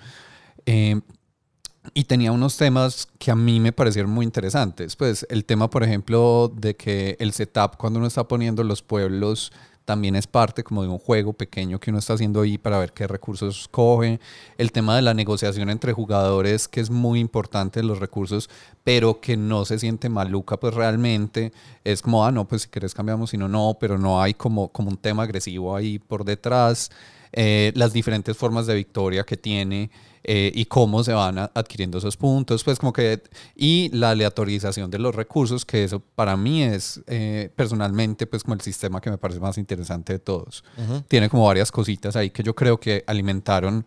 Y 1.93 2.04
tenía 2.06 2.32
unos 2.32 2.58
temas 2.58 3.08
que 3.17 3.32
a 3.32 3.36
mí 3.36 3.60
me 3.60 3.71
parecieron 3.71 4.12
muy 4.12 4.25
interesantes. 4.25 4.95
Pues 4.95 5.25
el 5.30 5.45
tema, 5.45 5.69
por 5.69 5.84
ejemplo, 5.84 6.52
de 6.56 6.75
que 6.75 7.17
el 7.19 7.34
setup 7.34 7.78
cuando 7.78 7.99
uno 7.99 8.08
está 8.08 8.28
poniendo 8.28 8.63
los 8.63 8.82
pueblos 8.82 9.52
también 9.89 10.15
es 10.15 10.28
parte 10.28 10.63
como 10.63 10.84
de 10.84 10.88
un 10.88 10.99
juego 10.99 11.34
pequeño 11.34 11.80
que 11.80 11.89
uno 11.89 11.97
está 11.97 12.13
haciendo 12.13 12.41
ahí 12.41 12.60
para 12.60 12.78
ver 12.78 12.93
qué 12.93 13.08
recursos 13.08 13.67
coge. 13.71 14.19
El 14.60 14.71
tema 14.71 14.95
de 14.95 15.02
la 15.02 15.15
negociación 15.15 15.67
entre 15.71 15.93
jugadores, 15.93 16.67
que 16.67 16.80
es 16.80 16.91
muy 16.91 17.19
importante 17.19 17.82
los 17.82 17.97
recursos, 17.97 18.52
pero 18.84 19.19
que 19.19 19.36
no 19.36 19.65
se 19.65 19.80
siente 19.80 20.08
maluca, 20.08 20.60
pues 20.60 20.75
realmente 20.75 21.54
es 21.84 22.04
como, 22.04 22.23
ah, 22.23 22.32
no, 22.32 22.47
pues 22.47 22.62
si 22.62 22.69
querés 22.69 22.93
cambiamos, 22.93 23.32
si 23.32 23.38
no, 23.38 23.47
no, 23.47 23.78
pero 23.80 23.97
no 23.97 24.21
hay 24.21 24.36
como, 24.36 24.67
como 24.67 24.91
un 24.91 24.97
tema 24.97 25.23
agresivo 25.23 25.75
ahí 25.75 25.97
por 25.97 26.23
detrás. 26.23 26.91
Eh, 27.32 27.72
las 27.76 27.94
diferentes 27.94 28.36
formas 28.36 28.65
de 28.65 28.74
victoria 28.76 29.24
que 29.24 29.38
tiene 29.38 29.92
eh, 30.24 30.52
y 30.54 30.65
cómo 30.65 31.04
se 31.04 31.13
van 31.13 31.38
adquiriendo 31.38 32.00
esos 32.00 32.18
puntos, 32.18 32.63
pues 32.63 32.80
como 32.80 32.92
que, 32.92 33.22
y 33.56 33.89
la 33.94 34.12
aleatorización 34.12 34.89
de 34.89 35.00
los 35.00 35.15
recursos, 35.15 35.63
que 35.63 35.84
eso 35.84 36.00
para 36.00 36.36
mí 36.36 36.63
es 36.63 37.02
eh, 37.08 37.52
personalmente 37.56 38.28
pues 38.28 38.44
como 38.44 38.56
el 38.56 38.62
sistema 38.62 39.00
que 39.00 39.12
me 39.12 39.18
parece 39.18 39.39
más 39.39 39.58
interesante 39.58 40.13
de 40.13 40.20
todos. 40.20 40.63
Ujú. 40.78 41.02
Tiene 41.08 41.30
como 41.30 41.46
varias 41.46 41.72
cositas 41.72 42.15
ahí 42.15 42.32
que 42.32 42.44
yo 42.44 42.56
creo 42.56 42.80
que 42.80 43.04
alimentaron, 43.08 43.86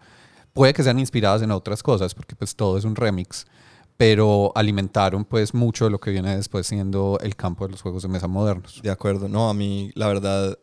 puede 0.53 0.73
que 0.73 0.83
sean 0.83 0.99
inspiradas 0.99 1.43
en 1.43 1.51
otras 1.51 1.83
cosas, 1.83 2.15
porque 2.15 2.37
pues 2.37 2.55
todo 2.55 2.79
es 2.79 2.85
un 2.85 2.95
remix, 2.97 3.47
pero 3.97 4.53
alimentaron 4.55 5.25
pues 5.25 5.53
mucho 5.53 5.85
de 5.85 5.91
lo 5.91 5.99
que 5.99 6.11
viene 6.13 6.37
después 6.37 6.67
siendo 6.67 7.19
el 7.21 7.37
campo 7.37 7.67
de 7.67 7.73
los 7.73 7.83
juegos 7.83 8.05
de 8.05 8.09
mesa 8.09 8.29
modernos. 8.29 8.81
De 8.83 8.91
acuerdo, 8.91 9.29
no, 9.29 9.51
a 9.51 9.55
mí 9.55 9.91
la 9.95 10.07
verdad, 10.07 10.59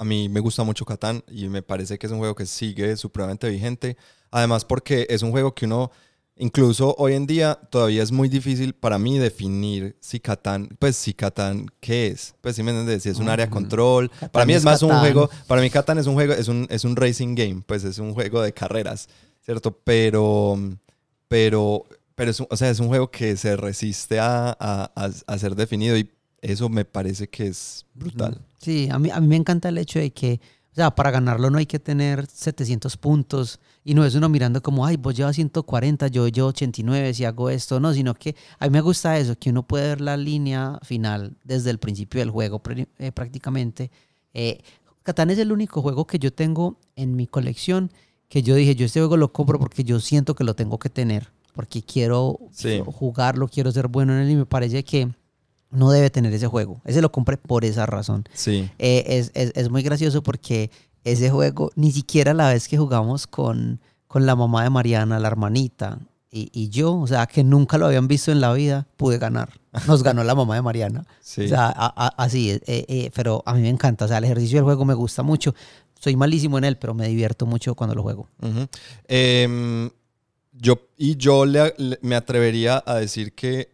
a 0.00 0.04
mí 0.04 0.28
me 0.30 0.40
gusta 0.40 0.64
mucho 0.64 0.84
Catán 0.86 1.22
y 1.28 1.48
me 1.48 1.60
parece 1.62 1.98
que 1.98 2.06
es 2.06 2.12
un 2.12 2.18
juego 2.18 2.34
que 2.34 2.46
sigue 2.46 2.96
supremamente 2.96 3.48
vigente. 3.50 3.96
Además 4.30 4.64
porque 4.64 5.06
es 5.10 5.20
un 5.22 5.30
juego 5.30 5.54
que 5.54 5.66
uno, 5.66 5.90
incluso 6.36 6.94
hoy 6.96 7.12
en 7.14 7.26
día, 7.26 7.54
todavía 7.70 8.02
es 8.02 8.10
muy 8.10 8.28
difícil 8.30 8.72
para 8.72 8.98
mí 8.98 9.18
definir 9.18 9.96
si 10.00 10.18
Catán, 10.18 10.68
pues 10.78 10.96
si 10.96 11.12
Catán, 11.12 11.66
¿qué 11.80 12.06
es? 12.06 12.34
Pues 12.40 12.56
si 12.56 12.62
me 12.62 12.70
entiendes, 12.70 13.02
si 13.02 13.10
es 13.10 13.18
un 13.18 13.28
área 13.28 13.50
control. 13.50 14.08
Catán 14.10 14.30
para 14.30 14.46
mí 14.46 14.52
es 14.54 14.58
es 14.60 14.64
más 14.64 14.82
un 14.82 14.98
juego, 15.00 15.28
para 15.46 15.60
mí 15.60 15.68
Catán 15.68 15.98
es 15.98 16.06
un 16.06 16.14
juego, 16.14 16.32
es 16.32 16.48
un, 16.48 16.66
es 16.70 16.84
un 16.84 16.96
racing 16.96 17.34
game, 17.34 17.62
pues 17.66 17.84
es 17.84 17.98
un 17.98 18.14
juego 18.14 18.40
de 18.40 18.54
carreras, 18.54 19.08
¿cierto? 19.44 19.72
Pero, 19.84 20.58
pero, 21.28 21.84
pero 22.14 22.30
es 22.30 22.40
un, 22.40 22.46
o 22.50 22.56
sea, 22.56 22.70
es 22.70 22.80
un 22.80 22.88
juego 22.88 23.10
que 23.10 23.36
se 23.36 23.56
resiste 23.56 24.18
a, 24.18 24.56
a- 24.58 24.90
a- 24.94 25.10
a 25.26 25.38
ser 25.38 25.54
definido 25.54 25.96
y 25.98 26.10
eso 26.40 26.68
me 26.68 26.84
parece 26.84 27.28
que 27.28 27.48
es 27.48 27.84
brutal. 27.94 28.40
Sí, 28.60 28.88
a 28.90 28.98
mí, 28.98 29.10
a 29.10 29.20
mí 29.20 29.26
me 29.26 29.36
encanta 29.36 29.68
el 29.70 29.78
hecho 29.78 29.98
de 29.98 30.10
que, 30.12 30.40
o 30.72 30.74
sea, 30.74 30.90
para 30.94 31.10
ganarlo 31.10 31.48
no 31.50 31.58
hay 31.58 31.66
que 31.66 31.78
tener 31.78 32.26
700 32.26 32.96
puntos 32.98 33.58
y 33.84 33.94
no 33.94 34.04
es 34.04 34.14
uno 34.14 34.28
mirando 34.28 34.62
como, 34.62 34.84
ay, 34.84 34.96
vos 34.96 35.16
llevas 35.16 35.36
140, 35.36 36.08
yo 36.08 36.28
llevo 36.28 36.48
89 36.48 37.14
si 37.14 37.24
hago 37.24 37.48
esto, 37.48 37.80
no, 37.80 37.92
sino 37.94 38.14
que 38.14 38.36
a 38.58 38.66
mí 38.66 38.70
me 38.70 38.80
gusta 38.82 39.18
eso, 39.18 39.34
que 39.38 39.50
uno 39.50 39.62
puede 39.66 39.88
ver 39.88 40.00
la 40.02 40.16
línea 40.16 40.78
final 40.82 41.36
desde 41.44 41.70
el 41.70 41.78
principio 41.78 42.20
del 42.20 42.30
juego 42.30 42.60
eh, 42.98 43.12
prácticamente. 43.12 43.90
Eh, 44.34 44.58
Catán 45.02 45.30
es 45.30 45.38
el 45.38 45.50
único 45.52 45.80
juego 45.80 46.06
que 46.06 46.18
yo 46.18 46.32
tengo 46.32 46.78
en 46.96 47.16
mi 47.16 47.26
colección 47.26 47.90
que 48.28 48.42
yo 48.42 48.54
dije, 48.54 48.76
yo 48.76 48.86
este 48.86 49.00
juego 49.00 49.16
lo 49.16 49.32
compro 49.32 49.58
porque 49.58 49.82
yo 49.82 49.98
siento 49.98 50.34
que 50.36 50.44
lo 50.44 50.54
tengo 50.54 50.78
que 50.78 50.88
tener, 50.90 51.32
porque 51.54 51.82
quiero 51.82 52.38
Sí. 52.52 52.80
jugarlo, 52.86 53.48
quiero 53.48 53.72
ser 53.72 53.88
bueno 53.88 54.12
en 54.12 54.20
él 54.20 54.30
y 54.30 54.36
me 54.36 54.46
parece 54.46 54.84
que 54.84 55.08
no 55.70 55.90
debe 55.90 56.10
tener 56.10 56.32
ese 56.32 56.46
juego. 56.46 56.80
Ese 56.84 57.00
lo 57.02 57.12
compré 57.12 57.36
por 57.36 57.64
esa 57.64 57.86
razón. 57.86 58.24
Sí. 58.34 58.68
Eh, 58.78 59.04
es, 59.06 59.30
es- 59.34 59.52
es 59.54 59.70
muy 59.70 59.82
gracioso 59.82 60.22
porque 60.22 60.70
ese 61.04 61.30
juego, 61.30 61.70
ni 61.76 61.92
siquiera 61.92 62.34
la 62.34 62.48
vez 62.52 62.68
que 62.68 62.76
jugamos 62.78 63.26
con, 63.26 63.80
con 64.06 64.26
la 64.26 64.36
mamá 64.36 64.64
de 64.64 64.70
Mariana, 64.70 65.18
la 65.18 65.28
hermanita, 65.28 65.98
y, 66.32 66.48
y 66.52 66.68
yo, 66.68 66.94
o 66.96 67.06
sea, 67.08 67.26
que 67.26 67.42
nunca 67.42 67.76
lo 67.78 67.86
habían 67.86 68.06
visto 68.06 68.30
en 68.30 68.40
la 68.40 68.52
vida, 68.52 68.86
pude 68.96 69.18
ganar. 69.18 69.48
Nos 69.88 70.02
ganó 70.02 70.22
la 70.24 70.34
mamá 70.34 70.54
de 70.54 70.62
Mariana. 70.62 71.04
Sí. 71.22 71.44
O 71.44 71.48
sea, 71.48 71.66
a- 71.68 71.92
a- 72.06 72.14
así, 72.22 72.50
eh, 72.50 72.60
eh, 72.66 73.10
pero 73.14 73.42
a 73.46 73.54
mí 73.54 73.62
me 73.62 73.68
encanta. 73.68 74.04
O 74.04 74.08
sea, 74.08 74.18
el 74.18 74.24
ejercicio 74.24 74.58
del 74.58 74.64
juego 74.64 74.84
me 74.84 74.94
gusta 74.94 75.22
mucho. 75.22 75.54
Soy 75.98 76.16
malísimo 76.16 76.58
en 76.58 76.64
él, 76.64 76.76
pero 76.76 76.92
me 76.94 77.06
divierto 77.08 77.46
mucho 77.46 77.74
cuando 77.76 77.94
lo 77.94 78.02
juego. 78.02 78.28
Em, 79.08 79.90
yo, 80.52 80.80
y 80.96 81.16
yo 81.16 81.44
le- 81.46 81.74
le- 81.78 81.98
me 82.02 82.16
atrevería 82.16 82.82
a 82.86 82.96
decir 82.96 83.32
que, 83.32 83.70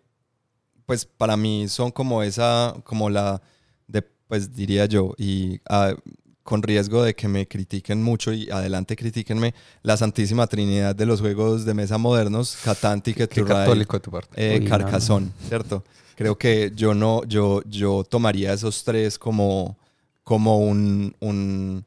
pues 0.87 1.05
para 1.05 1.37
mí 1.37 1.69
son 1.69 1.91
como 1.91 2.23
esa, 2.23 2.75
como 2.85 3.11
la, 3.11 3.43
de, 3.89 4.03
pues 4.29 4.55
diría 4.55 4.87
yo, 4.87 5.15
y 5.19 5.61
ah, 5.69 5.95
con 6.43 6.63
riesgo 6.63 7.03
de 7.03 7.15
que 7.15 7.27
me 7.27 7.49
critiquen 7.49 8.03
mucho 8.03 8.33
y 8.33 8.49
adelante 8.51 8.95
critíquenme, 8.97 9.53
la 9.83 9.97
santísima 9.97 10.47
trinidad 10.47 10.95
de 10.95 11.05
los 11.07 11.21
juegos 11.21 11.65
de 11.65 11.75
mesa 11.75 11.99
modernos, 11.99 12.57
Catán, 12.65 13.03
Ticket 13.03 13.29
Qué 13.31 13.41
to 13.41 13.47
Ride, 13.49 13.57
católico 13.59 13.97
de 13.97 14.01
tu 14.01 14.11
parte. 14.13 14.29
eh, 14.37 14.59
Uy, 14.61 14.65
no, 14.65 14.71
Carcassonne, 14.71 15.31
¿cierto? 15.49 15.83
Creo 16.15 16.39
que 16.39 16.73
yo 16.75 16.95
no, 16.95 17.25
yo, 17.25 17.63
yo 17.67 18.05
tomaría 18.05 18.53
esos 18.53 18.85
tres 18.85 19.19
como, 19.19 19.77
como 20.25 20.59
un, 20.61 21.15
un- 21.21 21.85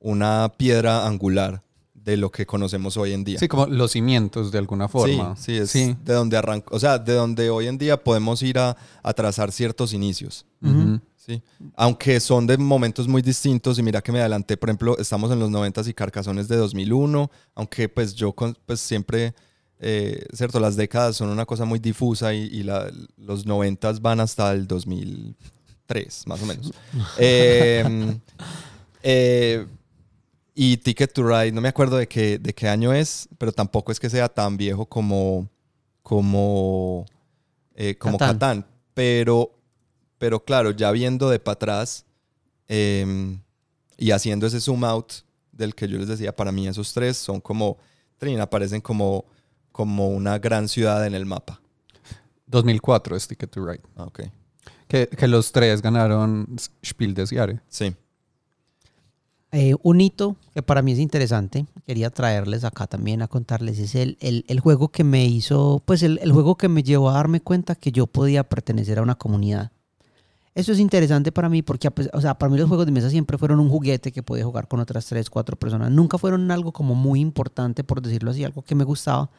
una 0.00 0.52
piedra 0.56 1.06
angular 1.06 1.62
de 2.08 2.16
lo 2.16 2.30
que 2.30 2.46
conocemos 2.46 2.96
hoy 2.96 3.12
en 3.12 3.22
día. 3.22 3.38
Sí, 3.38 3.48
como 3.48 3.66
los 3.66 3.92
cimientos 3.92 4.50
de 4.50 4.56
alguna 4.58 4.88
forma. 4.88 5.36
Sí, 5.36 5.42
sí, 5.52 5.56
es 5.58 5.70
Sí. 5.70 5.96
de 6.04 6.14
donde 6.14 6.36
arrancó, 6.38 6.74
o 6.74 6.80
sea, 6.80 6.98
de 6.98 7.12
donde 7.12 7.50
hoy 7.50 7.66
en 7.66 7.76
día 7.76 8.02
podemos 8.02 8.42
ir 8.42 8.58
a, 8.58 8.76
a 9.02 9.12
trazar 9.12 9.52
ciertos 9.52 9.92
inicios. 9.92 10.46
Sí. 11.16 11.42
Aunque 11.76 12.18
son 12.20 12.46
de 12.46 12.56
momentos 12.56 13.06
muy 13.06 13.20
distintos 13.20 13.78
y 13.78 13.82
mira 13.82 14.00
que 14.00 14.10
me 14.10 14.20
adelanté, 14.20 14.56
por 14.56 14.70
ejemplo, 14.70 14.96
estamos 14.96 15.30
en 15.30 15.38
los 15.38 15.50
90 15.50 15.82
y 15.86 15.92
Carcasones 15.92 16.48
de 16.48 16.56
2001, 16.56 17.30
aunque 17.54 17.90
pues 17.90 18.14
yo 18.14 18.32
con- 18.32 18.56
pues 18.64 18.80
siempre, 18.80 19.34
eh, 19.78 20.24
cierto, 20.32 20.58
las 20.60 20.74
décadas 20.76 21.16
son 21.16 21.28
una 21.28 21.44
cosa 21.44 21.66
muy 21.66 21.78
difusa 21.78 22.32
y, 22.32 22.44
y 22.44 22.62
la- 22.62 22.90
los 23.18 23.44
90 23.44 23.92
van 24.00 24.20
hasta 24.20 24.50
el 24.52 24.66
2003, 24.66 26.26
más 26.26 26.40
o 26.42 26.46
menos. 26.46 26.72
Eh, 27.18 28.18
eh, 29.02 29.66
y 30.60 30.76
Ticket 30.78 31.12
to 31.12 31.22
Ride, 31.22 31.52
no 31.52 31.60
me 31.60 31.68
acuerdo 31.68 31.98
de 31.98 32.08
qué, 32.08 32.36
de 32.36 32.52
qué 32.52 32.68
año 32.68 32.92
es, 32.92 33.28
pero 33.38 33.52
tampoco 33.52 33.92
es 33.92 34.00
que 34.00 34.10
sea 34.10 34.28
tan 34.28 34.56
viejo 34.56 34.86
como, 34.86 35.48
como, 36.02 37.06
eh, 37.76 37.94
como 37.96 38.18
Catán. 38.18 38.34
Catán. 38.34 38.66
Pero, 38.92 39.52
pero 40.18 40.44
claro, 40.44 40.72
ya 40.72 40.90
viendo 40.90 41.30
de 41.30 41.38
para 41.38 41.52
atrás 41.52 42.04
eh, 42.66 43.38
y 43.96 44.10
haciendo 44.10 44.48
ese 44.48 44.60
zoom 44.60 44.82
out 44.82 45.12
del 45.52 45.76
que 45.76 45.86
yo 45.86 45.96
les 45.96 46.08
decía, 46.08 46.34
para 46.34 46.50
mí 46.50 46.66
esos 46.66 46.92
tres 46.92 47.16
son 47.16 47.40
como, 47.40 47.78
Trin, 48.16 48.40
aparecen 48.40 48.80
como, 48.80 49.26
como 49.70 50.08
una 50.08 50.40
gran 50.40 50.66
ciudad 50.66 51.06
en 51.06 51.14
el 51.14 51.24
mapa. 51.24 51.60
2004 52.46 53.14
es 53.14 53.28
Ticket 53.28 53.48
to 53.48 53.64
Ride. 53.64 53.82
Ah, 53.94 54.06
ok. 54.06 54.22
Que, 54.88 55.06
que 55.06 55.28
los 55.28 55.52
tres 55.52 55.80
ganaron 55.80 56.56
Spiel 56.84 57.14
des 57.14 57.30
Jahres. 57.30 57.60
Sí. 57.68 57.94
Eh, 59.50 59.74
un 59.82 60.00
hito 60.02 60.36
que 60.52 60.62
para 60.62 60.82
mí 60.82 60.92
es 60.92 60.98
interesante, 60.98 61.64
quería 61.86 62.10
traerles 62.10 62.64
acá 62.64 62.86
también 62.86 63.22
a 63.22 63.28
contarles, 63.28 63.78
es 63.78 63.94
el, 63.94 64.18
el- 64.20 64.44
el 64.46 64.60
juego 64.60 64.88
que 64.88 65.04
me 65.04 65.24
hizo, 65.24 65.82
pues 65.86 66.02
el, 66.02 66.18
el 66.22 66.32
juego 66.32 66.56
que 66.56 66.68
me 66.68 66.82
llevó 66.82 67.08
a 67.08 67.14
darme 67.14 67.40
cuenta 67.40 67.74
que 67.74 67.90
yo 67.90 68.06
podía 68.06 68.44
pertenecer 68.44 68.98
a 68.98 69.02
una 69.02 69.14
comunidad. 69.14 69.72
Eso 70.54 70.72
es 70.72 70.80
interesante 70.80 71.32
para 71.32 71.48
mí 71.48 71.62
porque, 71.62 71.86
a 71.88 71.92
pes- 71.92 72.10
o 72.12 72.20
sea, 72.20 72.34
para 72.36 72.50
mí 72.50 72.58
los 72.58 72.68
juegos 72.68 72.84
de 72.84 72.92
mesa 72.92 73.08
siempre 73.08 73.38
fueron 73.38 73.58
un 73.60 73.70
juguete 73.70 74.12
que 74.12 74.22
podía 74.22 74.44
jugar 74.44 74.68
con 74.68 74.80
otras 74.80 75.06
tres, 75.06 75.30
cuatro 75.30 75.56
personas. 75.56 75.90
Nunca 75.92 76.18
fueron 76.18 76.50
algo 76.50 76.72
como 76.72 76.94
muy 76.94 77.20
importante, 77.20 77.84
por 77.84 78.02
decirlo 78.02 78.32
así, 78.32 78.44
algo 78.44 78.62
que 78.62 78.74
me 78.74 78.84
gustaba. 78.84 79.30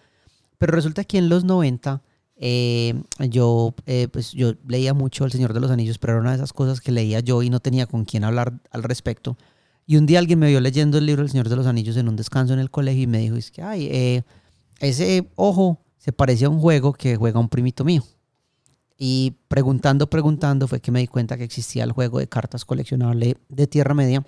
Pero 0.58 0.72
resulta 0.74 1.04
que 1.04 1.18
en 1.20 1.30
los 1.30 1.44
90 1.44 2.02
eh, 2.38 3.00
yo, 3.30 3.76
eh, 3.86 4.08
pues 4.12 4.32
yo 4.32 4.54
leía 4.68 4.94
mucho 4.94 5.26
El 5.26 5.32
Señor 5.32 5.54
de 5.54 5.60
los 5.60 5.70
Anillos, 5.72 5.98
pero 6.00 6.14
era 6.14 6.22
una 6.22 6.32
de 6.32 6.38
esas 6.38 6.54
cosas 6.54 6.80
que 6.82 6.92
leía 6.94 7.20
yo 7.20 7.44
y 7.44 7.50
no 7.50 7.60
tenía 7.60 7.86
con 7.86 8.06
quién 8.06 8.24
hablar 8.24 8.54
al 8.72 8.84
respecto. 8.84 9.38
Y 9.90 9.98
un 9.98 10.06
día 10.06 10.20
alguien 10.20 10.38
me 10.38 10.48
vio 10.50 10.62
leyendo 10.62 11.00
el 11.00 11.08
libro 11.08 11.24
El 11.24 11.32
Señor 11.32 11.50
de 11.50 11.56
los 11.56 11.66
Anillos 11.66 11.98
en 11.98 12.08
un 12.08 12.16
descanso 12.16 12.54
en 12.54 12.60
el 12.60 12.70
colegio 12.70 13.02
y 13.02 13.08
me 13.08 13.18
dijo, 13.18 13.36
es 13.38 13.50
que, 13.50 13.64
ay, 13.64 13.88
eh, 13.92 14.22
ese 14.80 15.28
ojo 15.36 15.80
se 15.98 16.14
parece 16.14 16.46
a 16.46 16.50
un 16.50 16.60
juego 16.60 16.94
que 16.94 17.16
juega 17.16 17.40
un 17.40 17.50
primito 17.50 17.84
mío. 17.84 18.04
Y 19.00 19.34
preguntando, 19.48 20.08
preguntando, 20.08 20.68
fue 20.68 20.80
que 20.80 20.92
me 20.92 21.00
di 21.00 21.08
cuenta 21.08 21.38
que 21.38 21.44
existía 21.44 21.84
el 21.86 21.92
juego 21.92 22.20
de 22.20 22.28
cartas 22.30 22.66
coleccionable 22.66 23.38
de 23.50 23.66
Tierra 23.66 23.96
Media, 23.96 24.24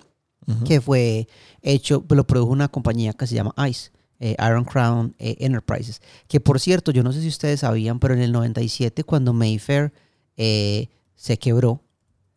Ujú. 0.48 0.64
que 0.64 0.80
fue 0.80 1.28
hecho, 1.60 2.04
lo 2.08 2.26
produjo 2.26 2.50
una 2.50 2.66
compañía 2.66 3.12
que 3.12 3.28
se 3.28 3.36
llama 3.36 3.54
ICE, 3.68 3.92
eh, 4.18 4.34
Iron 4.44 4.64
Crown 4.64 5.14
eh, 5.20 5.36
Enterprises. 5.38 6.02
Que 6.26 6.40
por 6.40 6.58
cierto, 6.58 6.90
yo 6.90 7.04
no 7.04 7.12
sé 7.12 7.20
si 7.20 7.28
ustedes 7.28 7.60
sabían, 7.60 8.00
pero 8.00 8.14
en 8.14 8.20
el 8.22 8.32
97, 8.32 9.04
cuando 9.04 9.32
Mayfair 9.32 9.92
eh, 10.36 10.88
se 11.14 11.38
quebró, 11.38 11.80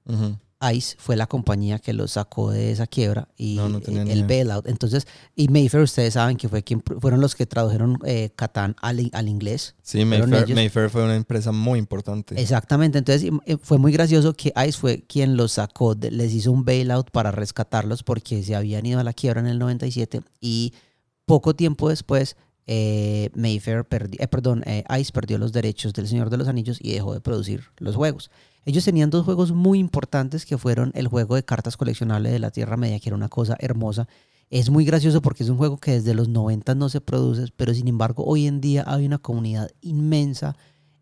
Ujú. 0.06 0.38
ICE 0.74 0.96
fue 0.98 1.16
la 1.16 1.28
compañía 1.28 1.80
que 1.80 1.94
lo 1.94 2.08
sacó 2.08 2.52
de 2.52 2.72
esa 2.72 2.88
quiebra 2.88 3.28
y 3.38 3.56
No, 3.56 3.70
no 3.70 3.80
el 3.80 4.24
bailout. 4.26 4.68
Entonces, 4.68 5.08
y 5.36 5.48
Mayfair, 5.48 5.84
ustedes 5.84 6.14
saben 6.14 6.38
que 6.38 6.50
fue 6.50 6.64
quien, 6.64 6.82
fueron 7.00 7.22
los 7.22 7.36
que 7.36 7.46
tradujeron 7.46 8.00
eh, 8.06 8.32
Catán 8.36 8.76
al, 8.82 9.10
al 9.14 9.28
inglés. 9.28 9.76
Sí, 9.82 10.06
Mayfair. 10.06 10.56
Mayfair 10.56 10.90
fue 10.90 11.04
una 11.04 11.16
empresa 11.16 11.52
muy 11.52 11.80
importante. 11.80 12.40
Exactamente, 12.40 12.98
entonces 12.98 13.32
eh, 13.46 13.58
fue 13.62 13.78
muy 13.78 13.92
gracioso 13.92 14.34
que 14.34 14.54
ICE 14.56 14.78
fue 14.78 15.04
quien 15.08 15.38
los 15.38 15.54
sacó, 15.54 15.96
les 15.96 16.34
hizo 16.34 16.52
un 16.52 16.66
bailout 16.66 17.12
para 17.12 17.32
rescatarlos 17.32 18.04
porque 18.04 18.44
se 18.44 18.56
habían 18.56 18.86
ido 18.86 19.00
a 19.00 19.04
la 19.04 19.14
quiebra 19.14 19.42
en 19.42 19.48
el 19.48 19.60
97 19.60 20.22
y 20.40 20.74
poco 21.26 21.56
tiempo 21.56 21.90
después 21.90 22.36
eh, 22.68 23.30
Mayfair 23.36 23.86
perdió, 23.86 24.20
eh, 24.22 24.28
perdón, 24.28 24.64
eh, 24.66 24.84
ICE 24.90 25.12
perdió 25.12 25.38
los 25.38 25.52
derechos 25.52 25.94
del 25.94 26.08
Señor 26.08 26.30
de 26.30 26.38
los 26.38 26.48
Anillos 26.48 26.80
y 26.82 26.94
dejó 26.94 27.14
de 27.14 27.22
producir 27.22 27.66
los 27.78 27.96
juegos. 27.96 28.32
Ellos 28.66 28.84
tenían 28.84 29.12
dos 29.12 29.26
juegos 29.26 29.52
muy 29.52 29.78
importantes 29.78 30.46
que 30.46 30.58
fueron 30.58 30.92
el 30.96 31.08
juego 31.08 31.36
de 31.36 31.46
cartas 31.46 31.78
coleccionables 31.78 32.32
de 32.32 32.40
la 32.40 32.50
Tierra 32.50 32.78
Media, 32.78 33.00
que 33.00 33.10
era 33.10 33.16
una 33.16 33.30
cosa 33.30 33.56
hermosa. 33.60 34.08
Es 34.50 34.70
muy 34.70 34.86
gracioso 34.86 35.22
porque 35.22 35.44
es 35.44 35.50
un 35.50 35.58
juego 35.58 35.78
que 35.78 35.92
desde 35.92 36.16
los 36.16 36.30
90 36.30 36.74
no 36.76 36.90
se 36.90 37.02
produce, 37.02 37.46
pero 37.56 37.74
sin 37.74 37.88
embargo 37.88 38.24
hoy 38.26 38.48
en 38.48 38.62
día 38.62 38.84
hay 38.88 39.06
una 39.06 39.20
comunidad 39.20 39.70
inmensa 39.82 40.56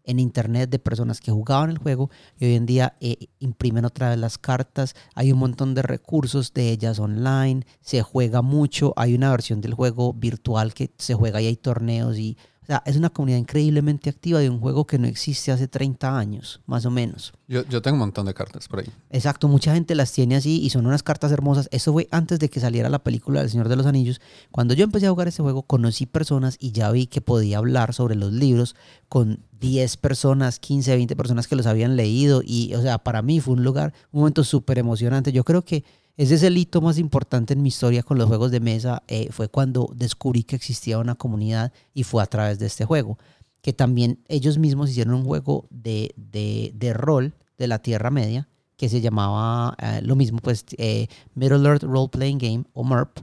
en 0.05 0.19
internet 0.19 0.69
de 0.69 0.79
personas 0.79 1.21
que 1.21 1.31
jugaban 1.31 1.69
el 1.69 1.77
juego 1.77 2.09
y 2.37 2.45
hoy 2.45 2.55
en 2.55 2.65
día 2.65 2.95
eh, 2.99 3.27
imprimen 3.39 3.85
otra 3.85 4.09
vez 4.09 4.19
las 4.19 4.37
cartas. 4.37 4.95
Hay 5.15 5.31
un 5.31 5.39
montón 5.39 5.73
de 5.73 5.81
recursos 5.81 6.53
de 6.53 6.69
ellas 6.69 6.99
online, 6.99 7.65
se 7.81 8.01
juega 8.01 8.41
mucho. 8.41 8.93
Hay 8.97 9.13
una 9.13 9.31
versión 9.31 9.61
del 9.61 9.73
juego 9.73 10.13
virtual 10.13 10.73
que 10.73 10.91
se 10.97 11.13
juega 11.13 11.41
y 11.41 11.47
hay 11.47 11.55
torneos 11.55 12.17
y 12.17 12.37
o 12.63 12.65
sea, 12.65 12.81
es 12.85 12.95
una 12.95 13.09
comunidad 13.09 13.39
increíblemente 13.39 14.09
activa 14.09 14.39
de 14.39 14.49
un 14.49 14.59
juego 14.59 14.87
que 14.87 14.97
no 14.97 15.05
existe 15.05 15.51
hace 15.51 15.67
30 15.67 16.17
años, 16.17 16.61
más 16.65 16.85
o 16.85 16.91
menos. 16.91 17.33
Yo, 17.47 17.65
yo 17.67 17.81
tengo 17.81 17.95
un 17.95 17.99
montón 17.99 18.25
de 18.25 18.33
cartas 18.33 18.69
por 18.69 18.79
ahí. 18.79 18.85
Exacto, 19.09 19.49
mucha 19.49 19.73
gente 19.73 19.95
las 19.95 20.13
tiene 20.13 20.37
así 20.37 20.61
y 20.61 20.69
son 20.69 20.85
unas 20.85 21.03
cartas 21.03 21.33
hermosas. 21.33 21.67
Eso 21.71 21.91
fue 21.91 22.07
antes 22.09 22.39
de 22.39 22.49
que 22.49 22.61
saliera 22.61 22.89
la 22.89 23.03
película 23.03 23.41
del 23.41 23.49
Señor 23.49 23.67
de 23.67 23.75
los 23.75 23.85
Anillos. 23.85 24.21
Cuando 24.49 24.73
yo 24.73 24.85
empecé 24.85 25.07
a 25.07 25.09
jugar 25.09 25.27
ese 25.27 25.43
juego, 25.43 25.63
conocí 25.63 26.05
personas 26.05 26.55
y 26.57 26.71
ya 26.71 26.89
vi 26.89 27.07
que 27.07 27.19
podía 27.19 27.57
hablar 27.57 27.93
sobre 27.93 28.15
los 28.15 28.31
libros 28.31 28.77
con 29.09 29.43
10 29.59 29.97
personas, 29.97 30.59
15, 30.59 30.95
20 30.95 31.15
personas 31.17 31.47
que 31.47 31.57
los 31.57 31.65
habían 31.65 31.97
leído. 31.97 32.41
Y, 32.45 32.73
o 32.75 32.81
sea, 32.81 32.97
para 32.97 33.21
mí 33.21 33.41
fue 33.41 33.55
un 33.55 33.63
lugar, 33.65 33.93
un 34.13 34.21
momento 34.21 34.45
súper 34.45 34.77
emocionante. 34.77 35.33
Yo 35.33 35.43
creo 35.43 35.65
que 35.65 35.83
ese 36.17 36.35
es 36.35 36.43
el 36.43 36.57
hito 36.57 36.81
más 36.81 36.97
importante 36.97 37.53
en 37.53 37.61
mi 37.61 37.69
historia 37.69 38.03
con 38.03 38.17
los 38.17 38.27
juegos 38.27 38.51
de 38.51 38.59
mesa. 38.59 39.03
eh, 39.07 39.29
fue 39.31 39.47
cuando 39.49 39.91
descubrí 39.95 40.43
que 40.43 40.55
existía 40.55 40.99
una 40.99 41.15
comunidad 41.15 41.71
y 41.93 42.03
fue 42.03 42.21
a 42.23 42.27
través 42.27 42.59
de 42.59 42.67
este 42.67 42.85
juego. 42.85 43.17
Que 43.61 43.73
también 43.73 44.19
ellos 44.27 44.57
mismos 44.57 44.89
hicieron 44.89 45.13
un 45.15 45.25
juego 45.25 45.67
de, 45.69 46.13
de, 46.17 46.71
de 46.75 46.93
rol 46.93 47.33
de 47.57 47.67
la 47.67 47.79
Tierra 47.79 48.11
Media 48.11 48.47
que 48.77 48.89
se 48.89 49.01
llamaba 49.01 49.75
eh, 49.81 50.01
lo 50.03 50.15
mismo, 50.15 50.39
pues 50.39 50.65
eh, 50.77 51.07
Middle 51.35 51.67
Earth 51.67 51.83
Role 51.83 52.09
Playing 52.09 52.37
Game 52.37 52.63
o 52.73 52.83
MERP, 52.83 53.19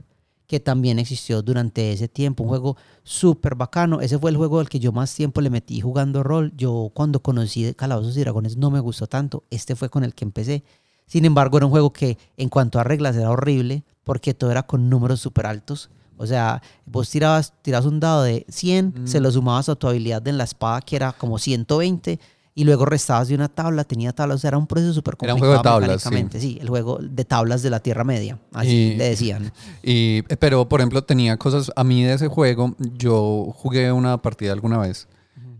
que 0.47 0.59
también 0.59 0.99
existió 0.99 1.41
durante 1.41 1.91
ese 1.91 2.07
tiempo. 2.07 2.43
Un 2.43 2.49
juego 2.49 2.77
súper 3.03 3.55
bacano. 3.55 4.01
Ese 4.01 4.17
fue 4.17 4.31
el 4.31 4.37
juego 4.37 4.59
al 4.59 4.69
que 4.69 4.79
yo 4.79 4.91
más 4.91 5.13
tiempo 5.13 5.39
le 5.39 5.49
metí 5.49 5.79
jugando 5.79 6.23
rol. 6.23 6.51
Yo 6.57 6.91
cuando 6.93 7.21
conocí 7.21 7.73
Calabozos 7.73 8.17
y 8.17 8.21
Dragones 8.21 8.57
no 8.57 8.71
me 8.71 8.79
gustó 8.79 9.07
tanto. 9.07 9.43
Este 9.49 9.75
fue 9.75 9.89
con 9.89 10.03
el 10.03 10.13
que 10.13 10.25
empecé. 10.25 10.63
Sin 11.11 11.25
embargo, 11.25 11.57
era 11.57 11.65
un 11.65 11.71
juego 11.73 11.91
que 11.91 12.17
en 12.37 12.47
cuanto 12.47 12.79
a 12.79 12.85
reglas 12.85 13.17
era 13.17 13.29
horrible 13.29 13.83
porque 14.05 14.33
todo 14.33 14.49
era 14.49 14.63
con 14.63 14.89
números 14.89 15.19
súper 15.19 15.45
altos. 15.45 15.89
O 16.15 16.25
sea, 16.25 16.61
vos 16.85 17.09
tirabas, 17.09 17.51
tirabas 17.61 17.85
un 17.85 17.99
dado 17.99 18.23
de 18.23 18.45
100, 18.47 19.07
se 19.09 19.19
lo 19.19 19.29
sumabas 19.29 19.67
a 19.67 19.75
tu 19.75 19.89
habilidad 19.89 20.25
en 20.29 20.37
la 20.37 20.45
espada 20.45 20.79
que 20.79 20.95
era 20.95 21.11
como 21.11 21.37
120 21.37 22.17
y 22.55 22.63
luego 22.63 22.85
restabas 22.85 23.27
de 23.27 23.35
una 23.35 23.49
tabla, 23.49 23.83
tenía 23.83 24.13
tablas, 24.13 24.35
o 24.35 24.39
sea, 24.39 24.47
era 24.49 24.57
un 24.57 24.67
proceso 24.67 24.93
súper 24.93 25.17
Era 25.21 25.33
complicado 25.33 25.35
un 25.35 25.39
juego 25.39 25.57
de 25.57 25.63
tablas, 25.63 26.05
mecánicamente. 26.05 26.39
Sí. 26.39 26.57
el 26.61 26.69
juego 26.69 26.99
de 27.01 27.25
tablas 27.25 27.61
de 27.61 27.71
la 27.71 27.81
Tierra 27.81 28.05
Media, 28.05 28.39
así 28.53 28.69
Y- 28.69 28.95
le 28.95 29.09
decían. 29.09 29.51
Y, 29.83 30.23
eh, 30.29 30.37
pero, 30.39 30.69
por 30.69 30.79
ejemplo, 30.79 31.03
tenía 31.03 31.35
cosas. 31.35 31.73
A 31.75 31.83
mí 31.83 32.05
de 32.05 32.13
ese 32.13 32.29
juego, 32.29 32.73
yo 32.97 33.51
jugué 33.53 33.91
una 33.91 34.21
partida 34.21 34.53
alguna 34.53 34.77
vez. 34.77 35.09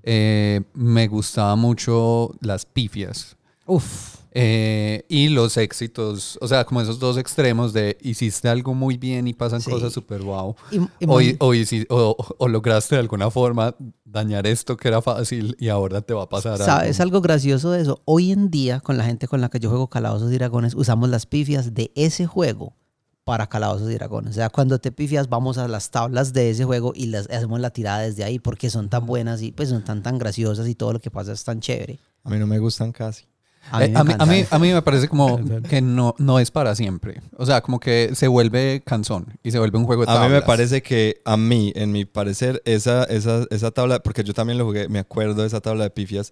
Eh, 0.03 0.61
me 0.73 1.09
gustaba 1.09 1.57
mucho 1.57 2.31
las 2.39 2.65
pifias. 2.65 3.35
Uf, 3.75 4.17
eh, 4.33 5.03
y 5.09 5.27
los 5.29 5.57
éxitos, 5.57 6.37
o 6.41 6.47
sea, 6.47 6.63
como 6.65 6.81
esos 6.81 6.99
dos 6.99 7.17
extremos 7.17 7.73
de 7.73 7.97
hiciste 8.01 8.47
algo 8.47 8.73
muy 8.73 8.97
bien 8.97 9.27
y 9.27 9.33
pasan 9.33 9.59
Sí. 9.61 9.69
cosas 9.69 9.91
súper 9.91 10.21
wow. 10.21 10.55
Y- 10.71 10.77
y 10.77 11.05
O, 11.05 11.07
muy- 11.07 11.35
o 11.39 11.51
o- 11.89 12.35
o 12.37 12.47
lograste 12.47 12.95
de 12.95 13.01
alguna 13.01 13.29
forma 13.29 13.75
dañar 14.05 14.47
esto 14.47 14.77
que 14.77 14.87
era 14.87 15.01
fácil 15.01 15.55
y 15.59 15.67
ahora 15.69 16.01
te 16.01 16.13
va 16.13 16.23
a 16.23 16.29
pasar 16.29 16.57
¿Sabes 16.59 16.99
algo. 17.01 17.17
algo 17.17 17.21
gracioso 17.21 17.71
de 17.71 17.81
eso? 17.81 18.01
Hoy 18.05 18.31
en 18.31 18.49
día, 18.49 18.79
con 18.79 18.97
la 18.97 19.03
gente 19.03 19.27
con 19.27 19.41
la 19.41 19.49
que 19.49 19.59
yo 19.59 19.69
juego 19.69 19.89
Calabozos 19.89 20.31
y 20.31 20.35
Dragones, 20.35 20.75
usamos 20.75 21.09
las 21.09 21.25
pifias 21.25 21.73
de 21.73 21.91
ese 21.95 22.25
juego 22.25 22.73
para 23.23 23.47
Calabozos 23.47 23.89
y 23.91 23.93
Dragones. 23.95 24.31
O 24.31 24.33
sea, 24.33 24.49
cuando 24.49 24.79
te 24.79 24.91
pifias, 24.91 25.29
vamos 25.29 25.57
a 25.57 25.67
las 25.67 25.91
tablas 25.91 26.33
de 26.33 26.49
ese 26.49 26.65
juego 26.65 26.93
y 26.95 27.05
las 27.07 27.29
hacemos 27.29 27.59
la 27.59 27.69
tirada 27.71 27.99
desde 27.99 28.23
ahí 28.23 28.39
porque 28.39 28.69
son 28.69 28.89
tan 28.89 29.05
buenas 29.05 29.41
y 29.41 29.51
pues 29.51 29.69
son 29.69 29.83
tan 29.83 30.01
tan 30.03 30.17
graciosas 30.17 30.67
y 30.67 30.75
todo 30.75 30.93
lo 30.93 30.99
que 30.99 31.11
pasa 31.11 31.31
es 31.33 31.43
tan 31.43 31.59
chévere. 31.59 31.99
A 32.23 32.29
mí 32.29 32.37
no 32.39 32.47
me 32.47 32.59
gustan 32.59 32.91
casi. 32.91 33.25
A 33.69 33.79
mí 33.79 33.85
Eh, 33.85 33.89
me 33.89 33.99
a, 33.99 34.03
mí, 34.03 34.13
a, 34.17 34.25
mí, 34.25 34.45
a 34.49 34.59
mí 34.59 34.73
me 34.73 34.81
parece 34.81 35.07
como 35.07 35.39
que 35.69 35.81
no, 35.81 36.15
no 36.17 36.39
es 36.39 36.51
para 36.51 36.73
siempre. 36.75 37.21
O 37.37 37.45
sea, 37.45 37.61
como 37.61 37.79
que 37.79 38.11
se 38.15 38.27
vuelve 38.27 38.81
cansón 38.85 39.27
y 39.43 39.51
se 39.51 39.59
vuelve 39.59 39.77
un 39.77 39.85
juego 39.85 40.05
de 40.05 40.11
A 40.11 40.15
mí 40.15 40.19
me 40.21 40.25
tablas. 40.25 40.43
parece 40.43 40.81
que, 40.81 41.21
a 41.25 41.37
mí, 41.37 41.71
en 41.75 41.91
mi 41.91 42.05
parecer, 42.05 42.61
esa, 42.65 43.03
esa, 43.05 43.45
esa 43.49 43.71
tabla, 43.71 43.99
porque 44.01 44.23
yo 44.23 44.33
también 44.33 44.57
lo 44.57 44.65
jugué, 44.65 44.89
me 44.89 44.99
acuerdo 44.99 45.41
de 45.41 45.47
esa 45.47 45.61
tabla 45.61 45.83
de 45.85 45.89
pifias, 45.91 46.31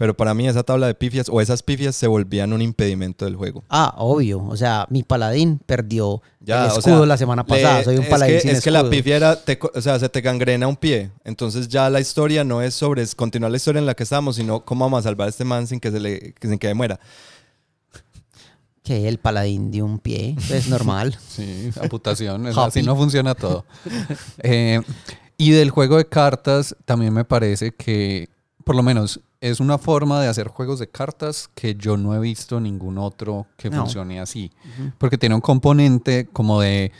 pero 0.00 0.16
para 0.16 0.32
mí 0.32 0.48
esa 0.48 0.62
tabla 0.62 0.86
de 0.86 0.94
pifias 0.94 1.28
o 1.28 1.42
esas 1.42 1.62
pifias 1.62 1.94
se 1.94 2.06
volvían 2.06 2.54
un 2.54 2.62
impedimento 2.62 3.26
del 3.26 3.36
juego. 3.36 3.62
Ah, 3.68 3.94
obvio. 3.98 4.42
O 4.46 4.56
sea, 4.56 4.86
mi 4.88 5.02
paladín 5.02 5.58
perdió 5.66 6.22
Ya, 6.40 6.64
el 6.64 6.70
o 6.70 6.78
escudo 6.78 6.96
sea, 7.00 7.06
la 7.06 7.18
semana 7.18 7.42
le- 7.42 7.48
pasada. 7.48 7.84
Soy 7.84 7.98
un 7.98 8.04
es 8.04 8.08
paladín 8.08 8.36
que, 8.36 8.40
sin 8.40 8.50
es 8.52 8.64
que 8.64 8.70
la 8.70 8.88
pifia 8.88 9.16
era, 9.16 9.36
te 9.36 9.58
o 9.74 9.80
sea, 9.82 9.98
se 9.98 10.08
te 10.08 10.22
gangrena 10.22 10.66
un 10.68 10.76
pie. 10.76 11.10
Entonces 11.22 11.68
ya 11.68 11.90
la 11.90 12.00
historia 12.00 12.44
no 12.44 12.62
es 12.62 12.72
sobre 12.72 13.02
es 13.02 13.14
continuar 13.14 13.50
la 13.50 13.58
historia 13.58 13.78
en 13.78 13.84
la 13.84 13.92
que 13.94 14.04
estamos, 14.04 14.36
sino 14.36 14.64
cómo 14.64 14.86
vamos 14.86 15.00
a 15.00 15.02
salvar 15.02 15.26
a 15.26 15.28
este 15.28 15.44
man 15.44 15.66
sin 15.66 15.78
que 15.80 15.90
se 15.90 16.00
le 16.00 16.32
que, 16.32 16.48
sin 16.48 16.58
que 16.58 16.72
muera. 16.72 16.98
Que 18.82 19.06
el 19.06 19.18
paladín 19.18 19.70
de 19.70 19.82
un 19.82 19.98
pie. 19.98 20.34
Es 20.50 20.66
normal. 20.68 21.18
Sí, 21.28 21.70
amputación. 21.78 22.46
es- 22.46 22.56
así 22.56 22.82
no 22.82 22.96
funciona 22.96 23.34
todo. 23.34 23.66
Eh, 24.38 24.80
y 25.36 25.50
del 25.50 25.68
juego 25.68 25.98
de 25.98 26.06
cartas 26.06 26.74
también 26.86 27.12
me 27.12 27.26
parece 27.26 27.72
que, 27.72 28.30
por 28.64 28.74
lo 28.76 28.82
menos, 28.82 29.20
es 29.40 29.60
una 29.60 29.78
forma 29.78 30.20
de 30.20 30.28
hacer 30.28 30.48
juegos 30.48 30.78
de 30.78 30.88
cartas 30.88 31.48
que 31.54 31.74
yo 31.74 31.96
no 31.96 32.14
he 32.14 32.18
visto 32.20 32.60
ningún 32.60 32.98
otro 32.98 33.46
que 33.56 33.70
No. 33.70 33.78
funcione 33.82 34.20
así. 34.20 34.52
Porque 34.98 35.16
tiene 35.18 35.34
un 35.34 35.40
componente 35.40 36.28
como 36.32 36.60
de 36.60 36.92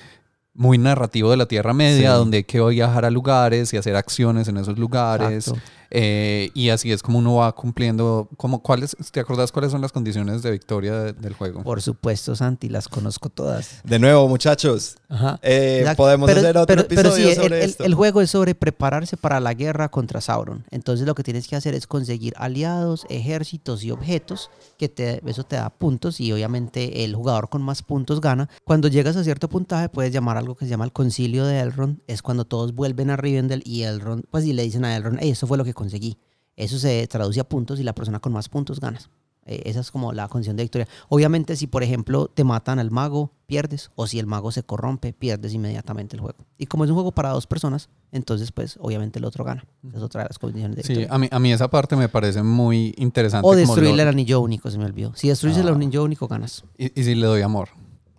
muy 0.55 0.79
narrativo 0.79 1.31
de 1.31 1.37
la 1.37 1.47
Tierra 1.47 1.73
Media, 1.75 2.13
Sí. 2.13 2.17
donde 2.19 2.37
hay 2.39 2.45
que 2.45 2.61
viajar 2.61 3.05
a 3.05 3.11
lugares 3.11 3.73
y 3.73 3.77
hacer 3.77 3.95
acciones 3.97 4.49
en 4.49 4.57
esos 4.57 4.79
lugares. 4.79 5.49
Exacto. 5.49 5.61
Eh, 5.91 6.51
y 6.55 6.69
así 6.71 6.93
es 6.93 7.03
como 7.03 7.19
uno 7.19 7.35
va 7.37 7.53
cumpliendo. 7.55 8.29
Como, 8.37 8.63
¿cuáles, 8.63 8.97
¿Te 9.13 9.21
acordás 9.21 9.51
cuáles 9.53 9.73
son 9.73 9.81
las 9.81 9.93
condiciones 9.93 10.43
de 10.43 10.51
victoria 10.53 10.95
de- 11.01 11.13
del 11.13 11.33
juego? 11.35 11.63
Por 11.63 11.83
supuesto, 11.83 12.37
Santi, 12.37 12.69
las 12.69 12.89
conozco 12.89 13.29
todas. 13.29 13.81
De 13.85 13.99
nuevo, 13.99 14.29
muchachos, 14.29 14.97
Ajá. 15.09 15.39
eh, 15.43 15.85
podemos 15.97 16.29
Pero- 16.29 16.41
hacer 16.41 16.57
otro 16.57 16.67
pero, 16.67 16.83
episodio 16.83 17.03
pero 17.13 17.17
sí, 17.17 17.29
el- 17.29 17.35
sobre 17.43 17.65
el, 17.65 17.71
esto. 17.71 17.85
el 17.85 17.95
juego 17.95 18.21
es 18.21 18.31
sobre 18.31 18.55
prepararse 18.55 19.17
para 19.17 19.41
la 19.41 19.55
guerra 19.55 19.89
contra 19.91 20.21
Sauron. 20.21 20.65
Entonces 20.71 21.07
lo 21.07 21.15
que 21.15 21.23
tienes 21.25 21.49
que 21.49 21.57
hacer 21.57 21.75
es 21.75 21.87
conseguir 21.87 22.35
aliados, 22.37 23.05
ejércitos 23.09 23.83
y 23.83 23.91
objetos, 23.91 24.51
que 24.79 24.89
te, 24.89 25.21
eso 25.29 25.45
te 25.45 25.57
da 25.57 25.71
puntos 25.71 26.21
y 26.21 26.33
obviamente 26.33 27.05
el 27.05 27.15
jugador 27.15 27.49
con 27.49 27.63
más 27.63 27.83
puntos 27.83 28.21
gana. 28.21 28.49
Cuando 28.65 28.89
llegas 28.89 29.17
a 29.17 29.25
cierto 29.25 29.49
puntaje 29.49 29.89
puedes 29.89 30.13
llamar 30.13 30.37
algo 30.37 30.55
que 30.55 30.65
se 30.65 30.71
llama 30.71 30.85
el 30.85 30.93
concilio 30.93 31.45
de 31.47 31.59
Elrond. 31.61 31.99
Es 32.07 32.23
cuando 32.23 32.45
todos 32.45 32.75
vuelven 32.75 33.11
a 33.11 33.17
Rivendell 33.17 33.63
y 33.65 33.83
Elrond, 33.83 34.25
pues 34.31 34.45
y 34.45 34.53
le 34.53 34.63
dicen 34.63 34.85
a 34.85 34.97
Elrond, 34.97 35.21
"Ey, 35.21 35.31
eso 35.31 35.47
fue 35.47 35.59
lo 35.59 35.65
que 35.65 35.75
conseguí. 35.81 36.19
Eso 36.57 36.79
se 36.79 37.07
traduce 37.07 37.41
a 37.41 37.45
puntos 37.49 37.81
y 37.81 37.83
la 37.85 37.95
persona 37.95 38.21
con 38.21 38.33
más 38.35 38.49
puntos 38.51 38.81
ganas. 38.81 39.09
Eh, 39.47 39.63
esa 39.65 39.81
es 39.81 39.91
como 39.91 40.13
la 40.13 40.29
condición 40.29 40.55
de 40.57 40.65
victoria. 40.65 40.87
Obviamente, 41.09 41.57
si 41.57 41.67
por 41.67 41.83
ejemplo 41.83 42.29
te 42.29 42.45
matan 42.45 42.79
al 42.79 42.91
mago, 42.91 43.33
pierdes. 43.47 43.91
O 43.97 44.07
si 44.07 44.19
el 44.19 44.27
mago 44.27 44.53
se 44.53 44.63
corrompe, 44.63 45.15
pierdes 45.15 45.55
inmediatamente 45.55 46.15
el 46.17 46.21
juego. 46.21 46.45
Y 46.59 46.67
como 46.67 46.85
es 46.85 46.91
un 46.91 46.97
juego 46.97 47.13
para 47.13 47.31
dos 47.31 47.47
personas, 47.47 47.89
entonces 48.13 48.53
pues 48.53 48.77
obviamente 48.81 49.19
el 49.19 49.25
otro 49.25 49.43
gana. 49.43 49.65
Esa 49.89 49.97
Es 49.97 50.03
otra 50.03 50.23
de 50.25 50.29
las 50.29 50.39
condiciones 50.39 50.77
de 50.77 50.83
Sí, 50.83 50.89
victoria. 50.93 51.15
a 51.15 51.19
mí, 51.19 51.29
a 51.31 51.39
mí 51.39 51.53
esa 51.53 51.69
parte 51.71 51.97
me 51.97 52.09
parece 52.11 52.43
muy 52.43 52.95
interesante. 52.99 53.47
o 53.47 53.51
como 53.51 53.57
destruir 53.57 53.95
lo- 53.97 54.03
el 54.03 54.09
anillo 54.09 54.41
único, 54.43 54.71
se 54.71 54.77
me 54.77 54.85
olvidó. 54.85 55.15
Si 55.17 55.29
destruyes 55.29 55.57
el 55.59 55.69
Ah. 55.69 55.73
anillo 55.73 56.05
único, 56.05 56.29
ganas. 56.29 56.63
y, 56.77 57.01
y 57.01 57.05
si 57.05 57.15
le 57.15 57.27
doy 57.27 57.41
amor. 57.41 57.71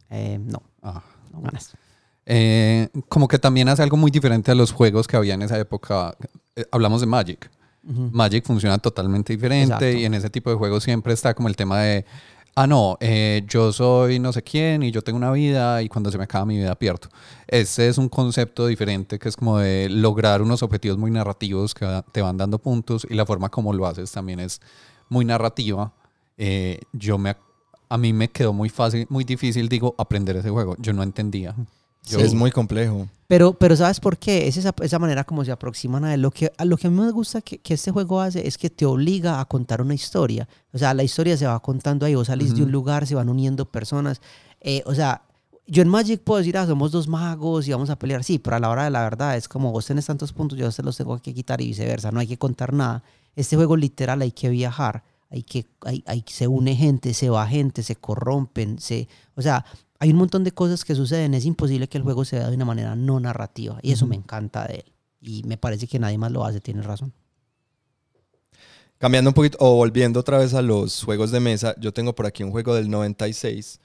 Eh, 0.10 0.40
no, 0.44 0.64
Ah. 0.82 1.04
no 1.32 1.40
ganas. 1.42 1.74
Eh, 2.26 2.90
como 3.10 3.28
que 3.28 3.40
también 3.40 3.70
hace 3.70 3.84
algo 3.84 3.98
muy 3.98 4.12
diferente 4.12 4.52
a 4.52 4.56
los 4.56 4.72
juegos 4.72 5.08
que 5.08 5.18
había 5.18 5.34
en 5.34 5.42
esa 5.42 5.60
época. 5.60 6.16
Eh, 6.56 6.66
hablamos 6.72 7.02
de 7.02 7.08
Magic. 7.08 7.50
Magic 7.84 8.46
funciona 8.46 8.78
totalmente 8.78 9.34
diferente 9.34 9.74
Exacto. 9.74 9.88
y 9.88 10.06
en 10.06 10.14
ese 10.14 10.30
tipo 10.30 10.52
de 10.52 10.56
juegos 10.56 10.84
siempre 10.84 11.14
está 11.14 11.34
como 11.34 11.48
el 11.48 11.56
tema 11.56 11.80
de, 11.80 12.06
ah, 12.54 12.68
no, 12.68 12.96
eh, 13.00 13.42
yo 13.48 13.74
soy 13.74 14.20
no 14.20 14.32
sé 14.32 14.44
quién 14.44 14.84
y 14.84 14.92
yo 14.92 15.02
tengo 15.02 15.18
una 15.18 15.32
vida 15.32 15.82
y 15.82 15.90
cuando 15.90 16.12
se 16.12 16.20
me 16.20 16.26
acaba 16.26 16.46
mi 16.46 16.58
vida 16.58 16.76
pierdo. 16.76 17.10
Este 17.48 17.88
es 17.88 17.98
un 17.98 18.08
concepto 18.08 18.68
diferente 18.68 19.18
que 19.18 19.30
es 19.30 19.36
como 19.36 19.58
de 19.58 19.90
lograr 19.90 20.44
unos 20.44 20.62
objetivos 20.62 21.00
muy 21.00 21.10
narrativos 21.10 21.74
que 21.74 22.04
te 22.12 22.22
van 22.22 22.38
dando 22.38 22.60
puntos 22.60 23.08
y 23.10 23.16
la 23.16 23.26
forma 23.26 23.50
como 23.50 23.74
lo 23.74 23.88
haces 23.88 24.12
también 24.12 24.40
es 24.40 24.62
muy 25.10 25.26
narrativa. 25.26 25.92
Yo 26.94 27.18
me, 27.18 27.36
a 27.90 27.98
mí 27.98 28.14
me 28.14 28.30
quedó 28.30 28.54
muy 28.54 28.70
fácil, 28.70 29.08
muy 29.10 29.24
difícil, 29.24 29.68
digo, 29.68 29.96
aprender 29.98 30.38
ese 30.38 30.52
juego. 30.52 30.76
Yo 30.78 30.94
no 30.94 31.02
entendía. 31.02 31.56
Yo- 32.08 32.20
Es 32.20 32.34
muy 32.34 32.52
complejo. 32.52 33.08
Pero, 33.28 33.54
pero 33.54 33.76
¿sabes 33.78 34.00
por 34.02 34.18
qué? 34.18 34.48
Es 34.48 34.58
esa, 34.58 34.74
esa 34.82 35.00
manera 35.00 35.24
como 35.24 35.46
se 35.46 35.52
aproximan 35.54 36.04
a 36.04 36.14
él. 36.14 36.22
Lo 36.22 36.32
que, 36.32 36.52
a 36.58 36.66
lo 36.66 36.76
que 36.76 36.88
a 36.88 36.90
mí 36.90 37.00
me 37.00 37.12
gusta 37.12 37.42
que, 37.42 37.60
que 37.60 37.76
este 37.76 37.90
juego 37.92 38.20
hace 38.20 38.46
es 38.46 38.58
que 38.58 38.70
te 38.70 38.86
obliga 38.86 39.40
a 39.40 39.46
contar 39.46 39.82
una 39.82 39.94
historia. 39.94 40.50
O 40.74 40.78
sea, 40.78 40.94
la 40.94 41.04
historia 41.04 41.38
se 41.38 41.46
va 41.48 41.58
contando 41.62 42.06
ahí. 42.06 42.14
Vos 42.16 42.28
salís 42.28 42.54
de 42.56 42.64
un 42.64 42.72
lugar, 42.72 43.08
se 43.08 43.16
van 43.16 43.30
uniendo 43.30 43.66
personas. 43.72 44.20
Eh, 44.60 44.84
o 44.86 44.94
sea, 44.94 45.22
yo 45.66 45.82
en 45.82 45.88
Magic 45.88 46.22
puedo 46.22 46.40
decir, 46.40 46.58
ah, 46.58 46.66
somos 46.68 46.92
dos 46.92 47.08
magos 47.08 47.66
y 47.68 47.72
vamos 47.72 47.90
a 47.90 47.98
pelear. 47.98 48.26
Sí, 48.26 48.38
pero 48.38 48.58
a 48.58 48.60
la 48.60 48.70
hora 48.70 48.84
de 48.84 48.90
la 48.90 49.02
verdad 49.04 49.38
es 49.38 49.48
como 49.48 49.72
vos 49.72 49.86
tenés 49.86 50.08
tantos 50.08 50.34
puntos, 50.34 50.58
yo 50.60 50.70
se 50.72 50.84
los 50.84 50.98
tengo 50.98 51.18
que 51.20 51.34
quitar 51.34 51.62
y 51.62 51.68
viceversa. 51.68 52.12
No 52.12 52.20
hay 52.20 52.28
que 52.28 52.38
contar 52.38 52.74
nada. 52.74 53.02
Este 53.38 53.56
juego 53.56 53.78
literal 53.78 54.22
hay 54.22 54.32
que 54.34 54.50
viajar. 54.50 55.04
Hay 55.30 55.44
que, 55.44 55.66
hay, 55.86 56.04
hay- 56.06 56.26
se 56.28 56.50
une 56.50 56.76
gente, 56.76 57.14
se 57.14 57.30
va 57.30 57.48
gente, 57.48 57.82
se 57.84 57.96
corrompen, 57.96 58.78
se, 58.80 59.08
o 59.36 59.42
sea, 59.42 59.64
hay 60.02 60.10
un 60.10 60.18
montón 60.18 60.44
de 60.44 60.52
cosas 60.52 60.84
que 60.84 60.96
suceden. 60.96 61.36
Es 61.36 61.46
imposible 61.46 61.88
que 61.88 62.00
el 62.00 62.04
juego 62.04 62.26
se 62.26 62.36
vea 62.36 62.50
de 62.50 62.56
una 62.56 62.66
manera 62.66 62.96
no 62.96 63.20
narrativa. 63.20 63.78
Y 63.84 63.92
eso 63.92 64.08
me 64.08 64.16
encanta 64.16 64.66
de 64.66 64.78
él. 64.78 64.94
Y 65.22 65.44
me 65.44 65.58
parece 65.58 65.86
que 65.86 66.00
nadie 66.00 66.18
más 66.18 66.32
lo 66.32 66.44
hace, 66.44 66.60
tienes 66.60 66.88
razón. 66.88 67.14
Cambiando 68.98 69.30
un 69.30 69.36
poquito, 69.36 69.60
o 69.60 69.76
volviendo 69.76 70.20
otra 70.20 70.40
vez 70.40 70.56
a 70.56 70.64
los 70.64 71.04
juegos 71.04 71.30
de 71.30 71.40
mesa, 71.40 71.76
yo 71.80 71.94
tengo 71.94 72.16
por 72.16 72.26
aquí 72.26 72.42
un 72.42 72.50
juego 72.50 72.74
del 72.74 72.90
96 72.90 73.80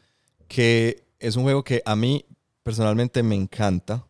que 0.49 1.05
es 1.19 1.37
un 1.37 1.43
juego 1.43 1.63
que 1.63 1.83
a 1.85 1.95
mí 1.95 2.25
personalmente 2.63 3.23
me 3.23 3.35
encanta 3.35 4.07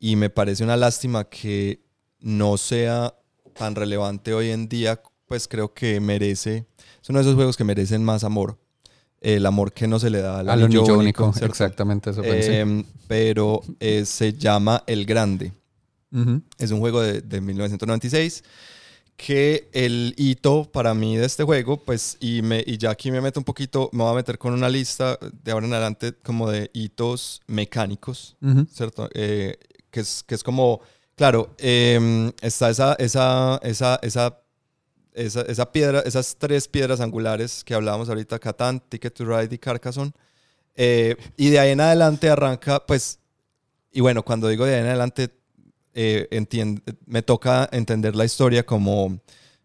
y 0.00 0.16
me 0.16 0.30
parece 0.30 0.64
una 0.64 0.76
lástima 0.76 1.22
que 1.22 1.84
no 2.18 2.56
sea 2.56 3.14
tan 3.54 3.76
relevante 3.76 4.34
hoy 4.34 4.50
en 4.50 4.68
día, 4.68 5.00
pues 5.26 5.46
creo 5.46 5.72
que 5.72 6.00
merece, 6.00 6.66
es 7.00 7.08
uno 7.10 7.20
de 7.20 7.24
esos 7.24 7.36
juegos 7.36 7.56
que 7.56 7.64
merecen 7.64 8.02
más 8.02 8.24
amor, 8.24 8.58
el 9.24 9.46
amor 9.46 9.72
que 9.72 9.88
no 9.88 9.98
se 9.98 10.10
le 10.10 10.20
da 10.20 10.40
al, 10.40 10.48
Al 10.50 10.62
anillo 10.64 11.00
exactamente 11.42 12.10
eso 12.10 12.22
pensé. 12.22 12.60
Em, 12.60 12.84
pero 13.08 13.62
eh, 13.80 14.04
se 14.04 14.34
llama 14.34 14.84
El 14.86 15.06
Grande. 15.06 15.52
Ujú. 16.12 16.42
Es 16.58 16.70
un 16.70 16.80
juego 16.80 17.00
de, 17.00 17.22
de 17.22 17.40
1996 17.40 18.44
que 19.16 19.68
el 19.72 20.14
hito 20.16 20.70
para 20.70 20.92
mí 20.94 21.16
de 21.16 21.26
este 21.26 21.44
juego, 21.44 21.76
pues, 21.78 22.16
y, 22.20 22.42
me, 22.42 22.62
y 22.66 22.78
ya 22.78 22.90
aquí 22.90 23.10
me 23.10 23.20
meto 23.20 23.40
un 23.40 23.44
poquito, 23.44 23.88
me 23.92 24.02
voy 24.02 24.12
a 24.12 24.16
meter 24.16 24.38
con 24.38 24.52
una 24.52 24.68
lista 24.68 25.18
de 25.42 25.52
ahora 25.52 25.66
en 25.66 25.72
adelante 25.72 26.14
como 26.14 26.50
de 26.50 26.70
hitos 26.74 27.40
mecánicos, 27.46 28.36
Ujú. 28.42 28.66
¿cierto? 28.70 29.08
Eh, 29.14 29.56
que, 29.90 30.00
es, 30.00 30.24
que 30.26 30.34
es 30.34 30.42
como, 30.42 30.80
claro, 31.14 31.54
em, 31.58 32.32
está 32.40 32.70
esa, 32.70 32.94
esa, 32.94 33.60
esa, 33.62 33.98
esa, 34.02 34.38
esa, 35.14 35.42
esa 35.42 35.70
piedra, 35.72 36.00
esas 36.00 36.36
tres 36.38 36.68
piedras 36.68 37.00
angulares 37.00 37.62
que 37.64 37.74
hablábamos 37.74 38.08
ahorita, 38.08 38.38
Catán, 38.38 38.80
Ticket 38.88 39.14
to 39.14 39.24
Ride 39.24 39.54
y 39.54 39.58
Carcassonne. 39.58 40.12
Eh, 40.76 41.16
y 41.36 41.50
de 41.50 41.58
ahí 41.60 41.70
en 41.70 41.80
adelante 41.80 42.28
arranca, 42.28 42.84
pues, 42.84 43.18
y 43.92 44.00
bueno, 44.00 44.24
cuando 44.24 44.48
digo 44.48 44.64
de 44.66 44.74
ahí 44.74 44.80
en 44.80 44.86
adelante, 44.88 45.30
eh, 45.94 46.26
entien- 46.32 46.82
me 47.06 47.22
toca 47.22 47.68
entender 47.70 48.16
la 48.16 48.24
historia 48.24 48.66
como, 48.66 49.20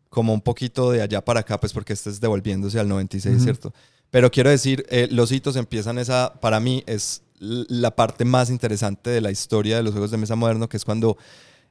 como 0.10 0.34
un 0.34 0.42
poquito 0.42 0.92
de 0.92 1.02
allá 1.02 1.26
para 1.26 1.40
acá, 1.40 1.60
pues 1.60 1.74
porque 1.74 1.94
este 1.94 2.12
es 2.12 2.20
devolviéndose 2.22 2.80
al 2.80 2.88
96, 2.88 3.36
Ujú. 3.36 3.44
¿cierto? 3.44 3.74
Pero 4.12 4.30
quiero 4.32 4.50
decir, 4.52 4.86
eh, 4.90 5.08
los 5.12 5.32
hitos 5.32 5.56
empiezan 5.56 5.98
esa, 5.98 6.34
para 6.40 6.60
mí 6.60 6.84
es 6.86 7.24
la 7.40 7.96
parte 7.96 8.26
más 8.26 8.50
interesante 8.50 9.10
de 9.10 9.22
la 9.22 9.32
historia 9.32 9.78
de 9.78 9.84
los 9.84 9.94
juegos 9.94 10.12
de 10.12 10.18
mesa 10.18 10.36
moderno, 10.36 10.68
que 10.70 10.78
es 10.78 10.86
cuando 10.86 11.18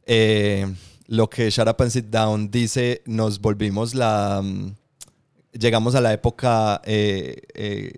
eh, 0.07 0.67
lo 1.09 1.29
que 1.29 1.51
Shut 1.51 1.67
Up 1.69 1.77
and 1.81 1.91
Sit 1.91 2.07
Down 2.07 2.51
dice, 2.51 3.03
nos 3.07 3.41
volvimos 3.41 3.95
la... 3.95 4.41
mm, 4.43 4.75
llegamos 5.53 5.95
a 5.97 6.01
la 6.01 6.13
época... 6.13 6.81
eh, 6.85 7.43
eh, 7.55 7.93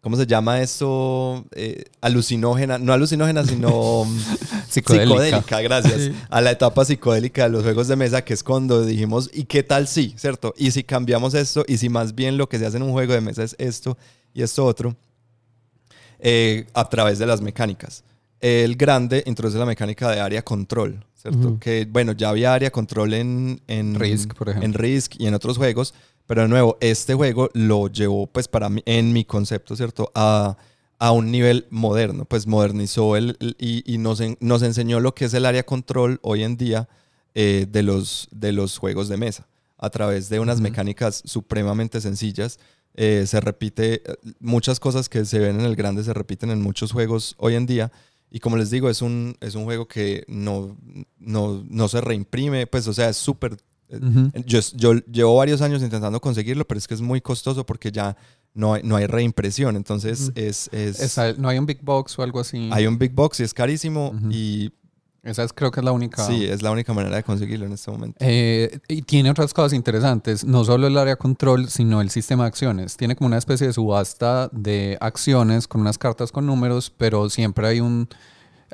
¿Cómo 0.00 0.16
se 0.18 0.26
llama 0.26 0.60
esto? 0.60 1.46
Eh, 1.52 1.84
alucinógena, 2.02 2.76
no 2.78 2.92
alucinógena, 2.92 3.42
sino 3.42 4.04
mm, 4.04 4.18
Psicodélica. 4.68 5.08
psicodélica, 5.40 5.60
gracias. 5.62 6.10
A 6.28 6.42
la 6.42 6.50
etapa 6.50 6.84
psicodélica 6.84 7.44
de 7.44 7.48
los 7.48 7.62
juegos 7.62 7.88
de 7.88 7.96
mesa, 7.96 8.22
que 8.22 8.34
es 8.34 8.42
cuando 8.44 8.84
dijimos, 8.84 9.30
¿y 9.32 9.44
qué 9.44 9.62
tal 9.62 9.88
si? 9.88 10.12
¿Cierto? 10.18 10.52
Y 10.58 10.72
si 10.72 10.84
cambiamos 10.84 11.32
esto, 11.32 11.64
y 11.66 11.78
si 11.78 11.88
más 11.88 12.14
bien 12.14 12.36
lo 12.36 12.50
que 12.50 12.58
se 12.58 12.66
hace 12.66 12.76
en 12.76 12.82
un 12.82 12.92
juego 12.92 13.14
de 13.14 13.22
mesa 13.22 13.44
es 13.44 13.56
esto 13.58 13.96
y 14.34 14.42
esto 14.42 14.66
otro, 14.66 14.94
eh, 16.18 16.66
a 16.74 16.86
través 16.90 17.18
de 17.18 17.24
las 17.24 17.40
mecánicas. 17.40 18.04
El 18.40 18.76
grande 18.76 19.22
introduce 19.24 19.56
la 19.58 19.64
mecánica 19.64 20.10
de 20.10 20.20
área 20.20 20.42
control, 20.42 21.02
¿cierto? 21.24 21.48
Ujú. 21.48 21.58
Que, 21.58 21.86
bueno, 21.90 22.12
ya 22.12 22.28
había 22.28 22.54
área 22.54 22.70
control 22.70 23.14
en, 23.14 23.60
en 23.66 23.94
Risk, 23.98 24.34
por 24.34 24.50
ejemplo. 24.50 24.66
En 24.66 24.74
Risk 24.74 25.14
y 25.18 25.26
en 25.26 25.34
otros 25.34 25.56
juegos, 25.56 25.94
pero 26.26 26.42
de 26.42 26.48
nuevo, 26.48 26.76
este 26.80 27.14
juego 27.14 27.50
lo 27.54 27.88
llevó, 27.88 28.26
pues, 28.28 28.46
para 28.48 28.68
mí, 28.68 28.82
en 28.86 29.12
mi 29.12 29.24
concepto, 29.24 29.74
¿cierto? 29.76 30.12
A, 30.14 30.56
a 30.98 31.10
un 31.12 31.30
nivel 31.30 31.66
moderno, 31.70 32.24
pues 32.24 32.46
modernizó 32.46 33.16
el, 33.16 33.36
el- 33.40 33.56
y, 33.58 33.82
y 33.92 33.98
nos, 33.98 34.20
en- 34.20 34.36
nos 34.40 34.62
enseñó 34.62 35.00
lo 35.00 35.14
que 35.14 35.24
es 35.24 35.34
el 35.34 35.44
área 35.46 35.64
control 35.64 36.18
hoy 36.22 36.44
en 36.44 36.56
día 36.56 36.88
eh, 37.34 37.66
de, 37.68 37.82
los, 37.82 38.28
de 38.30 38.52
los 38.52 38.78
juegos 38.78 39.08
de 39.08 39.16
mesa. 39.16 39.46
a 39.76 39.90
través 39.90 40.28
de 40.30 40.38
unas 40.40 40.60
mecánicas 40.60 41.20
supremamente 41.26 42.00
sencillas. 42.00 42.58
Eh, 42.96 43.24
se 43.26 43.40
repite, 43.40 43.94
eh, 44.08 44.16
muchas 44.38 44.78
cosas 44.80 45.08
que 45.08 45.24
se 45.24 45.40
ven 45.40 45.58
en 45.60 45.66
el 45.66 45.74
grande 45.76 46.04
se 46.04 46.14
repiten 46.14 46.50
en 46.50 46.62
muchos 46.62 46.92
juegos 46.92 47.34
hoy 47.38 47.54
en 47.56 47.66
día. 47.66 47.90
Y 48.36 48.40
como 48.40 48.56
les 48.56 48.68
digo, 48.68 48.90
es 48.90 49.00
un, 49.00 49.36
es 49.40 49.54
un 49.54 49.62
juego 49.62 49.86
que 49.86 50.24
no, 50.26 50.76
no, 51.20 51.64
no 51.68 51.86
se 51.86 52.00
reimprime, 52.00 52.66
pues 52.66 52.88
o 52.88 52.92
sea, 52.92 53.08
es 53.08 53.16
súper... 53.16 53.56
eh, 53.88 54.00
yo, 54.44 54.58
yo 54.74 54.94
llevo 55.12 55.36
varios 55.36 55.62
años 55.62 55.82
intentando 55.82 56.20
conseguirlo, 56.20 56.66
pero 56.66 56.78
es 56.78 56.88
que 56.88 56.94
es 56.94 57.00
muy 57.00 57.20
costoso 57.20 57.64
porque 57.64 57.92
ya 57.92 58.16
no 58.52 58.74
hay, 58.74 58.82
no 58.82 58.96
hay 58.96 59.06
reimpresión. 59.06 59.76
Entonces 59.76 60.32
es... 60.34 60.68
es- 60.72 61.00
no 61.38 61.48
hay 61.48 61.58
un 61.58 61.66
big 61.66 61.80
box 61.82 62.18
o 62.18 62.22
algo 62.24 62.40
así. 62.40 62.68
hay 62.72 62.88
un 62.88 62.98
big 62.98 63.12
box 63.12 63.38
y 63.38 63.44
es 63.44 63.54
carísimo 63.54 64.12
y 64.32 64.72
Esa 65.24 65.42
es, 65.42 65.52
creo 65.52 65.70
que 65.70 65.80
es 65.80 65.84
la 65.84 65.92
única. 65.92 66.26
sí, 66.26 66.44
es 66.44 66.62
la 66.62 66.70
única 66.70 66.92
manera 66.92 67.16
de 67.16 67.22
conseguirlo 67.22 67.66
en 67.66 67.72
este 67.72 67.90
momento. 67.90 68.16
Eh, 68.20 68.78
y 68.88 69.02
tiene 69.02 69.30
otras 69.30 69.54
cosas 69.54 69.72
interesantes, 69.72 70.44
no 70.44 70.64
solo 70.64 70.86
el 70.86 70.96
área 70.98 71.16
control, 71.16 71.68
sino 71.68 72.00
el 72.00 72.10
sistema 72.10 72.44
de 72.44 72.48
acciones. 72.48 72.96
Tiene 72.96 73.16
como 73.16 73.28
una 73.28 73.38
especie 73.38 73.66
de 73.66 73.72
subasta 73.72 74.48
de 74.52 74.98
acciones 75.00 75.66
con 75.66 75.80
unas 75.80 75.96
cartas 75.98 76.30
con 76.30 76.46
números, 76.46 76.92
pero 76.96 77.30
siempre 77.30 77.66
hay 77.66 77.80
un 77.80 78.08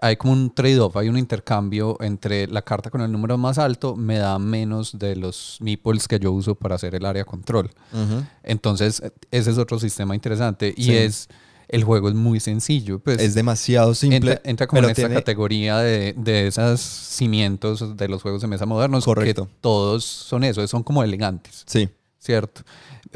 hay 0.03 0.17
como 0.17 0.33
un 0.33 0.55
trade-off, 0.55 0.97
hay 0.97 1.11
un 1.11 1.19
intercambio 1.19 1.99
entre 2.01 2.47
la 2.47 2.63
carta 2.63 2.89
con 2.89 3.03
el 3.03 3.13
número 3.13 3.37
más 3.37 3.59
alto 3.59 3.97
me 3.97 4.17
da 4.17 4.39
menos 4.39 4.99
de 4.99 5.15
los 5.15 5.59
meeples 5.61 6.09
que 6.09 6.19
yo 6.19 6.33
uso 6.33 6.55
para 6.55 6.77
hacer 6.77 6.95
el 6.95 7.05
área 7.05 7.25
control. 7.27 7.71
Ujú. 7.93 8.25
Entonces, 8.43 9.03
ese 9.31 9.51
es 9.51 9.59
otro 9.59 9.79
sistema 9.79 10.15
interesante 10.15 10.73
y 10.75 10.85
Sí. 10.85 10.97
es 10.97 11.29
el 11.73 11.85
juego 11.85 12.09
es 12.09 12.15
muy 12.15 12.41
sencillo, 12.41 12.99
pues 12.99 13.19
Es 13.21 13.35
demasiado 13.35 13.95
simple. 13.95 14.17
entra, 14.33 14.41
entra 14.45 14.67
como 14.67 14.83
en 14.83 14.91
esta 14.91 15.03
tiene- 15.03 15.15
categoría 15.15 15.79
de, 15.79 16.15
de 16.17 16.49
esos 16.49 16.81
cimientos 16.81 17.97
de 17.97 18.09
los 18.09 18.23
juegos 18.23 18.43
de 18.43 18.49
mesa 18.49 18.67
modernos. 18.67 19.05
Correcto. 19.05 19.47
Que 19.47 19.53
todos 19.61 20.05
son 20.05 20.45
eso, 20.45 20.67
son 20.67 20.83
como 20.83 21.03
elegantes, 21.03 21.63
Sí, 21.67 21.89
¿cierto? 22.19 22.63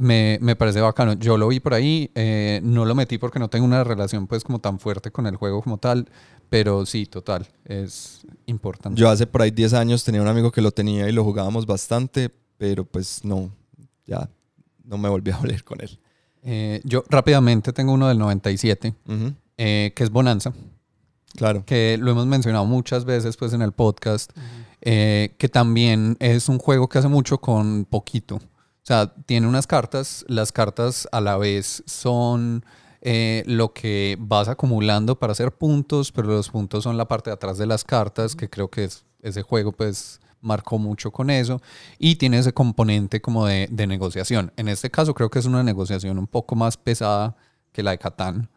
Me, 0.00 0.38
me 0.40 0.56
parece 0.56 0.80
bacano. 0.80 1.12
Yo 1.14 1.36
lo 1.36 1.46
vi 1.48 1.60
por 1.60 1.74
ahí, 1.74 2.10
eh, 2.14 2.60
no 2.64 2.84
lo 2.84 2.94
metí 2.94 3.18
porque 3.18 3.38
no 3.38 3.48
tengo 3.48 3.64
una 3.64 3.84
relación 3.84 4.26
pues 4.26 4.42
como 4.42 4.58
tan 4.60 4.78
fuerte 4.80 5.10
con 5.10 5.26
el 5.26 5.36
juego 5.36 5.62
como 5.62 5.78
tal, 5.78 6.08
pero 6.48 6.84
sí, 6.86 7.06
total, 7.06 7.46
es 7.64 8.26
importante. 8.46 9.00
yo 9.00 9.08
hace 9.08 9.26
por 9.26 9.42
ahí 9.42 9.50
10 9.50 9.72
años 9.74 10.04
tenía 10.04 10.22
un 10.22 10.28
amigo 10.28 10.50
que 10.52 10.60
lo 10.62 10.70
tenía 10.70 11.08
y 11.08 11.12
lo 11.12 11.24
jugábamos 11.24 11.66
bastante, 11.66 12.30
pero 12.58 12.84
pues 12.84 13.24
no, 13.24 13.50
ya 14.06 14.28
no 14.84 14.98
me 14.98 15.08
volví 15.08 15.30
a 15.30 15.36
hablar 15.38 15.62
con 15.64 15.80
él. 15.80 15.98
Eh, 16.44 16.80
yo 16.84 17.02
rápidamente 17.08 17.72
tengo 17.72 17.92
uno 17.92 18.06
del 18.08 18.18
97, 18.18 18.94
Ujú, 19.08 19.32
eh, 19.56 19.92
que 19.96 20.04
es 20.04 20.10
Bonanza. 20.10 20.52
Claro. 21.36 21.64
que 21.66 21.98
lo 22.00 22.12
hemos 22.12 22.26
mencionado 22.26 22.64
muchas 22.64 23.04
veces 23.04 23.36
pues 23.36 23.52
en 23.54 23.60
el 23.62 23.72
podcast, 23.72 24.30
eh, 24.82 25.34
que 25.36 25.48
también 25.48 26.16
es 26.20 26.48
un 26.48 26.58
juego 26.58 26.88
que 26.88 26.98
hace 26.98 27.08
mucho 27.08 27.38
con 27.38 27.86
poquito. 27.86 28.36
O 28.36 28.40
sea, 28.86 29.12
tiene 29.26 29.48
unas 29.48 29.66
cartas, 29.66 30.24
las 30.28 30.52
cartas 30.52 31.08
a 31.10 31.20
la 31.20 31.36
vez 31.36 31.82
son 31.86 32.64
eh, 33.00 33.42
lo 33.46 33.72
que 33.72 34.16
vas 34.20 34.46
acumulando 34.48 35.18
para 35.18 35.32
hacer 35.32 35.50
puntos, 35.50 36.12
pero 36.12 36.28
los 36.28 36.50
puntos 36.50 36.84
son 36.84 36.96
la 36.96 37.08
parte 37.08 37.30
de 37.30 37.34
atrás 37.34 37.58
de 37.58 37.66
las 37.66 37.82
cartas, 37.82 38.36
que 38.36 38.48
creo 38.48 38.68
que 38.68 38.84
es, 38.84 39.04
ese 39.20 39.42
juego 39.42 39.72
pues 39.72 40.20
marcó 40.44 40.78
mucho 40.78 41.10
con 41.10 41.30
eso, 41.30 41.60
y 41.98 42.16
tiene 42.16 42.38
ese 42.38 42.52
componente 42.52 43.20
como 43.20 43.46
de, 43.46 43.68
negociación. 43.86 44.52
En 44.56 44.68
este 44.68 44.90
caso 44.90 45.14
creo 45.14 45.30
que 45.30 45.38
es 45.38 45.46
una 45.46 45.62
negociación 45.62 46.18
un 46.18 46.26
poco 46.26 46.54
más 46.54 46.76
pesada 46.76 47.36
que 47.72 47.82
la 47.82 47.92
de 47.92 47.98
Catán, 47.98 48.50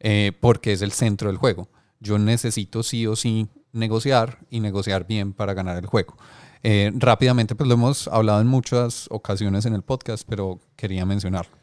eh, 0.00 0.32
porque 0.40 0.72
es 0.72 0.82
el 0.82 0.92
centro 0.92 1.28
del 1.28 1.36
juego. 1.36 1.68
Yo 2.00 2.18
necesito 2.18 2.82
sí 2.82 3.06
o 3.06 3.14
sí 3.14 3.48
negociar 3.72 4.38
y 4.50 4.60
negociar 4.60 5.06
bien 5.06 5.32
para 5.32 5.54
ganar 5.54 5.76
el 5.76 5.86
juego. 5.86 6.16
Eh, 6.62 6.90
rápidamente, 6.94 7.54
pues 7.54 7.68
lo 7.68 7.74
hemos 7.74 8.08
hablado 8.08 8.40
en 8.40 8.46
muchas 8.46 9.06
ocasiones 9.10 9.66
en 9.66 9.74
el 9.74 9.82
podcast, 9.82 10.26
pero 10.28 10.58
quería 10.76 11.06
mencionarlo. 11.06 11.59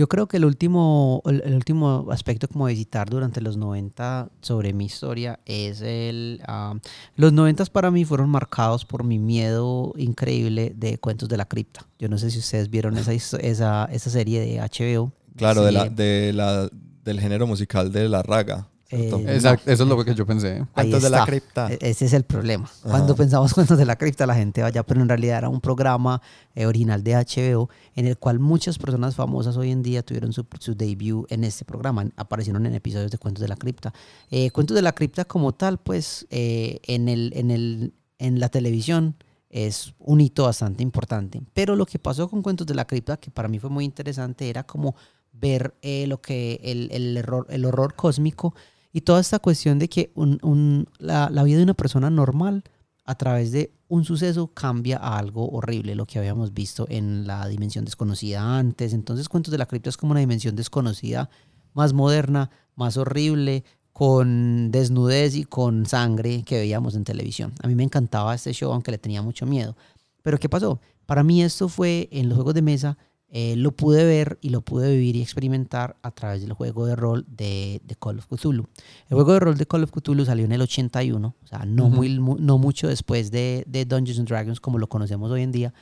Yo 0.00 0.08
creo 0.08 0.28
que 0.28 0.38
el 0.38 0.46
último, 0.46 1.20
el, 1.26 1.42
el 1.44 1.54
último 1.54 2.06
aspecto 2.10 2.48
como 2.48 2.64
visitar 2.64 3.10
durante 3.10 3.42
los 3.42 3.58
90 3.58 4.30
sobre 4.40 4.72
mi 4.72 4.86
historia 4.86 5.40
es 5.44 5.82
el... 5.82 6.40
ah, 6.46 6.72
los 7.16 7.34
90 7.34 7.66
para 7.66 7.90
mí 7.90 8.06
fueron 8.06 8.30
marcados 8.30 8.86
por 8.86 9.04
mi 9.04 9.18
miedo 9.18 9.92
increíble 9.98 10.72
de 10.74 10.96
Cuentos 10.96 11.28
de 11.28 11.36
la 11.36 11.44
Cripta. 11.44 11.86
Yo 11.98 12.08
no 12.08 12.16
sé 12.16 12.30
si 12.30 12.38
ustedes 12.38 12.70
vieron 12.70 12.96
esa, 12.96 13.12
esa, 13.12 13.84
esa 13.92 14.08
serie 14.08 14.40
de 14.40 14.58
HBO. 14.58 15.12
Claro, 15.36 15.66
de 15.66 15.72
la, 15.72 15.90
de 15.90 16.32
la, 16.32 16.70
del 17.04 17.20
género 17.20 17.46
musical 17.46 17.92
de 17.92 18.08
la 18.08 18.22
raga. 18.22 18.68
Eh, 18.92 19.08
Exacto, 19.34 19.70
eso 19.70 19.82
es 19.84 19.88
lo 19.88 20.04
que 20.04 20.14
yo 20.14 20.26
pensé. 20.26 20.64
Cuentos 20.74 21.02
de 21.02 21.10
la 21.10 21.24
cripta. 21.24 21.72
E- 21.72 21.78
Ese 21.80 22.06
es 22.06 22.12
el 22.12 22.24
problema. 22.24 22.68
Cuando 22.82 23.14
pensamos 23.14 23.54
cuentos 23.54 23.78
de 23.78 23.84
la 23.84 23.96
cripta, 23.96 24.26
la 24.26 24.34
gente 24.34 24.62
vaya, 24.62 24.82
pero 24.84 25.00
en 25.00 25.08
realidad 25.08 25.38
era 25.38 25.48
un 25.48 25.60
programa 25.60 26.20
eh, 26.54 26.66
original 26.66 27.02
de 27.04 27.14
HBO 27.14 27.70
en 27.94 28.06
el 28.06 28.18
cual 28.18 28.40
muchas 28.40 28.78
personas 28.78 29.14
famosas 29.14 29.56
hoy 29.56 29.70
en 29.70 29.82
día 29.82 30.02
tuvieron 30.02 30.32
su, 30.32 30.44
su 30.58 30.74
debut 30.74 31.30
en 31.30 31.44
este 31.44 31.64
programa. 31.64 32.04
Aparecieron 32.16 32.66
en 32.66 32.74
episodios 32.74 33.10
de 33.12 33.18
Cuentos 33.18 33.42
de 33.42 33.48
la 33.48 33.56
Cripta. 33.56 33.92
Eh, 34.30 34.50
cuentos 34.50 34.74
de 34.74 34.82
la 34.82 34.92
Cripta 34.92 35.24
como 35.24 35.52
tal, 35.52 35.78
pues 35.78 36.26
eh, 36.30 36.80
en, 36.84 37.08
el, 37.08 37.32
en, 37.36 37.50
el, 37.52 37.94
en 38.18 38.40
la 38.40 38.48
televisión 38.48 39.14
es 39.50 39.94
un 39.98 40.20
hito 40.20 40.44
bastante 40.44 40.82
importante. 40.82 41.40
Pero 41.54 41.76
lo 41.76 41.86
que 41.86 41.98
pasó 42.00 42.28
con 42.28 42.42
Cuentos 42.42 42.66
de 42.66 42.74
la 42.74 42.86
Cripta, 42.86 43.16
que 43.18 43.30
para 43.30 43.48
mí 43.48 43.58
fue 43.60 43.70
muy 43.70 43.84
interesante, 43.84 44.48
era 44.50 44.64
como 44.64 44.94
ver 45.32 45.74
eh, 45.82 46.06
lo 46.08 46.20
que 46.20 46.60
el, 46.64 46.88
el 46.92 47.16
error, 47.16 47.46
el 47.50 47.64
horror 47.64 47.94
cósmico 47.94 48.54
y 48.92 49.02
toda 49.02 49.20
esta 49.20 49.38
cuestión 49.38 49.78
de 49.78 49.88
que 49.88 50.10
un- 50.14 50.38
un- 50.42 50.86
la, 50.98 51.30
la 51.30 51.42
vida 51.44 51.58
de 51.58 51.64
una 51.64 51.74
persona 51.74 52.10
normal 52.10 52.64
a 53.04 53.14
través 53.16 53.50
de 53.52 53.72
un 53.88 54.04
suceso 54.04 54.48
cambia 54.54 54.98
a 54.98 55.18
algo 55.18 55.48
horrible, 55.50 55.94
lo 55.94 56.06
que 56.06 56.18
habíamos 56.18 56.52
visto 56.54 56.86
en 56.88 57.26
la 57.26 57.48
dimensión 57.48 57.84
desconocida 57.84 58.56
antes. 58.58 58.92
Entonces, 58.92 59.28
Cuentos 59.28 59.50
de 59.52 59.58
la 59.58 59.66
Cripta 59.66 59.90
es 59.90 59.96
como 59.96 60.12
una 60.12 60.20
dimensión 60.20 60.54
desconocida, 60.54 61.28
más 61.74 61.92
moderna, 61.92 62.50
más 62.76 62.96
horrible, 62.96 63.64
con 63.92 64.70
desnudez 64.70 65.34
y 65.34 65.44
con 65.44 65.86
sangre 65.86 66.42
que 66.44 66.58
veíamos 66.58 66.94
en 66.94 67.04
televisión. 67.04 67.52
A 67.62 67.66
mí 67.66 67.74
me 67.74 67.82
encantaba 67.82 68.34
este 68.34 68.52
show, 68.52 68.72
aunque 68.72 68.92
le 68.92 68.98
tenía 68.98 69.22
mucho 69.22 69.44
miedo. 69.44 69.76
Pero 70.22 70.38
¿qué 70.38 70.48
pasó? 70.48 70.80
Para 71.06 71.24
mí 71.24 71.42
esto 71.42 71.68
fue 71.68 72.08
en 72.12 72.28
los 72.28 72.36
juegos 72.36 72.54
de 72.54 72.62
mesa, 72.62 72.96
eh, 73.32 73.54
lo 73.56 73.70
pude 73.72 74.04
ver 74.04 74.38
y 74.40 74.48
lo 74.50 74.60
pude 74.60 74.90
vivir 74.90 75.14
y 75.16 75.22
experimentar 75.22 75.96
a 76.02 76.10
través 76.10 76.40
del 76.42 76.52
juego 76.52 76.84
de 76.86 76.96
rol 76.96 77.24
de, 77.28 77.80
de 77.84 77.94
Call 77.94 78.18
of 78.18 78.26
Cthulhu. 78.26 78.66
El 79.08 79.14
juego 79.14 79.32
de 79.34 79.40
rol 79.40 79.56
de 79.56 79.66
Call 79.66 79.84
of 79.84 79.92
Cthulhu 79.92 80.24
salió 80.24 80.44
en 80.44 80.52
el 80.52 80.60
81, 80.62 81.34
o 81.42 81.46
sea, 81.46 81.64
no, 81.64 81.88
muy, 81.88 82.18
mu- 82.18 82.38
no 82.38 82.58
mucho 82.58 82.88
después 82.88 83.30
de, 83.30 83.64
de 83.68 83.84
Dungeons 83.84 84.18
and 84.18 84.28
Dragons 84.28 84.60
como 84.60 84.78
lo 84.78 84.88
conocemos 84.88 85.30
hoy 85.30 85.42
en 85.42 85.52
día. 85.52 85.72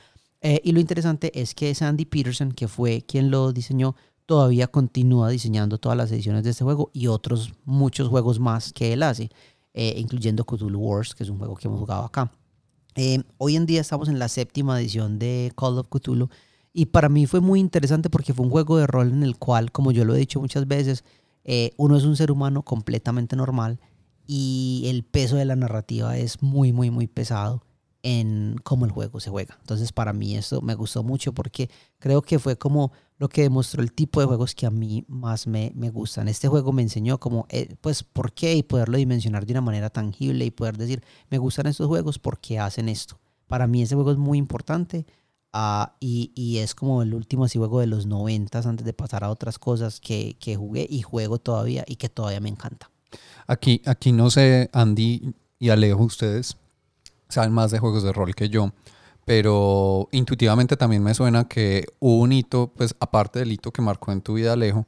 Eh, 0.41 0.61
y 0.63 0.71
lo 0.71 0.79
interesante 0.79 1.31
es 1.41 1.53
que 1.55 1.73
Sandy 1.75 2.05
Peterson, 2.05 2.51
que 2.51 2.67
fue 2.67 3.01
quien 3.01 3.31
lo 3.31 3.51
diseñó, 3.51 3.95
todavía 4.25 4.67
continúa 4.67 5.29
diseñando 5.29 5.79
todas 5.79 5.97
las 5.97 6.11
ediciones 6.11 6.43
de 6.43 6.51
este 6.51 6.63
juego 6.63 6.91
y 6.93 7.07
otros 7.07 7.51
muchos 7.65 8.07
juegos 8.09 8.39
más 8.39 8.71
que 8.73 8.93
él 8.93 9.01
hace, 9.03 9.31
eh, 9.73 9.95
incluyendo 9.97 10.45
Cthulhu 10.45 10.77
Wars, 10.79 11.15
que 11.15 11.23
es 11.23 11.29
un 11.29 11.39
juego 11.39 11.55
que 11.55 11.67
hemos 11.67 11.79
jugado 11.79 12.03
acá. 12.03 12.31
Eh, 12.95 13.23
hoy 13.37 13.55
en 13.55 13.65
día 13.65 13.81
estamos 13.81 14.07
en 14.07 14.19
la 14.19 14.27
séptima 14.29 14.79
edición 14.79 15.17
de 15.19 15.51
Call 15.57 15.77
of 15.79 15.87
Cthulhu 15.89 16.29
y 16.79 16.85
para 16.85 17.09
mí 17.09 17.25
fue 17.25 17.41
muy 17.41 17.59
interesante 17.59 18.09
porque 18.09 18.33
fue 18.33 18.45
un 18.45 18.51
juego 18.51 18.77
de 18.77 18.87
rol 18.87 19.09
en 19.09 19.23
el 19.23 19.35
cual, 19.35 19.69
como 19.69 19.91
yo 19.91 20.05
lo 20.05 20.15
he 20.15 20.19
dicho 20.19 20.39
muchas 20.39 20.65
veces, 20.65 21.03
eh, 21.43 21.71
uno 21.75 21.97
es 21.97 22.05
un 22.05 22.15
ser 22.15 22.31
humano 22.31 22.63
completamente 22.63 23.35
normal 23.35 23.81
y 24.25 24.85
el 24.85 25.03
peso 25.03 25.35
de 25.35 25.43
la 25.43 25.57
narrativa 25.57 26.17
es 26.17 26.41
muy, 26.41 26.71
muy, 26.71 26.89
muy 26.89 27.07
pesado 27.07 27.65
en 28.01 28.55
cómo 28.63 28.85
el 28.85 28.91
juego 28.91 29.19
se 29.19 29.29
juega. 29.29 29.57
Entonces, 29.59 29.91
para 29.91 30.13
mí 30.13 30.37
esto 30.37 30.61
me 30.61 30.73
gustó 30.73 31.03
mucho 31.03 31.33
porque 31.33 31.69
creo 31.97 32.21
que 32.21 32.39
fue 32.39 32.57
como 32.57 32.93
lo 33.17 33.27
que 33.27 33.41
demostró 33.41 33.83
el 33.83 33.91
tipo 33.91 34.21
de 34.21 34.27
juegos 34.27 34.55
que 34.55 34.65
a 34.65 34.71
mí 34.71 35.03
más 35.09 35.47
me, 35.47 35.73
me 35.75 35.89
gustan. 35.89 36.29
Este 36.29 36.47
juego 36.47 36.71
me 36.71 36.81
enseñó 36.81 37.19
como, 37.19 37.45
eh, 37.49 37.75
pues, 37.81 38.03
por 38.03 38.31
qué 38.31 38.55
y 38.55 38.63
poderlo 38.63 38.97
dimensionar 38.97 39.45
de 39.45 39.51
una 39.51 39.59
manera 39.59 39.89
tangible 39.89 40.45
y 40.45 40.51
poder 40.51 40.77
decir, 40.77 41.03
me 41.29 41.39
gustan 41.39 41.67
estos 41.67 41.87
juegos 41.87 42.19
porque 42.19 42.57
hacen 42.57 42.87
esto. 42.87 43.19
Para 43.47 43.67
mí 43.67 43.81
ese 43.81 43.95
juego 43.95 44.13
es 44.13 44.17
muy 44.17 44.37
importante 44.37 45.05
ah, 45.53 45.95
y, 45.99 46.57
es 46.57 46.75
como 46.75 47.01
el 47.01 47.13
último 47.13 47.47
juego 47.47 47.79
de 47.79 47.87
los 47.87 48.05
noventas 48.05 48.65
antes 48.65 48.85
de 48.85 48.93
pasar 48.93 49.23
a 49.23 49.29
otras 49.29 49.59
cosas 49.59 49.99
que, 49.99 50.35
que 50.39 50.55
jugué 50.55 50.87
y 50.89 51.01
juego 51.01 51.39
todavía 51.39 51.83
y 51.87 51.95
que 51.95 52.09
todavía 52.09 52.39
me 52.39 52.49
encanta. 52.49 52.89
Aquí, 53.47 53.81
aquí 53.85 54.11
no 54.11 54.29
sé, 54.29 54.69
Andy 54.73 55.33
y 55.57 55.69
Alejo, 55.69 56.03
ustedes 56.03 56.57
saben 57.29 57.51
más 57.51 57.71
de 57.71 57.79
juegos 57.79 58.03
de 58.03 58.13
rol 58.13 58.35
que 58.35 58.49
yo, 58.49 58.71
pero 59.25 60.07
intuitivamente 60.11 60.77
también 60.77 61.03
me 61.03 61.13
suena 61.13 61.47
que 61.47 61.85
hubo 61.99 62.21
un 62.21 62.31
hito, 62.31 62.71
pues 62.75 62.95
aparte 62.99 63.39
del 63.39 63.51
hito 63.51 63.71
que 63.71 63.81
marcó 63.81 64.11
en 64.11 64.21
tu 64.21 64.35
vida, 64.35 64.53
Alejo, 64.53 64.87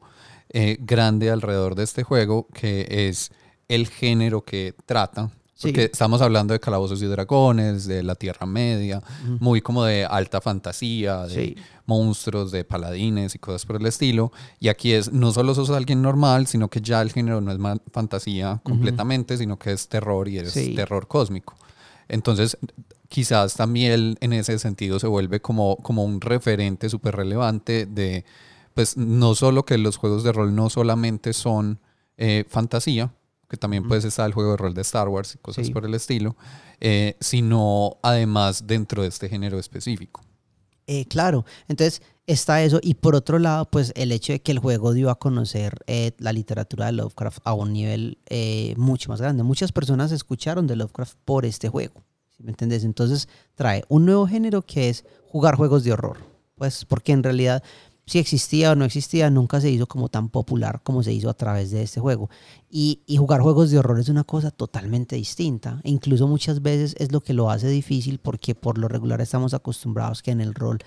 eh, 0.49 0.77
grande 0.81 1.29
alrededor 1.29 1.75
de 1.75 1.83
este 1.83 2.03
juego, 2.03 2.47
que 2.53 3.07
es 3.07 3.31
el 3.67 3.87
género 3.87 4.43
que 4.43 4.75
trata. 4.85 5.31
Sí. 5.61 5.67
Porque 5.67 5.83
estamos 5.85 6.21
hablando 6.23 6.53
de 6.53 6.59
calabozos 6.59 7.01
y 7.03 7.05
dragones, 7.05 7.85
de 7.85 8.01
la 8.01 8.15
Tierra 8.15 8.47
Media, 8.47 9.01
muy 9.39 9.61
como 9.61 9.83
de 9.83 10.05
alta 10.05 10.41
fantasía, 10.41 11.27
de 11.27 11.33
Sí. 11.35 11.55
monstruos, 11.85 12.51
de 12.51 12.63
paladines 12.63 13.35
y 13.35 13.39
cosas 13.39 13.65
por 13.65 13.75
el 13.75 13.85
estilo. 13.85 14.31
Y 14.59 14.69
aquí 14.69 14.93
es, 14.93 15.11
no 15.11 15.31
solo 15.31 15.53
sos 15.53 15.69
alguien 15.69 16.01
normal, 16.01 16.47
sino 16.47 16.67
que 16.69 16.81
ya 16.81 17.01
el 17.01 17.11
género 17.11 17.41
no 17.41 17.51
es 17.51 17.59
fantasía 17.91 18.59
completamente, 18.63 19.37
sino 19.37 19.59
que 19.59 19.71
es 19.71 19.87
terror 19.87 20.27
y 20.27 20.39
es 20.39 20.51
Sí. 20.51 20.73
terror 20.73 21.07
cósmico. 21.07 21.55
Entonces, 22.09 22.57
quizás 23.07 23.55
también 23.55 24.17
en 24.19 24.33
ese 24.33 24.57
sentido 24.57 24.99
se 24.99 25.07
vuelve 25.07 25.41
como, 25.41 25.77
como 25.77 26.03
un 26.03 26.21
referente 26.21 26.89
súper 26.89 27.15
relevante 27.15 27.85
de, 27.85 28.25
pues, 28.73 28.97
no 28.97 29.35
solo 29.35 29.63
que 29.63 29.77
los 29.77 29.97
juegos 29.97 30.23
de 30.23 30.31
rol 30.31 30.55
no 30.55 30.69
solamente 30.71 31.33
son 31.33 31.79
eh, 32.17 32.45
fantasía, 32.47 33.13
que 33.51 33.57
también 33.57 33.85
puede 33.85 34.07
estar 34.07 34.25
el 34.25 34.33
juego 34.33 34.51
de 34.51 34.57
rol 34.57 34.73
de 34.73 34.81
Star 34.81 35.09
Wars 35.09 35.35
y 35.35 35.37
cosas 35.39 35.67
Sí. 35.67 35.73
por 35.73 35.85
el 35.85 35.93
estilo, 35.93 36.37
eh, 36.79 37.17
sino 37.19 37.97
además 38.01 38.65
dentro 38.65 39.01
de 39.03 39.09
este 39.09 39.27
género 39.27 39.59
específico. 39.59 40.21
Eh, 40.87 41.05
claro, 41.05 41.45
entonces 41.67 42.01
está 42.27 42.63
eso 42.63 42.79
y 42.81 42.93
por 42.95 43.13
otro 43.15 43.39
lado, 43.39 43.65
pues 43.69 43.91
el 43.95 44.11
hecho 44.13 44.31
de 44.33 44.41
que 44.41 44.51
el 44.53 44.59
juego 44.59 44.93
dio 44.93 45.09
a 45.09 45.19
conocer 45.19 45.77
eh, 45.87 46.11
la 46.17 46.31
literatura 46.33 46.85
de 46.85 46.93
Lovecraft 46.93 47.39
a 47.43 47.53
un 47.53 47.73
nivel 47.73 48.17
eh, 48.29 48.73
mucho 48.77 49.09
más 49.09 49.19
grande. 49.21 49.43
Muchas 49.43 49.71
personas 49.73 50.11
escucharon 50.13 50.65
de 50.65 50.77
Lovecraft 50.77 51.17
por 51.25 51.45
este 51.45 51.67
juego, 51.69 52.03
¿sí 52.35 52.41
me 52.43 52.51
entendés? 52.51 52.83
Entonces 52.85 53.27
trae 53.55 53.83
un 53.89 54.05
nuevo 54.05 54.27
género 54.27 54.61
que 54.61 54.89
es 54.89 55.03
jugar 55.27 55.55
juegos 55.55 55.83
de 55.83 55.91
horror, 55.93 56.17
pues 56.55 56.85
porque 56.85 57.11
en 57.11 57.23
realidad 57.23 57.61
si 58.11 58.19
existía 58.19 58.73
o 58.73 58.75
no 58.75 58.83
existía, 58.83 59.29
nunca 59.29 59.61
se 59.61 59.69
hizo 59.69 59.87
como 59.87 60.09
tan 60.09 60.27
popular 60.27 60.81
como 60.83 61.01
se 61.01 61.13
hizo 61.13 61.29
a 61.29 61.33
través 61.33 61.71
de 61.71 61.81
este 61.81 62.01
juego. 62.01 62.29
Y, 62.69 63.03
y 63.07 63.15
jugar 63.15 63.39
juegos 63.39 63.71
de 63.71 63.79
horror 63.79 64.01
es 64.01 64.09
una 64.09 64.25
cosa 64.25 64.51
totalmente 64.51 65.15
distinta. 65.15 65.79
E 65.85 65.91
incluso 65.91 66.27
muchas 66.27 66.61
veces 66.61 66.93
es 66.99 67.13
lo 67.13 67.21
que 67.21 67.31
lo 67.31 67.49
hace 67.49 67.69
difícil 67.69 68.19
porque 68.19 68.53
por 68.53 68.77
lo 68.77 68.89
regular 68.89 69.21
estamos 69.21 69.53
acostumbrados 69.53 70.21
que 70.21 70.31
en 70.31 70.41
el 70.41 70.53
rol 70.53 70.79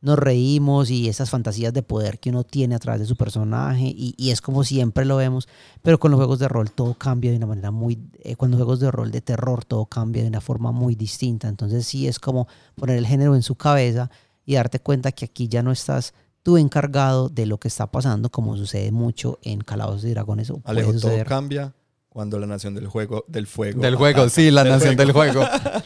nos 0.00 0.20
reímos 0.20 0.88
y 0.90 1.08
esas 1.08 1.30
fantasías 1.30 1.72
de 1.72 1.82
poder 1.82 2.20
que 2.20 2.30
uno 2.30 2.44
tiene 2.44 2.76
a 2.76 2.78
través 2.78 3.00
de 3.00 3.06
su 3.06 3.16
personaje 3.16 3.86
y, 3.86 4.14
y 4.16 4.30
es 4.30 4.40
como 4.40 4.62
siempre 4.62 5.04
lo 5.04 5.16
vemos, 5.16 5.48
pero 5.82 5.98
con 5.98 6.12
los 6.12 6.18
juegos 6.18 6.38
de 6.38 6.46
rol 6.46 6.70
todo 6.70 6.94
cambia 6.94 7.32
de 7.32 7.38
una 7.38 7.48
manera 7.48 7.72
muy, 7.72 7.98
eh, 8.20 8.36
con 8.36 8.52
los 8.52 8.58
juegos 8.58 8.78
de 8.78 8.92
rol 8.92 9.10
de 9.10 9.20
terror 9.20 9.64
todo 9.64 9.86
cambia 9.86 10.22
de 10.22 10.28
una 10.28 10.40
forma 10.40 10.70
muy 10.70 10.94
distinta, 10.94 11.48
entonces 11.48 11.84
sí 11.88 12.06
es 12.06 12.20
como 12.20 12.46
poner 12.76 12.98
el 12.98 13.06
género 13.08 13.34
en 13.34 13.42
su 13.42 13.56
cabeza 13.56 14.12
y 14.46 14.54
darte 14.54 14.78
cuenta 14.78 15.10
que 15.10 15.24
aquí 15.24 15.48
ya 15.48 15.64
no 15.64 15.72
estás 15.72 16.14
tú 16.48 16.56
encargado 16.56 17.28
de 17.28 17.44
lo 17.44 17.58
que 17.58 17.68
está 17.68 17.88
pasando 17.90 18.30
como 18.30 18.56
sucede 18.56 18.90
mucho 18.90 19.38
en 19.42 19.60
Calabozos 19.60 20.04
y 20.04 20.12
Dragones 20.12 20.48
o 20.48 20.56
puede 20.60 20.80
Alejo, 20.80 20.98
todo 20.98 21.22
cambia 21.26 21.74
cuando 22.08 22.38
la 22.38 22.46
nación 22.46 22.74
del 22.74 22.86
juego, 22.86 23.26
del 23.28 23.46
fuego. 23.46 23.82
Del 23.82 23.96
juego, 23.96 24.30
sí, 24.30 24.50
la 24.50 24.64
nación 24.64 24.96
del 24.96 25.12
juego. 25.12 25.44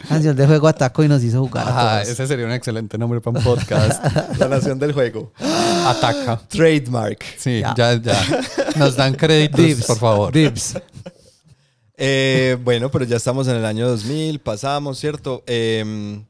Canción 0.09 0.37
de 0.37 0.47
juego 0.47 0.69
atacó 0.69 1.03
y 1.03 1.09
nos 1.09 1.21
hizo 1.25 1.41
jugar 1.41 1.67
a 1.69 1.73
todos. 1.99 2.09
ese 2.11 2.29
sería 2.29 2.47
un 2.47 2.53
excelente 2.53 2.97
nombre 2.97 3.21
para 3.21 3.39
un 3.39 3.45
podcast. 3.45 4.05
La 4.39 4.47
nación 4.47 4.79
del 4.79 4.93
juego. 4.93 5.33
Ataca. 5.85 6.41
Trademark. 6.47 7.25
Sí, 7.37 7.59
Ya. 7.59 7.75
ya, 7.77 8.01
ya. 8.01 8.41
Nos 8.77 8.95
dan 8.95 9.15
créditos, 9.15 9.59
Dibs, 9.59 9.85
por 9.85 9.99
favor. 9.99 10.33
Dibs. 10.33 10.75
Eh, 11.97 12.57
bueno, 12.63 12.89
pero 12.89 13.05
ya 13.05 13.17
estamos 13.17 13.49
en 13.49 13.57
el 13.57 13.65
año 13.65 13.89
2000, 13.89 14.39
pasamos, 14.39 14.97
¿cierto? 15.01 15.43
Eh, 15.49 16.23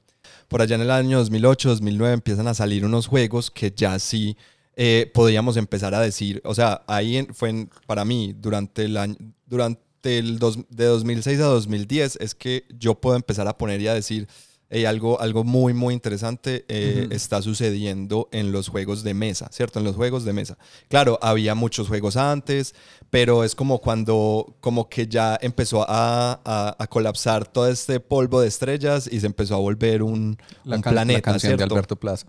por 0.52 0.62
allá 0.62 0.76
en 0.76 0.82
el 0.82 0.90
año 0.92 1.18
2008, 1.18 1.68
2009 1.70 2.14
empiezan 2.14 2.46
a 2.46 2.54
salir 2.54 2.84
unos 2.84 3.06
juegos 3.08 3.50
que 3.50 3.72
ya 3.74 3.98
sí 3.98 4.36
eh, 4.76 5.10
podíamos 5.12 5.56
empezar 5.56 5.94
a 5.94 6.00
decir, 6.00 6.40
o 6.44 6.54
sea, 6.54 6.82
ahí 6.86 7.26
fue 7.32 7.66
para 7.86 8.04
mí 8.04 8.34
durante 8.38 8.84
el 8.84 8.96
año, 8.96 9.16
durante 9.46 10.18
el 10.18 10.38
dos- 10.38 10.58
de 10.70 10.84
2006 10.84 11.40
a 11.40 11.44
2010 11.46 12.16
es 12.20 12.34
que 12.34 12.64
yo 12.78 12.94
puedo 12.94 13.16
empezar 13.16 13.48
a 13.48 13.56
poner 13.58 13.80
y 13.80 13.88
a 13.88 13.94
decir, 13.94 14.28
"Hey, 14.74 14.86
algo, 14.86 15.20
algo 15.20 15.44
muy, 15.44 15.74
muy 15.74 15.92
interesante 15.92 16.64
eh, 16.68 17.06
está 17.10 17.42
sucediendo 17.42 18.28
en 18.32 18.52
los 18.52 18.68
juegos 18.68 19.02
de 19.04 19.12
mesa, 19.14 19.48
¿cierto? 19.52 19.78
En 19.78 19.84
los 19.84 19.96
juegos 19.96 20.24
de 20.24 20.32
mesa. 20.32 20.56
Claro, 20.88 21.18
había 21.20 21.54
muchos 21.54 21.88
juegos 21.88 22.16
antes, 22.16 22.74
pero 23.10 23.44
es 23.44 23.54
como 23.54 23.78
cuando, 23.80 24.56
como 24.60 24.88
que 24.88 25.06
ya 25.06 25.38
empezó 25.42 25.82
a, 25.86 26.40
a- 26.44 26.76
a 26.78 26.86
colapsar 26.86 27.46
todo 27.46 27.68
este 27.68 28.00
polvo 28.00 28.40
de 28.40 28.48
estrellas 28.48 29.08
y 29.12 29.20
se 29.20 29.26
empezó 29.26 29.54
a 29.56 29.58
volver 29.58 30.02
un, 30.02 30.38
La, 30.64 30.76
un 30.76 30.82
can- 30.82 30.94
la 30.94 31.02
planeta, 31.02 31.20
canción 31.20 31.50
¿cierto? 31.50 31.66
de 31.66 31.74
Alberto 31.78 31.96
Plaza. 31.96 32.26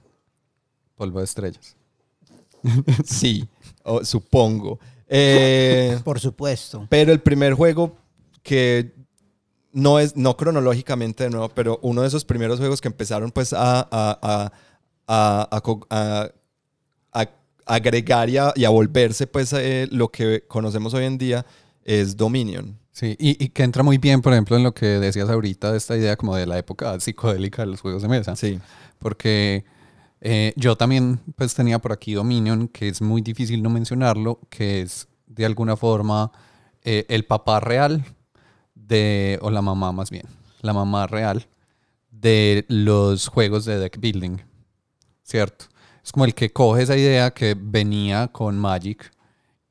Polvo 0.95 1.19
de 1.19 1.25
estrellas. 1.25 1.75
Sí, 3.05 3.47
supongo. 4.03 4.79
Eh, 5.07 5.99
Por 6.03 6.19
supuesto. 6.19 6.87
Pero 6.89 7.11
el 7.11 7.19
primer 7.21 7.53
juego 7.53 7.95
que 8.41 8.93
no 9.73 9.99
es, 9.99 10.15
no 10.15 10.37
cronológicamente 10.37 11.25
de 11.25 11.29
nuevo, 11.31 11.49
pero 11.49 11.79
uno 11.81 12.01
de 12.01 12.07
esos 12.07 12.23
primeros 12.23 12.59
juegos 12.59 12.79
que 12.79 12.87
empezaron 12.87 13.31
pues 13.31 13.51
a, 13.53 13.81
a, 13.91 14.51
a, 15.07 15.51
a- 17.13 17.29
agregar 17.65 18.29
y 18.29 18.37
a, 18.37 18.51
y 18.55 18.65
volverse 18.65 19.25
pues 19.27 19.53
eh, 19.53 19.87
lo 19.91 20.09
que 20.09 20.43
conocemos 20.47 20.93
hoy 20.93 21.05
en 21.05 21.17
día 21.17 21.45
es 21.83 22.15
Dominion. 22.17 22.77
Sí, 22.91 23.15
y, 23.19 23.43
y 23.43 23.49
que 23.49 23.63
entra 23.63 23.81
muy 23.81 23.97
bien, 23.97 24.21
por 24.21 24.33
ejemplo, 24.33 24.55
en 24.55 24.63
lo 24.63 24.73
que 24.73 24.85
decías 24.85 25.27
ahorita 25.29 25.71
de 25.71 25.77
esta 25.77 25.97
idea 25.97 26.15
como 26.15 26.35
de 26.35 26.45
la 26.45 26.59
época 26.59 26.99
psicodélica 26.99 27.63
de 27.63 27.69
los 27.71 27.81
juegos 27.81 28.03
de 28.03 28.07
mesa. 28.07 28.35
Sí. 28.35 28.59
Porque 28.99 29.65
eh, 30.21 30.53
yo 30.55 30.75
también 30.75 31.19
pues 31.35 31.55
tenía 31.55 31.79
por 31.79 31.91
aquí 31.91 32.13
Dominion, 32.13 32.67
que 32.67 32.89
es 32.89 33.01
muy 33.01 33.21
difícil 33.21 33.63
no 33.63 33.69
mencionarlo, 33.71 34.39
que 34.49 34.81
es 34.81 35.07
de 35.25 35.45
alguna 35.45 35.75
forma 35.75 36.31
eh, 36.83 37.05
el 37.09 37.25
papá 37.25 37.59
real 37.59 38.03
de, 38.87 39.39
o 39.41 39.49
la 39.49 39.61
mamá 39.61 39.91
más 39.91 40.09
bien, 40.09 40.25
la 40.61 40.73
mamá 40.73 41.07
real 41.07 41.47
de 42.11 42.65
los 42.69 43.27
juegos 43.27 43.65
de 43.65 43.79
deck 43.79 43.99
building, 43.99 44.37
¿cierto? 45.23 45.65
Es 46.03 46.11
como 46.11 46.25
el 46.25 46.35
que 46.35 46.51
coge 46.51 46.83
esa 46.83 46.97
idea 46.97 47.31
que 47.31 47.55
venía 47.57 48.27
con 48.27 48.57
Magic 48.57 49.11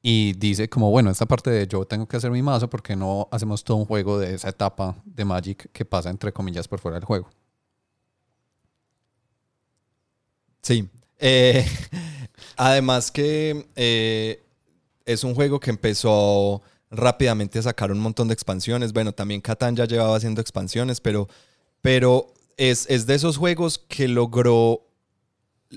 y 0.03 0.33
dice 0.35 0.69
como, 0.69 0.91
bueno, 0.91 1.11
esta 1.11 1.27
parte 1.27 1.51
de 1.51 1.67
yo 1.67 1.85
tengo 1.85 2.07
que 2.07 2.17
hacer 2.17 2.31
mi 2.31 2.43
mazo 2.43 2.69
porque 2.69 2.97
no 2.97 3.29
hacemos 3.31 3.63
todo 3.63 3.77
un 3.77 3.85
juego 3.85 4.19
de 4.19 4.35
esa 4.35 4.49
etapa 4.49 4.97
de 5.05 5.25
Magic 5.25 5.71
que 5.73 5.85
pasa 5.85 6.11
entre 6.11 6.33
comillas 6.33 6.67
por 6.67 6.81
fuera 6.81 6.97
del 6.99 7.05
juego. 7.05 7.31
Sí. 10.63 10.89
Eh, 11.19 11.65
además 12.57 13.11
que 13.13 13.67
eh, 13.77 14.43
es 15.05 15.23
un 15.23 15.35
juego 15.35 15.61
que 15.61 15.71
empezó 15.71 16.63
rápidamente 16.93 17.59
a 17.59 17.62
sacar 17.62 17.90
un 17.90 17.99
montón 17.99 18.28
de 18.28 18.34
expansiones. 18.34 18.93
Bueno, 18.93 19.12
también 19.12 19.40
Catán 19.40 19.74
ya 19.74 19.86
llevaba 19.86 20.14
haciendo 20.16 20.40
expansiones, 20.40 21.01
pero, 21.01 21.26
pero 21.80 22.32
es, 22.57 22.86
es 22.88 23.07
de 23.07 23.14
esos 23.14 23.36
juegos 23.38 23.78
que 23.88 24.07
logró... 24.07 24.86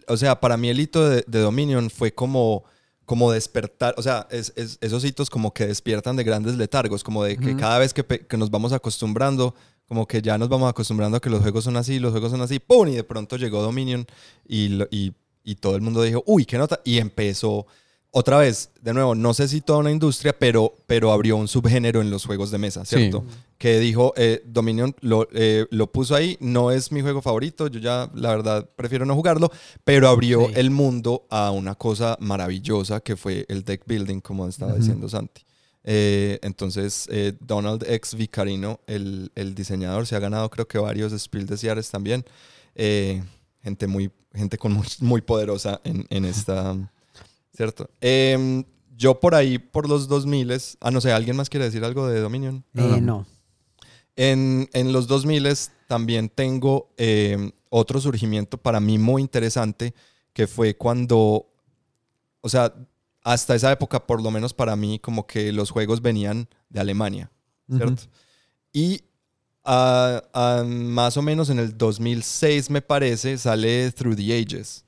O 0.07 0.17
sea, 0.17 0.39
para 0.41 0.57
mí 0.57 0.67
el 0.69 0.79
hito 0.79 1.07
de, 1.09 1.23
de 1.25 1.39
Dominion 1.39 1.89
fue 1.89 2.13
como, 2.13 2.65
como 3.05 3.31
despertar, 3.31 3.95
o 3.97 4.01
sea, 4.01 4.27
es, 4.29 4.51
es- 4.57 4.77
esos 4.81 5.05
hitos 5.05 5.29
como 5.29 5.53
que 5.53 5.65
despiertan 5.67 6.17
de 6.17 6.25
grandes 6.25 6.55
letargos, 6.57 7.01
como 7.01 7.23
de 7.23 7.37
que 7.37 7.55
cada 7.55 7.79
vez 7.79 7.93
que, 7.93 8.37
nos 8.37 8.51
vamos 8.51 8.73
acostumbrando, 8.73 9.55
como 9.87 10.05
que 10.05 10.21
ya 10.21 10.37
nos 10.37 10.49
vamos 10.49 10.69
acostumbrando 10.69 11.15
a 11.15 11.21
que 11.21 11.29
los 11.29 11.41
juegos 11.41 11.63
son 11.63 11.77
así, 11.77 11.99
los 11.99 12.11
juegos 12.11 12.31
son 12.31 12.41
así, 12.41 12.59
¡pum! 12.59 12.89
Y 12.89 12.95
de 12.95 13.05
pronto 13.05 13.37
llegó 13.37 13.61
Dominion 13.61 14.05
y, 14.45 14.67
lo- 14.67 14.87
y, 14.91 15.13
y 15.45 15.55
todo 15.55 15.77
el 15.77 15.81
mundo 15.81 16.01
dijo, 16.01 16.21
uy, 16.25 16.43
qué 16.45 16.57
nota. 16.57 16.81
Y 16.83 16.97
empezó 16.97 17.65
otra 18.17 18.37
vez, 18.37 18.69
de 18.81 18.93
nuevo, 18.93 19.13
no 19.13 19.33
sé 19.33 19.49
si 19.49 19.59
toda 19.59 19.79
una 19.79 19.91
industria, 19.91 20.31
pero, 20.39 20.73
pero 20.87 21.11
abrió 21.11 21.35
un 21.35 21.49
subgénero 21.49 21.99
en 21.99 22.09
los 22.09 22.25
juegos 22.25 22.49
de 22.49 22.57
mesa, 22.57 22.85
Sí. 22.85 22.95
¿cierto? 22.95 23.25
Que 23.57 23.77
dijo, 23.79 24.13
eh, 24.15 24.41
Dominion 24.45 24.95
lo, 25.01 25.27
eh, 25.33 25.65
lo 25.69 25.91
puso 25.91 26.15
ahí, 26.15 26.37
no 26.39 26.71
es 26.71 26.93
mi 26.93 27.01
juego 27.01 27.21
favorito, 27.21 27.67
yo 27.67 27.81
ya 27.81 28.09
la 28.15 28.29
verdad 28.29 28.69
prefiero 28.77 29.05
no 29.05 29.15
jugarlo, 29.15 29.51
pero 29.83 30.07
abrió 30.07 30.47
Sí. 30.47 30.53
el 30.55 30.71
mundo 30.71 31.25
a 31.29 31.51
una 31.51 31.75
cosa 31.75 32.15
maravillosa 32.21 33.01
que 33.01 33.17
fue 33.17 33.45
el 33.49 33.63
deck 33.65 33.83
building, 33.85 34.21
como 34.21 34.47
estaba 34.47 34.73
diciendo 34.75 35.09
Santi. 35.09 35.41
Eh, 35.83 36.39
entonces, 36.41 37.09
Donald 37.41 37.83
X. 37.87 38.15
Vicarino, 38.15 38.79
el, 38.87 39.29
el 39.35 39.53
diseñador, 39.55 40.07
se 40.07 40.15
ha 40.15 40.19
ganado 40.19 40.49
creo 40.49 40.67
que 40.69 40.77
varios 40.77 41.11
Spiel 41.21 41.45
des 41.47 41.61
Jahres 41.61 41.91
también. 41.91 42.23
Gente 43.61 43.87
muy, 43.87 44.09
gente 44.33 44.57
con 44.57 44.71
muy, 44.73 44.85
muy 45.01 45.21
poderosa 45.21 45.81
en, 45.83 46.05
en 46.09 46.23
esta, 46.25 46.75
¿cierto? 47.55 47.89
Em, 48.01 48.63
yo 48.95 49.19
por 49.19 49.35
ahí, 49.35 49.57
por 49.57 49.89
los 49.89 50.07
2000, 50.07 50.51
ah, 50.79 50.91
no 50.91 51.01
sé, 51.01 51.11
¿alguien 51.11 51.35
más 51.35 51.49
quiere 51.49 51.65
decir 51.65 51.83
algo 51.83 52.07
de 52.07 52.19
Dominion? 52.19 52.63
Eh, 52.75 52.99
no. 53.01 53.25
En, 54.15 54.69
en 54.73 54.93
los 54.93 55.07
2000 55.07 55.47
también 55.87 56.29
tengo 56.29 56.89
eh, 56.97 57.51
otro 57.69 57.99
surgimiento 57.99 58.57
para 58.57 58.79
mí 58.79 58.97
muy 58.97 59.21
interesante, 59.21 59.93
que 60.33 60.47
fue 60.47 60.75
cuando, 60.75 61.47
o 62.41 62.49
sea, 62.49 62.73
hasta 63.23 63.55
esa 63.55 63.71
época, 63.71 64.05
por 64.05 64.21
lo 64.21 64.31
menos 64.31 64.53
para 64.53 64.75
mí, 64.75 64.99
como 64.99 65.25
que 65.25 65.51
los 65.51 65.71
juegos 65.71 66.01
venían 66.01 66.47
de 66.69 66.79
Alemania, 66.79 67.31
¿cierto? 67.69 68.03
Y 68.71 69.01
ah, 69.63 70.63
más 70.65 71.17
o 71.17 71.21
menos 71.21 71.49
en 71.49 71.59
el 71.59 71.77
2006, 71.77 72.69
me 72.69 72.81
parece, 72.81 73.37
sale 73.37 73.91
Through 73.91 74.15
the 74.15 74.39
Ages. 74.39 74.84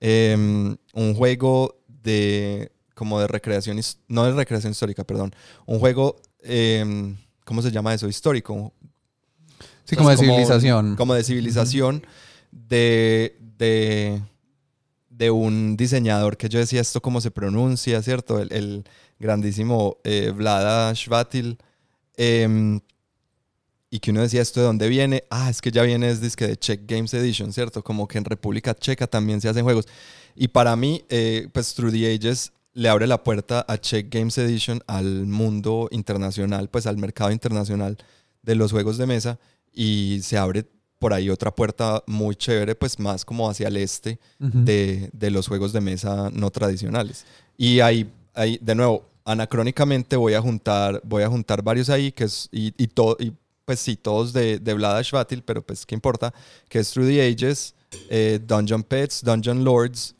Em, 0.00 0.76
un 0.94 1.14
juego 1.14 1.76
de, 1.88 2.70
como 2.94 3.18
de 3.20 3.26
recreación, 3.26 3.80
no 4.08 4.24
de 4.24 4.32
recreación 4.32 4.72
histórica, 4.72 5.04
perdón, 5.04 5.32
un 5.66 5.78
juego, 5.78 6.16
em, 6.42 7.16
¿cómo 7.44 7.62
se 7.62 7.70
llama 7.70 7.94
eso? 7.94 8.08
Histórico. 8.08 8.72
Sí, 9.84 9.96
como 9.96 10.10
de 10.10 10.16
como- 10.16 10.28
civilización. 10.28 10.96
Como 10.96 11.14
de 11.14 11.24
civilización 11.24 12.06
de, 12.50 13.36
de, 13.58 14.20
de 15.10 15.30
un 15.30 15.76
diseñador 15.76 16.36
que 16.36 16.48
yo 16.48 16.58
decía 16.58 16.80
esto 16.80 17.00
cómo 17.00 17.20
se 17.20 17.30
pronuncia, 17.30 18.02
¿cierto? 18.02 18.40
El, 18.40 18.52
el 18.52 18.84
grandísimo 19.18 19.96
eh, 20.04 20.30
Vlada 20.34 20.92
Shvatil. 20.92 21.58
Em, 22.16 22.80
y 23.90 24.00
que 24.00 24.10
uno 24.10 24.22
decía 24.22 24.42
esto 24.42 24.60
de 24.60 24.66
dónde 24.66 24.88
viene, 24.88 25.24
ah, 25.30 25.48
es 25.48 25.60
que 25.60 25.70
ya 25.70 25.82
viene 25.82 26.08
es 26.10 26.20
disque 26.20 26.46
de 26.46 26.56
Czech 26.56 26.82
Games 26.86 27.14
Edition, 27.14 27.52
¿cierto? 27.52 27.84
Como 27.84 28.08
que 28.08 28.18
en 28.18 28.24
República 28.24 28.74
Checa 28.74 29.06
también 29.06 29.40
se 29.40 29.48
hacen 29.48 29.64
juegos. 29.64 29.86
Y 30.34 30.48
para 30.48 30.74
mí, 30.76 31.04
eh, 31.08 31.48
pues 31.52 31.74
Through 31.74 31.92
the 31.92 32.14
Ages 32.14 32.52
le 32.72 32.88
abre 32.88 33.06
la 33.06 33.22
puerta 33.22 33.64
a 33.68 33.78
Czech 33.78 34.12
Games 34.12 34.36
Edition 34.38 34.82
al 34.86 35.26
mundo 35.26 35.88
internacional, 35.92 36.68
pues 36.68 36.86
al 36.86 36.98
mercado 36.98 37.30
internacional 37.30 37.96
de 38.42 38.54
los 38.54 38.72
juegos 38.72 38.98
de 38.98 39.06
mesa 39.06 39.38
y 39.72 40.20
se 40.22 40.36
abre 40.36 40.66
por 40.98 41.12
ahí 41.12 41.30
otra 41.30 41.54
puerta 41.54 42.02
muy 42.06 42.34
chévere, 42.34 42.74
pues 42.74 42.98
más 42.98 43.24
como 43.24 43.48
hacia 43.48 43.68
el 43.68 43.76
este 43.76 44.18
de, 44.38 45.10
de, 45.12 45.30
los 45.30 45.46
juegos 45.46 45.72
de 45.72 45.80
mesa 45.80 46.30
no 46.32 46.50
tradicionales. 46.50 47.24
Y 47.56 47.80
ahí, 47.80 48.10
ahí 48.34 48.58
de 48.62 48.74
nuevo, 48.74 49.04
anacrónicamente 49.24 50.16
voy 50.16 50.34
a 50.34 50.40
juntar, 50.40 51.00
voy 51.04 51.22
a 51.22 51.28
juntar 51.28 51.62
varios 51.62 51.90
ahí, 51.90 52.12
que 52.12 52.24
es, 52.24 52.48
y, 52.50 52.72
y, 52.82 52.86
todo, 52.86 53.16
y 53.20 53.32
pues 53.66 53.80
sí, 53.80 53.96
todos 53.96 54.32
de, 54.32 54.58
de 54.58 54.74
Vlada 54.74 55.02
Schvatil, 55.02 55.42
pero 55.42 55.60
pues 55.60 55.84
qué 55.84 55.94
importa, 55.94 56.32
que 56.70 56.78
es 56.78 56.90
Through 56.90 57.08
the 57.08 57.20
Ages, 57.20 57.74
eh, 58.08 58.38
Dungeon 58.42 58.82
Pets, 58.82 59.22
Dungeon 59.22 59.64
Lords, 59.64 60.14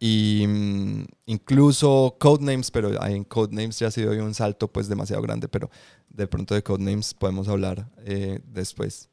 y 0.00 0.44
mm, 0.46 1.04
incluso 1.26 2.16
Codenames, 2.18 2.70
pero 2.70 3.02
en 3.04 3.24
Codenames 3.24 3.78
ya 3.78 3.86
ha 3.86 3.90
sido 3.90 4.12
un 4.12 4.34
salto 4.34 4.68
pues 4.68 4.88
demasiado 4.88 5.22
grande, 5.22 5.48
pero 5.48 5.70
de 6.10 6.26
pronto 6.26 6.54
de 6.54 6.62
Codenames 6.62 7.14
podemos 7.14 7.48
hablar 7.48 7.88
eh, 8.04 8.40
después. 8.44 9.08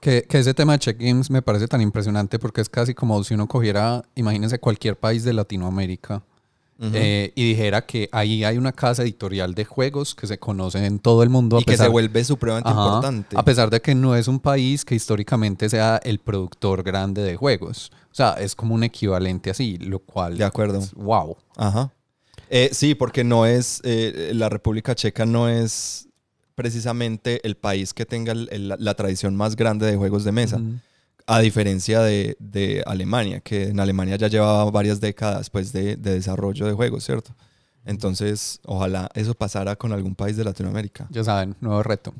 Que, 0.00 0.22
que, 0.22 0.38
ese 0.38 0.54
tema 0.54 0.72
de 0.72 0.80
check 0.80 0.98
games 0.98 1.30
me 1.30 1.40
parece 1.40 1.68
tan 1.68 1.80
impresionante 1.80 2.38
porque 2.40 2.60
es 2.60 2.68
casi 2.68 2.94
como 2.94 3.22
si 3.22 3.34
uno 3.34 3.46
cogiera, 3.46 4.02
imagínense 4.16 4.58
cualquier 4.58 4.98
país 4.98 5.22
de 5.22 5.32
Latinoamérica 5.32 6.24
eh, 6.80 7.32
y 7.34 7.48
dijera 7.50 7.84
que 7.84 8.08
ahí 8.12 8.44
hay 8.44 8.56
una 8.56 8.72
casa 8.72 9.02
editorial 9.02 9.54
de 9.54 9.64
juegos 9.64 10.14
que 10.14 10.28
se 10.28 10.38
conoce 10.38 10.84
en 10.84 11.00
todo 11.00 11.22
el 11.22 11.28
mundo. 11.28 11.58
y 11.60 11.64
que 11.64 11.76
se 11.76 11.88
vuelve 11.88 12.24
supremamente 12.24 12.70
importante. 12.70 13.36
A 13.36 13.44
pesar 13.44 13.70
de 13.70 13.80
que 13.80 13.94
no 13.94 14.14
es 14.14 14.28
un 14.28 14.38
país 14.38 14.84
que 14.84 14.94
históricamente 14.94 15.68
sea 15.68 16.00
el 16.04 16.20
productor 16.20 16.82
grande 16.82 17.22
de 17.22 17.36
juegos. 17.36 17.90
O 18.12 18.14
sea, 18.14 18.34
es 18.34 18.54
como 18.54 18.74
un 18.74 18.84
equivalente 18.84 19.50
así, 19.50 19.76
lo 19.78 19.98
cual... 19.98 20.38
De 20.38 20.44
acuerdo. 20.44 20.80
wow. 20.96 21.36
Ajá. 21.56 21.92
Eh, 22.48 22.70
sí, 22.72 22.94
porque 22.94 23.24
no 23.24 23.44
es... 23.44 23.80
Eh, 23.84 24.30
la 24.34 24.48
República 24.48 24.94
Checa 24.94 25.26
no 25.26 25.48
es 25.48 26.08
precisamente 26.54 27.40
el 27.46 27.56
país 27.56 27.94
que 27.94 28.04
tenga 28.06 28.34
la 28.34 28.94
tradición 28.94 29.36
más 29.36 29.54
grande 29.54 29.86
de 29.86 29.96
juegos 29.96 30.24
de 30.24 30.32
mesa 30.32 30.60
a 31.30 31.40
diferencia 31.40 32.00
de, 32.00 32.82
Alemania, 32.86 33.40
que 33.40 33.64
en 33.64 33.80
Alemania 33.80 34.16
ya 34.16 34.28
llevaba 34.28 34.70
varias 34.70 34.98
décadas 34.98 35.50
pues, 35.50 35.72
de, 35.72 35.96
desarrollo 35.96 36.66
de 36.66 36.72
juegos, 36.72 37.04
¿cierto? 37.04 37.34
Entonces, 37.84 38.60
ojalá 38.64 39.10
eso 39.14 39.34
pasara 39.34 39.76
con 39.76 39.92
algún 39.92 40.14
país 40.14 40.38
de 40.38 40.44
Latinoamérica. 40.44 41.06
Ya 41.10 41.22
saben, 41.22 41.54
nuevo 41.60 41.82
reto. 41.82 42.14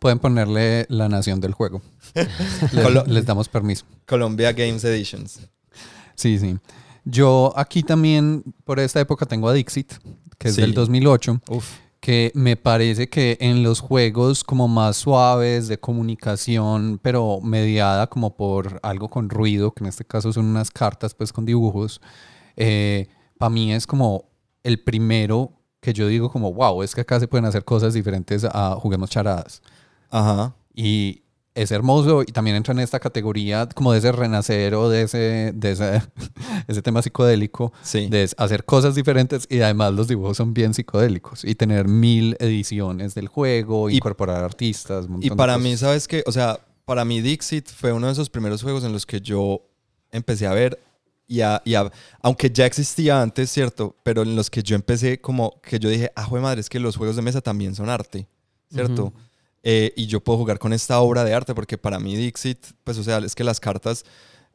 Pueden 0.00 0.18
ponerle 0.18 0.84
la 0.88 1.08
nación 1.08 1.40
del 1.40 1.52
juego. 1.54 1.80
les, 3.06 3.24
damos 3.24 3.48
permiso. 3.48 3.84
Colombia 4.04 4.52
Games 4.52 4.82
Editions. 4.84 5.40
Sí, 6.16 6.38
sí. 6.38 6.58
Yo 7.04 7.52
aquí 7.56 7.84
también, 7.84 8.42
por 8.64 8.80
esta 8.80 9.00
época, 9.00 9.26
tengo 9.26 9.48
a 9.48 9.52
Dixit, 9.52 9.92
que 10.38 10.48
es 10.48 10.56
del 10.56 10.74
2008. 10.74 11.40
Uf 11.48 11.66
que 12.00 12.32
me 12.34 12.56
parece 12.56 13.08
que 13.08 13.36
en 13.40 13.62
los 13.62 13.80
juegos 13.80 14.42
como 14.42 14.68
más 14.68 14.96
suaves 14.96 15.68
de 15.68 15.78
comunicación, 15.78 16.98
pero 17.02 17.40
mediada 17.42 18.06
como 18.08 18.36
por 18.36 18.80
algo 18.82 19.08
con 19.08 19.28
ruido, 19.28 19.72
que 19.72 19.84
en 19.84 19.88
este 19.88 20.04
caso 20.04 20.32
son 20.32 20.46
unas 20.46 20.70
cartas 20.70 21.14
pues 21.14 21.32
con 21.32 21.44
dibujos, 21.44 22.00
eh, 22.56 23.08
para 23.38 23.50
mí 23.50 23.72
es 23.72 23.86
como 23.86 24.24
el 24.62 24.82
primero 24.82 25.52
que 25.80 25.92
yo 25.92 26.06
digo 26.08 26.30
como, 26.30 26.52
wow, 26.52 26.82
es 26.82 26.94
que 26.94 27.02
acá 27.02 27.20
se 27.20 27.28
pueden 27.28 27.44
hacer 27.44 27.64
cosas 27.64 27.94
diferentes 27.94 28.44
a 28.44 28.76
juguemos 28.76 29.10
charadas. 29.10 29.62
Ajá. 30.10 30.54
Y 30.74 31.22
es 31.54 31.70
hermoso 31.72 32.22
y 32.22 32.26
también 32.26 32.56
entra 32.56 32.72
en 32.72 32.78
esta 32.78 33.00
categoría 33.00 33.68
como 33.68 33.92
de 33.92 33.98
ese 33.98 34.12
renacer 34.12 34.74
o 34.74 34.88
de 34.88 35.02
ese, 35.02 35.52
de 35.54 35.72
ese, 35.72 36.02
ese 36.68 36.82
tema 36.82 37.02
psicodélico, 37.02 37.72
de 37.92 38.28
hacer 38.36 38.64
cosas 38.64 38.94
diferentes 38.94 39.46
y 39.50 39.60
además 39.60 39.92
los 39.94 40.08
dibujos 40.08 40.36
son 40.36 40.54
bien 40.54 40.74
psicodélicos 40.74 41.44
y 41.44 41.54
tener 41.54 41.88
mil 41.88 42.36
ediciones 42.38 43.14
del 43.14 43.28
juego, 43.28 43.90
incorporar 43.90 44.44
artistas. 44.44 45.06
y 45.20 45.30
para 45.30 45.58
mí, 45.58 45.76
¿sabes 45.76 46.06
qué? 46.06 46.22
O 46.26 46.32
sea, 46.32 46.60
para 46.84 47.04
mí 47.04 47.20
Dixit 47.20 47.68
fue 47.68 47.92
uno 47.92 48.06
de 48.06 48.12
esos 48.12 48.30
primeros 48.30 48.62
juegos 48.62 48.84
en 48.84 48.92
los 48.92 49.06
que 49.06 49.20
yo 49.20 49.62
empecé 50.12 50.46
a 50.46 50.54
ver 50.54 50.80
y, 51.26 51.42
a, 51.42 51.62
y 51.64 51.74
aunque 52.22 52.50
ya 52.50 52.66
existía 52.66 53.22
antes, 53.22 53.50
¿cierto? 53.50 53.94
Pero 54.02 54.22
en 54.22 54.34
los 54.34 54.50
que 54.50 54.64
yo 54.64 54.74
empecé 54.74 55.20
como 55.20 55.60
que 55.62 55.78
yo 55.78 55.88
dije, 55.88 56.10
ah, 56.16 56.24
joder 56.24 56.42
madre, 56.42 56.60
es 56.60 56.68
que 56.68 56.80
los 56.80 56.96
juegos 56.96 57.14
de 57.14 57.22
mesa 57.22 57.40
también 57.40 57.74
son 57.76 57.88
arte, 57.88 58.26
¿cierto? 58.68 59.12
Eh, 59.62 59.92
y 59.96 60.06
yo 60.06 60.20
puedo 60.20 60.38
jugar 60.38 60.58
con 60.58 60.72
esta 60.72 61.00
obra 61.00 61.24
de 61.24 61.34
arte, 61.34 61.54
porque 61.54 61.76
para 61.76 61.98
mí 61.98 62.16
Dixit, 62.16 62.58
pues 62.84 62.98
o 62.98 63.04
sea, 63.04 63.18
es 63.18 63.34
que 63.34 63.44
las 63.44 63.60
cartas 63.60 64.04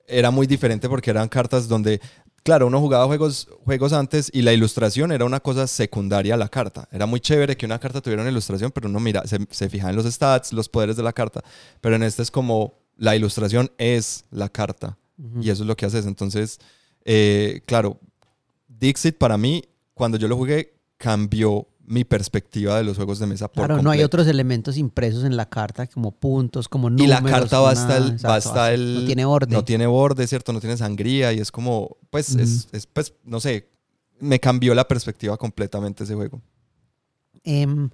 era 0.08 0.32
muy 0.32 0.48
diferente 0.48 0.90
porque 0.90 1.12
eran 1.12 1.30
cartas 1.30 1.68
donde, 1.68 2.02
claro, 2.44 2.68
uno 2.68 2.80
jugaba 2.80 3.06
juegos, 3.06 3.48
juegos 3.64 3.94
antes 3.94 4.30
y 4.34 4.42
la 4.42 4.54
ilustración 4.54 5.12
era 5.12 5.26
una 5.26 5.40
cosa 5.40 5.68
secundaria 5.68 6.34
a 6.34 6.38
la 6.38 6.50
carta. 6.50 6.88
Era 6.92 7.06
muy 7.06 7.20
chévere 7.20 7.56
que 7.56 7.66
una 7.66 7.80
carta 7.80 8.02
tuviera 8.02 8.22
una 8.22 8.32
ilustración, 8.32 8.72
pero 8.72 8.90
uno 8.90 9.00
mira, 9.00 9.26
se, 9.28 9.40
se 9.50 9.70
fija 9.70 9.90
en 9.90 9.96
los 9.96 10.06
stats, 10.06 10.54
los 10.54 10.70
poderes 10.70 10.96
de 10.96 11.04
la 11.04 11.14
carta, 11.14 11.44
pero 11.82 11.96
en 11.96 12.04
este 12.04 12.22
es 12.22 12.32
como 12.32 12.74
la 12.98 13.16
ilustración 13.16 13.72
es 13.78 14.26
la 14.32 14.50
carta 14.50 14.98
y 15.42 15.50
eso 15.50 15.64
es 15.64 15.68
lo 15.68 15.78
que 15.78 15.86
haces. 15.86 16.06
Entonces, 16.06 16.60
eh, 17.04 17.62
claro, 17.66 18.00
Dixit 18.68 19.18
para 19.18 19.38
mí, 19.38 19.64
cuando 19.94 20.18
yo 20.18 20.28
lo 20.28 20.36
jugué, 20.36 20.74
cambió 20.98 21.68
mi 21.88 22.04
perspectiva 22.04 22.78
de 22.78 22.84
los 22.84 22.98
juegos 22.98 23.20
de 23.20 23.28
mesa. 23.28 23.48
Por 23.48 23.66
claro, 23.66 23.82
no 23.82 23.92
hay 23.92 24.04
otros 24.04 24.28
elementos 24.28 24.78
impresos 24.78 25.24
en 25.24 25.38
la 25.38 25.50
carta 25.50 25.88
como 25.88 26.12
puntos, 26.12 26.68
como 26.68 26.90
números. 26.90 27.08
Y 27.08 27.24
la 27.24 27.30
carta 27.30 27.60
va 27.60 27.72
hasta 27.72 27.98
el, 27.98 28.18
va 28.26 28.74
el... 28.74 28.96
No 28.96 29.06
tiene 29.06 29.26
borde. 29.26 29.54
No 29.54 29.64
tiene 29.64 29.88
borde, 29.88 30.28
¿cierto? 30.28 30.54
No 30.54 30.60
tiene 30.60 30.78
sangría 30.78 31.34
y 31.34 31.40
es 31.40 31.52
como, 31.52 31.98
pues, 32.10 32.36
es, 32.36 32.88
pues, 32.92 33.14
no 33.24 33.40
sé, 33.40 33.70
me 34.20 34.40
cambió 34.40 34.74
la 34.74 34.88
perspectiva 34.88 35.38
completamente 35.38 36.04
ese 36.04 36.16
juego. 36.16 36.42
Em, 37.44 37.90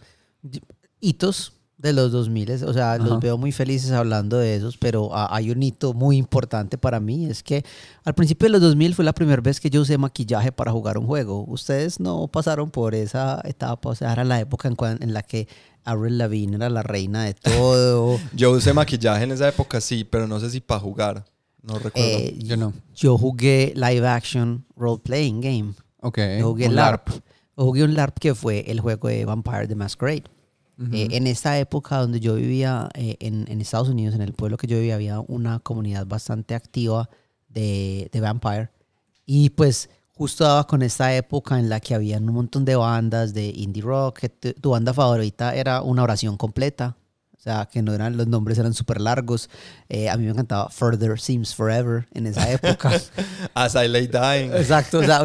hitos 0.99 1.60
de 1.81 1.93
los 1.93 2.11
2000, 2.11 2.63
o 2.65 2.73
sea, 2.73 2.97
los 2.97 3.19
veo 3.19 3.37
muy 3.37 3.51
felices 3.51 3.91
hablando 3.91 4.37
de 4.37 4.55
esos, 4.55 4.77
pero 4.77 5.09
hay 5.13 5.49
un 5.49 5.63
hito 5.63 5.93
muy 5.93 6.17
importante 6.17 6.77
para 6.77 6.99
mí, 6.99 7.25
es 7.25 7.41
que 7.41 7.63
al 8.03 8.13
principio 8.13 8.45
de 8.45 8.51
los 8.51 8.61
2000 8.61 8.93
fue 8.93 9.05
la 9.05 9.13
primera 9.13 9.41
vez 9.41 9.59
que 9.59 9.69
yo 9.69 9.81
usé 9.81 9.97
maquillaje 9.97 10.51
para 10.51 10.71
jugar 10.71 10.97
un 10.97 11.07
juego. 11.07 11.43
Ustedes 11.47 11.99
no 11.99 12.27
pasaron 12.27 12.69
por 12.69 12.93
esa 12.93 13.41
etapa, 13.45 13.89
o 13.89 13.95
sea, 13.95 14.13
era 14.13 14.23
la 14.23 14.39
época 14.39 14.67
en, 14.67 14.77
en 15.01 15.13
la 15.13 15.23
que 15.23 15.47
Avril 15.83 16.19
Lavigne 16.19 16.55
era 16.55 16.69
la 16.69 16.83
reina 16.83 17.23
de 17.23 17.33
todo. 17.41 18.19
yo 18.33 18.51
usé 18.51 18.73
maquillaje 18.73 19.23
en 19.23 19.31
esa 19.31 19.49
época, 19.49 19.81
sí, 19.81 20.03
pero 20.03 20.27
no 20.27 20.39
sé 20.39 20.51
si 20.51 20.59
para 20.59 20.79
jugar, 20.79 21.25
no 21.63 21.79
recuerdo. 21.79 22.09
Eh, 22.09 22.35
yo 22.39 22.57
no. 22.57 22.73
Yo 22.95 23.17
jugué 23.17 23.73
live 23.75 24.07
action 24.07 24.65
role 24.75 24.99
playing 25.03 25.41
game. 25.41 25.73
Ok. 26.01 26.19
Yo 26.39 26.49
jugué 26.49 26.69
LARP. 26.69 27.09
jugué 27.55 27.83
un 27.83 27.93
LARP 27.95 28.19
que 28.19 28.35
fue 28.35 28.65
el 28.67 28.79
juego 28.79 29.07
de 29.07 29.25
Vampire 29.25 29.67
the 29.67 29.75
Masquerade. 29.75 30.23
Eh, 30.91 31.09
en 31.11 31.27
esta 31.27 31.59
época 31.59 31.97
donde 31.97 32.19
yo 32.19 32.35
vivía 32.35 32.89
eh, 32.95 33.15
en, 33.19 33.45
en, 33.49 33.61
Estados 33.61 33.89
Unidos, 33.89 34.15
en 34.15 34.21
el 34.21 34.33
pueblo 34.33 34.57
que 34.57 34.67
yo 34.67 34.77
vivía, 34.77 34.95
había 34.95 35.19
una 35.19 35.59
comunidad 35.59 36.07
bastante 36.07 36.55
activa 36.55 37.09
de, 37.49 38.09
de 38.11 38.19
Vampire. 38.19 38.69
Y 39.25 39.51
pues 39.51 39.89
justo 40.13 40.43
daba 40.43 40.65
con 40.65 40.81
esta 40.81 41.15
época 41.15 41.59
en 41.59 41.69
la 41.69 41.79
que 41.79 41.95
había 41.95 42.17
un 42.17 42.25
montón 42.25 42.65
de 42.65 42.75
bandas 42.75 43.33
de 43.33 43.49
indie 43.55 43.81
rock, 43.81 44.19
que 44.19 44.29
tu 44.29 44.71
banda 44.71 44.93
favorita 44.93 45.55
era 45.55 45.81
una 45.81 46.03
oración 46.03 46.37
completa. 46.37 46.95
O 47.41 47.43
sea, 47.43 47.67
que 47.71 47.81
no 47.81 47.91
eran, 47.95 48.17
los 48.17 48.27
nombres 48.27 48.59
eran 48.59 48.75
súper 48.75 49.01
largos. 49.01 49.49
Eh, 49.89 50.11
a 50.11 50.15
mí 50.15 50.25
me 50.25 50.29
encantaba 50.29 50.69
Further 50.69 51.19
Seems 51.19 51.55
Forever 51.55 52.07
en 52.13 52.27
esa 52.27 52.51
época. 52.51 52.91
As 53.55 53.73
I 53.73 53.87
Lay 53.87 54.05
Dying. 54.05 54.53
Exacto, 54.53 54.99
o 54.99 55.03
sea, 55.03 55.23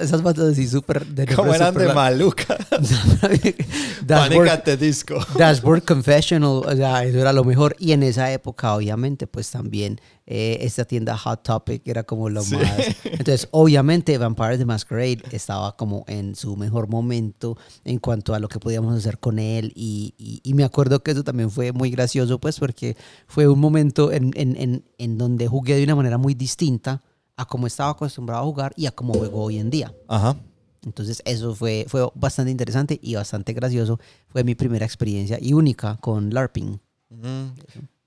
esas 0.00 0.22
bandas 0.22 0.54
así 0.54 0.66
súper... 0.66 1.06
Como 1.36 1.54
eran 1.54 1.72
de 1.72 1.94
maluca. 1.94 2.56
Dashboard, 4.04 4.76
Disco. 4.76 5.24
Dashboard 5.38 5.84
Confessional, 5.84 6.62
o 6.66 6.74
sea, 6.74 7.04
eso 7.04 7.20
era 7.20 7.32
lo 7.32 7.44
mejor. 7.44 7.76
Y 7.78 7.92
en 7.92 8.02
esa 8.02 8.32
época, 8.32 8.74
obviamente, 8.74 9.28
pues 9.28 9.48
también 9.48 10.00
eh, 10.26 10.58
esta 10.60 10.84
tienda 10.84 11.16
Hot 11.18 11.42
Topic 11.42 11.82
era 11.86 12.04
como 12.04 12.28
lo 12.28 12.44
más. 12.44 12.78
Entonces, 13.04 13.48
obviamente, 13.50 14.16
Vampire 14.18 14.58
the 14.58 14.64
Masquerade 14.64 15.22
estaba 15.32 15.76
como 15.76 16.04
en 16.06 16.36
su 16.36 16.56
mejor 16.56 16.88
momento 16.88 17.56
en 17.84 17.98
cuanto 17.98 18.34
a 18.34 18.38
lo 18.38 18.48
que 18.48 18.58
podíamos 18.60 18.96
hacer 18.96 19.18
con 19.18 19.38
él. 19.38 19.72
Y, 19.74 20.14
y, 20.44 20.54
me 20.54 20.64
acuerdo 20.64 21.02
que 21.02 21.10
eso 21.10 21.24
también 21.24 21.50
fue 21.50 21.72
muy 21.72 21.90
gracioso, 21.90 22.38
pues, 22.38 22.58
porque 22.58 22.96
fue 23.26 23.48
un 23.48 23.58
momento 23.58 24.12
en, 24.12 24.30
en, 24.34 24.84
en, 24.98 25.18
donde 25.18 25.48
jugué 25.48 25.76
de 25.76 25.84
una 25.84 25.96
manera 25.96 26.18
muy 26.18 26.34
distinta 26.34 27.02
a 27.36 27.44
como 27.44 27.66
estaba 27.66 27.90
acostumbrado 27.90 28.42
a 28.42 28.44
jugar 28.44 28.72
y 28.76 28.86
a 28.86 28.92
cómo 28.92 29.14
juego 29.14 29.42
hoy 29.42 29.58
en 29.58 29.70
día. 29.70 29.92
Ajá. 30.06 30.36
Entonces 30.84 31.22
eso 31.24 31.54
fue, 31.54 31.86
fue 31.88 32.08
bastante 32.14 32.50
interesante 32.50 32.98
y 33.02 33.14
bastante 33.14 33.52
gracioso. 33.52 34.00
Fue 34.28 34.44
mi 34.44 34.54
primera 34.54 34.84
experiencia 34.84 35.38
y 35.40 35.52
única 35.52 35.96
con 35.98 36.30
LARPing. 36.30 36.80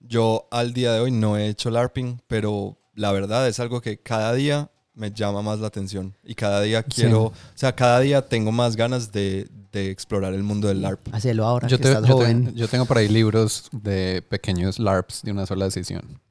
Yo 0.07 0.47
al 0.51 0.73
día 0.73 0.91
de 0.93 0.99
hoy 0.99 1.11
no 1.11 1.37
he 1.37 1.47
hecho 1.47 1.69
LARPing, 1.69 2.21
pero 2.27 2.77
la 2.93 3.11
verdad 3.11 3.47
es 3.47 3.59
algo 3.59 3.81
que 3.81 3.97
cada 3.97 4.33
día 4.33 4.69
me 4.93 5.11
llama 5.11 5.41
más 5.41 5.59
la 5.59 5.67
atención 5.67 6.15
y 6.23 6.35
cada 6.35 6.61
día 6.61 6.81
quiero, 6.83 7.23
o 7.25 7.33
sea, 7.55 7.75
cada 7.75 7.99
día 7.99 8.21
tengo 8.27 8.51
más 8.53 8.75
ganas 8.77 9.11
de, 9.11 9.47
de 9.73 9.89
explorar 9.89 10.33
el 10.33 10.43
mundo 10.43 10.67
del 10.69 10.81
LARP. 10.81 11.09
Hacelo 11.13 11.45
ahora 11.45 11.67
Yo, 11.67 11.77
que 11.77 11.83
te- 11.83 11.89
estás 11.89 12.07
yo 12.07 12.13
joven. 12.13 12.53
yo 12.55 12.67
tengo 12.69 12.85
por 12.85 12.97
ahí 12.97 13.09
libros 13.09 13.67
de 13.73 14.21
pequeños 14.29 14.79
LARPs 14.79 15.21
de 15.23 15.31
una 15.31 15.45
sola 15.45 15.69
sesión. 15.71 16.21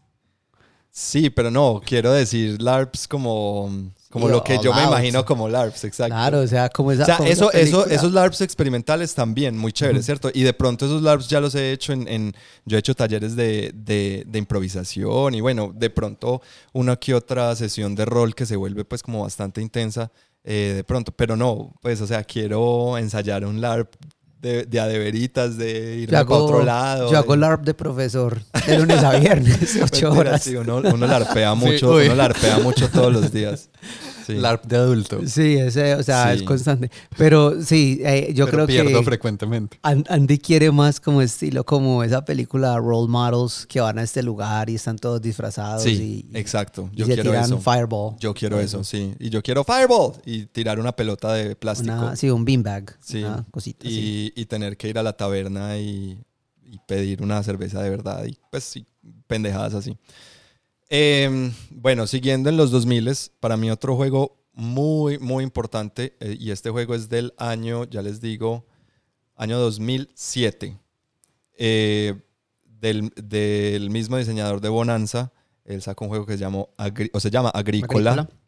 Sí, 0.91 1.29
pero 1.29 1.51
no, 1.51 1.81
quiero 1.85 2.13
decir 2.13 2.63
LARPs 2.63 3.09
como, 3.09 3.71
como 4.15 4.29
lo 4.29 4.45
que 4.45 4.59
yo 4.63 4.73
me 4.73 4.81
imagino 4.85 5.25
como 5.25 5.49
LARPs, 5.49 5.85
exacto. 5.85 6.15
Claro, 6.15 6.41
o 6.41 6.47
sea, 6.47 6.69
como 6.71 6.93
esa, 6.93 7.03
O 7.03 7.07
sea, 7.07 7.17
como 7.19 7.29
eso, 7.29 7.53
eso, 7.53 7.87
esos 7.87 8.13
LARPs 8.13 8.41
experimentales 8.41 9.15
también, 9.15 9.59
muy 9.59 9.73
chévere, 9.73 10.03
¿cierto? 10.05 10.31
Y 10.33 10.43
de 10.45 10.53
pronto 10.55 10.87
esos 10.87 11.03
LARPs 11.03 11.29
ya 11.29 11.41
los 11.41 11.55
he 11.57 11.73
hecho 11.73 11.93
en, 11.93 12.07
en- 12.09 12.33
yo 12.65 12.77
he 12.77 12.81
hecho 12.81 12.95
talleres 12.95 13.35
de, 13.37 13.73
de- 13.75 14.25
de 14.27 14.39
improvisación 14.39 15.35
y 15.35 15.41
bueno, 15.41 15.73
de 15.75 15.91
pronto 15.91 16.41
una 16.73 16.97
que 16.97 17.13
otra 17.13 17.55
sesión 17.57 17.95
de 17.95 18.05
rol 18.05 18.35
que 18.35 18.47
se 18.47 18.57
vuelve 18.57 18.85
pues 18.85 19.03
como 19.03 19.23
bastante 19.25 19.61
intensa 19.61 20.11
eh, 20.45 20.73
de 20.77 20.85
pronto, 20.85 21.11
pero 21.11 21.37
no, 21.37 21.75
pues 21.83 22.01
o 22.01 22.07
sea, 22.07 22.23
quiero 22.23 22.97
ensayar 22.99 23.45
un 23.45 23.61
LARP 23.61 23.95
de, 24.45 24.65
de 24.67 24.79
a 24.81 24.87
de 25.57 26.17
hago, 26.19 26.29
para 26.29 26.43
otro 26.45 26.63
lado. 26.65 27.11
yo 27.11 27.17
hago 27.19 27.33
de- 27.33 27.39
LARP 27.41 27.65
de 27.65 27.75
profesor 27.75 28.41
de 28.67 28.79
lunes 28.79 29.03
a 29.03 29.19
viernes, 29.19 29.77
ocho 29.83 30.13
horas. 30.13 30.43
sí, 30.43 30.55
uno, 30.55 30.77
uno 30.77 31.07
larpea 31.07 31.55
mucho, 31.55 31.95
uy. 31.95 32.05
uno 32.07 32.15
larpea 32.15 32.59
mucho 32.59 32.89
todos 32.91 33.13
los 33.13 33.33
días. 33.33 33.71
Sí. 34.27 34.35
LARP 34.35 34.65
de 34.67 34.77
adulto. 34.77 35.21
Sí, 35.27 35.55
ese, 35.57 35.95
o 35.95 36.03
sea, 36.03 36.31
Sí. 36.33 36.37
es 36.39 36.43
constante. 36.45 36.91
Pero 37.19 37.63
sí, 37.63 38.01
eh, 38.05 38.33
yo 38.35 38.47
pero 38.47 38.59
creo 38.65 38.67
pierdo 38.67 38.99
que 39.01 39.05
frecuentemente. 39.05 39.79
An- 39.83 40.05
Andy 40.09 40.39
quiere 40.39 40.71
más 40.73 41.01
como 41.01 41.21
estilo, 41.23 41.65
como 41.65 42.03
esa 42.03 42.25
película 42.25 42.77
Role 42.79 43.09
Models 43.11 43.67
que 43.67 43.81
van 43.81 43.99
a 43.99 44.03
este 44.03 44.23
lugar 44.23 44.71
y 44.71 44.77
están 44.77 44.97
todos 44.99 45.21
disfrazados 45.21 45.83
Sí, 45.83 46.27
y, 46.31 46.37
y- 46.37 46.39
exacto. 46.39 46.89
y 46.93 46.97
Yo 46.97 47.07
se 47.07 47.15
quiero 47.15 47.31
tiran 47.31 47.45
eso. 47.45 47.59
Fireball. 47.61 48.17
Yo 48.19 48.33
quiero 48.35 48.59
eso, 48.61 48.83
sí. 48.85 49.15
Y 49.19 49.31
yo 49.31 49.43
quiero 49.43 49.65
Fireball 49.65 50.13
y 50.25 50.47
tirar 50.47 50.79
una 50.81 50.93
pelota 50.93 51.33
de 51.35 51.55
plástico. 51.57 51.93
Una, 51.93 52.17
sí, 52.17 52.31
un 52.31 52.45
beanbag. 52.45 52.97
Sí. 53.01 53.23
Una 53.25 53.45
cosita 53.51 53.87
y, 53.89 54.33
y 54.35 54.47
tener 54.47 54.77
que 54.77 54.89
ir 54.89 54.99
a 54.99 55.03
la 55.03 55.13
taberna 55.15 55.77
y, 55.79 56.19
y 56.65 56.79
pedir 56.87 57.23
una 57.23 57.43
cerveza 57.43 57.83
de 57.83 57.91
verdad. 57.91 58.25
Y 58.25 58.39
pues 58.51 58.65
sí, 58.65 58.87
pendejadas 59.27 59.75
así. 59.75 59.97
Em, 60.97 61.53
bueno, 61.71 62.07
siguiendo 62.07 62.49
en 62.51 62.57
los 62.57 62.71
2000, 62.71 63.11
para 63.41 63.57
mí 63.57 63.69
otro 63.69 63.97
juego 63.97 64.37
muy, 64.53 65.19
muy 65.19 65.43
importante, 65.43 66.15
eh, 66.21 66.37
y 66.39 66.53
este 66.53 66.71
juego 66.71 66.95
es 66.95 67.09
del 67.09 67.35
año, 67.37 67.83
ya 67.83 68.01
les 68.01 68.21
digo, 68.21 68.65
año 69.35 69.59
2007, 69.59 70.79
eh, 71.59 72.15
del, 72.81 73.11
del 73.17 73.91
mismo 73.91 74.19
diseñador 74.19 74.61
de 74.61 74.69
Bonanza. 74.69 75.33
Él 75.65 75.83
sacó 75.83 76.05
un 76.05 76.11
juego 76.11 76.27
que 76.27 76.35
se, 76.35 76.39
llamó 76.39 76.69
Agri- 76.79 77.11
o 77.13 77.19
se 77.19 77.31
llama 77.31 77.49
Agrícola 77.49 78.13
Agrícola. 78.13 78.39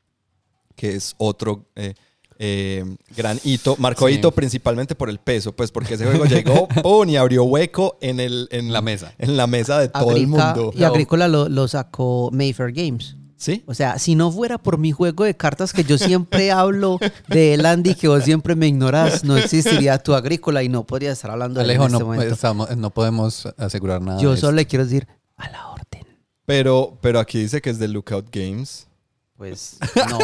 que 0.77 0.95
es 0.95 1.17
otro 1.19 1.67
eh, 2.39 2.85
gran 3.17 3.39
hito. 3.45 3.77
Marcó 3.79 4.09
Sí. 4.09 4.15
hito 4.15 4.31
principalmente 4.33 4.95
por 4.95 5.09
el 5.11 5.19
peso, 5.19 5.53
pues 5.55 5.71
porque 5.71 5.95
ese 5.95 6.05
juego 6.07 6.25
llegó 6.27 6.69
¡pum! 6.83 7.09
y 7.09 7.17
abrió 7.17 7.45
hueco 7.45 7.97
en, 8.01 8.21
el, 8.21 8.49
en 8.51 8.73
La 8.73 8.83
mesa. 8.83 9.13
En 9.19 9.37
la 9.37 9.47
mesa 9.47 9.79
de 9.79 9.89
todo 9.89 10.13
el 10.17 10.27
mundo. 10.27 10.73
Y 10.75 10.85
Agrícola 10.85 11.29
lo, 11.29 11.49
lo 11.49 11.67
sacó 11.69 12.31
Mayfair 12.33 12.73
Games. 12.73 13.17
¿Sí? 13.39 13.63
O 13.67 13.75
sea, 13.75 13.99
si 13.99 14.15
no 14.15 14.33
fuera 14.33 14.57
por 14.57 14.79
mi 14.79 14.93
juego 14.93 15.25
de 15.25 15.37
cartas 15.37 15.75
que 15.75 15.85
yo 15.85 15.99
siempre 15.99 16.51
hablo 16.53 16.99
de 17.29 17.53
él, 17.53 17.67
Andy, 17.67 17.95
que 17.95 18.09
vos 18.09 18.25
siempre 18.25 18.55
me 18.55 18.67
ignoras, 18.67 19.25
no 19.25 19.37
existiría 19.37 19.99
tu 19.99 20.15
Agrícola 20.15 20.63
y 20.63 20.71
no 20.71 20.85
podría 20.85 21.13
estar 21.13 21.31
hablando 21.31 21.61
de 21.61 21.65
él 21.65 21.71
Alejo, 21.73 21.85
en 21.85 21.91
este 21.93 21.99
no, 21.99 22.07
momento. 22.07 22.35
estamos- 22.35 22.77
no 22.77 22.91
podemos 22.91 23.47
asegurar 23.59 24.01
nada. 24.01 24.19
Yo 24.23 24.31
solo 24.37 24.49
esto. 24.49 24.53
le 24.53 24.67
quiero 24.67 24.85
decir 24.85 25.07
a 25.37 25.51
la 25.51 25.69
orden. 25.69 26.07
Pero, 26.47 26.97
pero 27.03 27.21
aquí 27.21 27.39
dice 27.41 27.61
que 27.61 27.69
es 27.69 27.79
de 27.79 27.89
Lookout 27.89 28.29
Games. 28.33 28.87
Pues 29.37 29.77
no. 30.09 30.19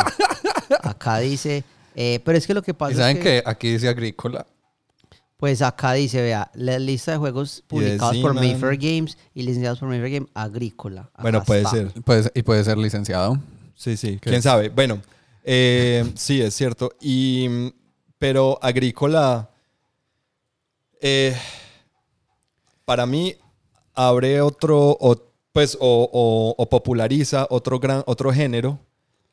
Acá 0.82 1.18
dice. 1.18 1.64
Eh, 1.96 2.20
pero 2.24 2.38
es 2.38 2.46
que 2.46 2.54
lo 2.54 2.62
que 2.62 2.74
pasa 2.74 2.92
¿Y 2.92 2.96
saben 2.96 3.16
es 3.18 3.22
que, 3.22 3.42
que 3.42 3.42
aquí 3.44 3.70
dice 3.72 3.88
agrícola? 3.88 4.46
Pues 5.36 5.60
acá 5.60 5.92
dice, 5.94 6.22
vea, 6.22 6.50
la 6.54 6.78
lista 6.78 7.10
de 7.12 7.18
juegos 7.18 7.64
publicados 7.66 8.16
por. 8.18 8.32
Mayfair 8.34 8.78
Games 8.78 9.18
y 9.34 9.42
licenciados 9.42 9.80
por 9.80 9.88
Mayfair 9.88 10.12
Game 10.12 10.26
Agrícola. 10.34 11.02
Acá 11.12 11.22
Bueno, 11.22 11.42
puede 11.44 11.62
está. 11.62 11.70
ser. 11.72 11.92
Puede- 12.04 12.30
y 12.34 12.42
puede 12.42 12.62
ser 12.62 12.78
licenciado. 12.78 13.38
Sí, 13.74 13.96
sí. 13.96 14.12
¿Qué 14.14 14.30
¿Quién 14.30 14.34
es? 14.36 14.44
sabe? 14.44 14.68
Bueno, 14.68 15.02
eh, 15.42 16.04
sí, 16.14 16.40
es 16.40 16.54
cierto. 16.54 16.92
Y, 17.00 17.72
pero 18.18 18.56
Agrícola, 18.62 19.50
eh, 21.00 21.36
para 22.84 23.06
mí, 23.06 23.34
abre 23.94 24.40
otro, 24.40 24.96
o, 25.00 25.16
pues, 25.52 25.76
o, 25.80 26.08
o- 26.12 26.54
o 26.56 26.68
populariza 26.68 27.46
otro, 27.50 27.80
gran, 27.80 28.02
otro 28.06 28.32
género, 28.32 28.78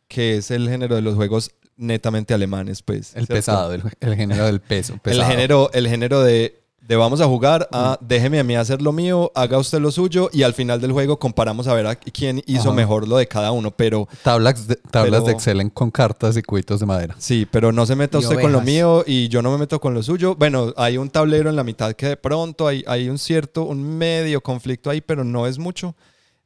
que 0.08 0.38
es 0.38 0.50
el 0.50 0.68
género 0.70 0.96
de 0.96 1.02
los 1.04 1.14
juegos 1.16 1.52
netamente 1.80 2.34
alemanes, 2.34 2.82
pues. 2.84 3.16
El 3.16 3.26
¿cierto? 3.26 3.34
pesado, 3.34 3.74
el, 3.74 3.82
el 4.02 4.16
género 4.16 4.46
del 4.46 4.60
peso. 4.60 5.00
El 5.06 5.24
género, 5.24 5.70
el 5.74 5.88
género 5.88 6.22
de, 6.22 6.60
de 6.82 6.96
vamos 6.96 7.22
a 7.22 7.26
jugar 7.26 7.68
a 7.72 7.98
déjeme 8.02 8.40
a 8.40 8.44
mí 8.44 8.56
hacer 8.56 8.82
lo 8.82 8.92
mío, 8.92 9.32
haga 9.36 9.58
usted 9.60 9.80
lo 9.80 9.92
suyo 9.92 10.30
y 10.34 10.44
al 10.44 10.54
final 10.54 10.82
del 10.82 10.92
juego 10.92 11.20
comparamos 11.20 11.68
a 11.68 11.74
ver 11.74 11.86
a 11.88 11.96
quién 11.96 12.42
hizo 12.48 12.70
Ajá. 12.70 12.74
mejor 12.74 13.08
lo 13.08 13.18
de 13.18 13.28
cada 13.28 13.52
uno. 13.52 13.72
Pero 13.72 14.08
Tablas, 14.24 14.68
de, 14.68 14.76
tablas 14.76 15.22
Pero- 15.22 15.26
de 15.26 15.32
Excel 15.34 15.72
con 15.72 15.90
cartas 15.92 16.36
y 16.36 16.42
cubitos 16.42 16.80
de 16.80 16.86
madera. 16.86 17.16
sí, 17.20 17.48
pero 17.50 17.72
no 17.72 17.86
se 17.86 17.96
meta 17.96 18.18
Y 18.18 18.22
usted 18.24 18.42
con 18.42 18.52
lo 18.52 18.62
mío 18.62 19.04
y 19.08 19.28
yo 19.30 19.42
no 19.42 19.52
me 19.52 19.58
meto 19.60 19.80
con 19.80 19.94
lo 19.94 20.04
suyo. 20.04 20.36
Bueno, 20.36 20.74
hay 20.78 20.98
un 20.98 21.10
tablero 21.10 21.50
en 21.50 21.56
la 21.56 21.64
mitad 21.64 21.94
que 21.94 22.08
de 22.08 22.18
pronto 22.18 22.68
hay, 22.68 22.84
hay 22.88 23.08
un 23.08 23.18
cierto, 23.20 23.64
un 23.64 23.98
medio 23.98 24.42
conflicto 24.42 24.90
ahí, 24.90 25.00
pero 25.02 25.24
no 25.24 25.48
es 25.48 25.58
mucho. 25.60 25.96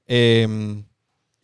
Eh, 0.07 0.83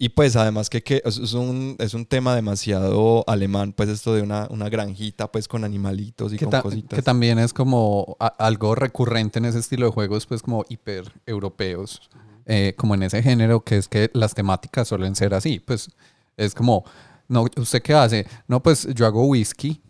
y 0.01 0.09
pues 0.09 0.35
además 0.37 0.69
que, 0.69 0.81
que 0.81 1.01
es, 1.03 1.33
un, 1.33 1.75
es 1.77 1.93
un 1.93 2.05
tema 2.05 2.33
demasiado 2.33 3.23
alemán, 3.27 3.73
pues 3.73 3.89
esto 3.89 4.13
de 4.15 4.21
una, 4.21 4.47
una 4.49 4.69
granjita 4.69 5.29
pues 5.31 5.47
con 5.49 5.63
animalitos 5.65 6.31
y 6.33 6.37
Que, 6.37 6.45
con 6.45 6.51
ta- 6.51 6.61
cositas. 6.61 6.95
que 6.97 7.03
también 7.03 7.37
es 7.37 7.51
como 7.53 8.15
a- 8.19 8.27
algo 8.27 8.75
recurrente 8.75 9.39
en 9.39 9.45
ese 9.45 9.59
estilo 9.59 9.87
de 9.87 9.91
juegos, 9.91 10.25
pues 10.25 10.41
como 10.41 10.63
hiper 10.69 11.11
europeos, 11.25 12.09
eh, 12.45 12.73
como 12.77 12.95
en 12.95 13.03
ese 13.03 13.21
género, 13.21 13.61
que 13.63 13.77
es 13.77 13.87
que 13.89 14.09
las 14.13 14.33
temáticas 14.33 14.87
suelen 14.87 15.15
ser 15.15 15.33
así. 15.33 15.59
Pues 15.59 15.89
es 16.37 16.55
como, 16.55 16.85
no, 17.27 17.45
¿usted 17.57 17.81
qué 17.81 17.93
hace? 17.93 18.25
No, 18.47 18.63
pues 18.63 18.87
yo 18.95 19.05
hago 19.05 19.25
whisky, 19.27 19.81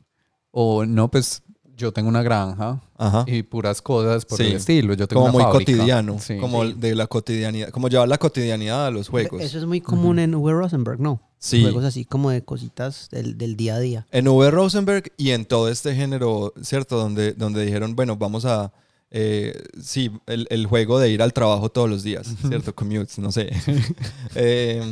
o 0.52 0.86
no, 0.86 1.10
pues 1.12 1.44
yo 1.80 1.92
tengo 1.92 2.10
una 2.10 2.22
granja 2.22 2.82
Ajá. 2.98 3.24
y 3.28 3.42
puras 3.44 3.82
cosas 3.82 4.26
por 4.26 4.38
Sí. 4.38 4.44
el 4.46 4.54
estilo. 4.54 4.94
Yo 4.94 5.08
tengo 5.08 5.22
como 5.24 5.38
una 5.38 5.46
muy 5.46 5.52
fábrica. 5.54 5.72
cotidiano, 5.72 6.20
Sí. 6.20 6.38
como 6.38 6.66
de 6.66 6.94
la 6.96 7.08
cotidianidad, 7.08 7.70
como 7.70 7.88
llevar 7.88 8.08
la 8.08 8.18
cotidianidad 8.18 8.86
a 8.88 8.92
los 8.92 9.08
juegos. 9.10 9.42
Eso 9.42 9.58
es 9.58 9.66
muy 9.66 9.82
común 9.82 10.20
en 10.20 10.36
Uwe 10.36 10.52
Rosenberg, 10.54 11.00
¿no? 11.00 11.22
Sí. 11.40 11.62
Juegos 11.62 11.86
así 11.86 12.04
como 12.06 12.30
de 12.32 12.44
cositas 12.44 13.08
del, 13.12 13.38
del 13.38 13.56
día 13.56 13.76
a 13.76 13.80
día. 13.80 14.06
En 14.12 14.28
V. 14.28 14.52
Rosenberg 14.52 15.12
y 15.18 15.32
en 15.32 15.46
todo 15.46 15.70
este 15.70 15.96
género, 15.96 16.54
¿cierto? 16.62 16.98
Donde, 16.98 17.32
donde 17.34 17.66
dijeron, 17.66 17.96
bueno, 17.96 18.18
vamos 18.18 18.44
a... 18.46 18.74
eh, 19.10 19.54
sí, 19.82 20.12
el, 20.28 20.46
el 20.52 20.68
juego 20.68 21.00
de 21.00 21.10
ir 21.10 21.22
al 21.22 21.32
trabajo 21.34 21.70
todos 21.70 21.90
los 21.90 22.04
días, 22.04 22.28
¿cierto? 22.48 22.76
Commutes, 22.76 23.18
no 23.20 23.32
sé. 23.32 23.50
Eh, 24.36 24.84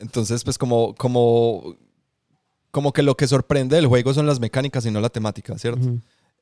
entonces, 0.00 0.42
pues 0.44 0.58
como, 0.58 0.94
como, 0.96 1.76
como 2.70 2.92
que 2.92 3.02
lo 3.02 3.16
que 3.16 3.26
sorprende 3.28 3.76
del 3.76 3.86
juego 3.86 4.12
son 4.12 4.26
las 4.26 4.40
mecánicas 4.40 4.84
y 4.86 4.90
no 4.90 5.00
la 5.00 5.08
temática, 5.08 5.56
¿cierto? 5.58 5.88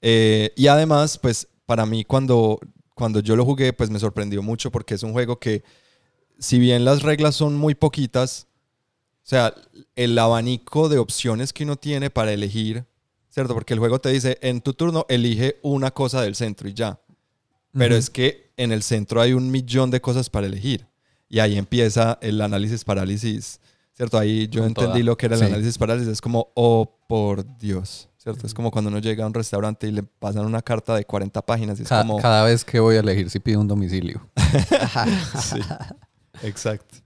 Eh, 0.03 0.53
y 0.57 0.67
además, 0.67 1.17
pues 1.19 1.49
para 1.65 1.87
mí 1.87 2.05
cuando, 2.05 2.59
cuando 2.95 3.21
yo 3.21 3.37
lo 3.37 3.45
jugué, 3.45 3.73
pues 3.73 3.89
me 3.89 3.99
sorprendió 3.99 4.43
mucho 4.43 4.71
porque 4.71 4.95
es 4.95 5.03
un 5.03 5.13
juego 5.13 5.39
que, 5.39 5.63
si 6.39 6.59
bien 6.59 6.85
las 6.85 7.03
reglas 7.03 7.37
son 7.37 7.57
muy 7.57 7.75
poquitas, 7.75 8.49
o 9.25 9.25
sea, 9.25 9.55
el 9.95 10.19
abanico 10.19 10.89
de 10.89 10.99
opciones 10.99 11.53
que 11.53 11.63
uno 11.65 11.77
tiene 11.77 12.11
para 12.11 12.33
elegir, 12.33 12.85
¿cierto? 13.31 13.55
Porque 13.55 13.75
el 13.75 13.79
juego 13.81 14.01
te 14.01 14.09
dice, 14.11 14.37
en 14.43 14.61
tu 14.61 14.75
turno 14.75 15.07
elige 15.09 15.59
una 15.63 15.93
cosa 15.93 16.21
del 16.21 16.35
centro 16.35 16.69
y 16.69 16.75
ya. 16.75 17.01
Pero 17.75 17.97
es 17.97 18.11
que 18.11 18.53
en 18.59 18.71
el 18.73 18.83
centro 18.83 19.21
hay 19.23 19.33
un 19.33 19.51
millón 19.51 19.91
de 19.91 20.01
cosas 20.03 20.29
para 20.29 20.47
elegir. 20.47 20.87
Y 21.31 21.39
ahí 21.39 21.57
empieza 21.57 22.19
el 22.21 22.39
análisis 22.43 22.85
parálisis, 22.85 23.61
¿cierto? 23.95 24.19
Ahí 24.19 24.47
yo 24.49 24.61
Con 24.61 24.69
entendí 24.69 24.93
toda. 24.99 25.05
lo 25.05 25.17
que 25.17 25.25
era 25.27 25.37
el 25.37 25.41
Sí. 25.41 25.47
análisis 25.47 25.79
parálisis. 25.79 26.13
Es 26.13 26.21
como, 26.21 26.53
oh, 26.55 26.99
por 27.09 27.57
Dios, 27.57 28.11
¿cierto? 28.23 28.47
Es 28.47 28.55
como 28.55 28.70
cuando 28.70 28.89
uno 28.91 28.99
llega 29.01 29.25
a 29.25 29.27
un 29.27 29.35
restaurante 29.35 29.89
y 29.89 29.93
le 29.93 30.03
pasan 30.03 30.45
una 30.47 30.62
carta 30.62 30.95
de 30.95 31.05
40 31.05 31.43
páginas 31.43 31.79
y 31.81 31.83
es 31.83 31.89
Ca- 31.89 32.03
como... 32.03 32.18
Cada 32.20 32.45
vez 32.45 32.64
que 32.64 32.79
voy 32.81 32.97
a 32.97 33.01
elegir 33.01 33.29
si 33.31 33.41
pido 33.41 33.61
un 33.61 33.68
domicilio. 33.68 34.29
Sí, 35.43 35.61
exacto. 36.43 36.97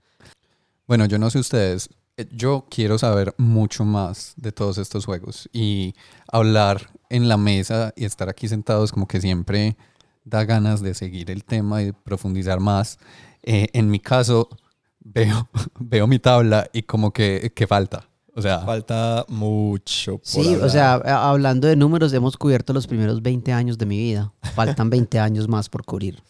Bueno, 0.87 1.05
yo 1.05 1.17
no 1.19 1.29
sé 1.29 1.39
ustedes, 1.39 1.89
eh, 2.17 2.27
yo 2.31 2.65
quiero 2.69 2.97
saber 2.97 3.33
mucho 3.37 3.83
más 3.83 4.33
de 4.37 4.51
todos 4.51 4.77
estos 4.77 5.05
juegos 5.05 5.49
y 5.51 5.95
hablar 6.31 6.89
en 7.09 7.27
la 7.27 7.37
mesa 7.37 7.93
y 7.95 8.05
estar 8.05 8.29
aquí 8.29 8.47
sentados 8.47 8.91
como 8.91 9.07
que 9.07 9.19
siempre 9.21 9.75
da 10.23 10.43
ganas 10.45 10.81
de 10.81 10.93
seguir 10.93 11.31
el 11.31 11.43
tema 11.45 11.81
y 11.81 11.85
de 11.87 11.93
profundizar 11.93 12.59
más. 12.59 12.99
Eh, 13.43 13.67
en 13.73 13.89
mi 13.89 13.99
caso, 13.99 14.49
veo, 14.99 15.49
veo 15.79 16.07
mi 16.07 16.19
tabla 16.19 16.69
y 16.73 16.83
como 16.83 17.11
que, 17.11 17.51
que 17.55 17.65
falta. 17.67 18.06
O 18.37 18.41
sea, 18.41 18.59
Falta 18.59 19.25
mucho 19.29 20.19
por 20.19 20.27
Sí, 20.27 20.55
o 20.55 20.69
sea, 20.69 20.93
hablando 20.93 21.67
de 21.67 21.75
números, 21.75 22.13
hemos 22.13 22.37
cubierto 22.37 22.71
los 22.71 22.85
primeros 22.85 23.23
20 23.23 23.51
años 23.51 23.79
de 23.79 23.87
mi 23.87 23.97
vida. 23.97 24.31
Faltan 24.53 24.91
20 24.91 25.17
años 25.19 25.47
más 25.47 25.69
por 25.69 25.83
cubrir. 25.83 26.21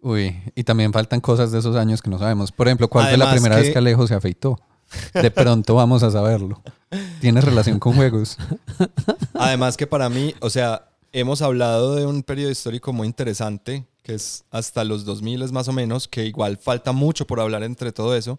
uy, 0.00 0.36
y 0.54 0.62
también 0.62 0.92
faltan 0.92 1.20
cosas 1.20 1.50
de 1.50 1.58
esos 1.58 1.74
años 1.74 2.00
que 2.02 2.08
no 2.08 2.18
sabemos. 2.20 2.52
Por 2.52 2.68
ejemplo, 2.68 2.88
¿cuál 2.88 3.08
fue 3.08 3.18
la 3.18 3.30
primera 3.32 3.56
que- 3.56 3.62
vez 3.62 3.72
que 3.72 3.78
Alejo 3.78 4.06
se 4.06 4.14
afeitó? 4.14 4.60
De 5.12 5.30
pronto 5.32 5.74
vamos 5.74 6.02
a 6.04 6.10
saberlo. 6.12 6.62
¿Tiene 7.20 7.40
relación 7.40 7.78
con 7.80 7.94
juegos? 7.96 8.38
Además 9.34 9.76
que 9.76 9.86
para 9.86 10.08
mí, 10.08 10.34
o 10.40 10.50
sea, 10.50 10.88
hemos 11.12 11.42
hablado 11.42 11.96
de 11.96 12.06
un 12.06 12.22
periodo 12.22 12.50
histórico 12.50 12.92
muy 12.92 13.06
interesante, 13.08 13.86
que 14.02 14.14
es 14.14 14.44
hasta 14.50 14.84
los 14.84 15.04
2000 15.04 15.52
más 15.52 15.68
o 15.68 15.72
menos, 15.72 16.06
que 16.08 16.24
igual 16.26 16.56
falta 16.58 16.92
mucho 16.92 17.26
por 17.26 17.40
hablar 17.40 17.62
entre 17.64 17.92
todo 17.92 18.14
eso. 18.16 18.38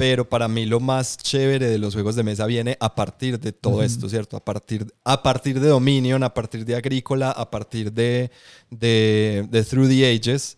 Pero 0.00 0.26
para 0.26 0.48
mí 0.48 0.64
lo 0.64 0.80
más 0.80 1.18
chévere 1.18 1.66
de 1.66 1.76
los 1.76 1.92
juegos 1.92 2.16
de 2.16 2.22
mesa 2.22 2.46
viene 2.46 2.74
a 2.80 2.94
partir 2.94 3.38
de 3.38 3.52
todo 3.52 3.82
esto, 3.82 4.08
¿cierto? 4.08 4.38
A 4.38 4.42
partir, 4.42 4.90
a 5.04 5.22
partir 5.22 5.60
de 5.60 5.68
Dominion, 5.68 6.22
a 6.22 6.32
partir 6.32 6.64
de 6.64 6.74
Agrícola, 6.74 7.30
a 7.32 7.50
partir 7.50 7.92
de, 7.92 8.30
de, 8.70 9.46
de 9.50 9.62
Through 9.62 9.90
the 9.90 10.10
Ages, 10.10 10.56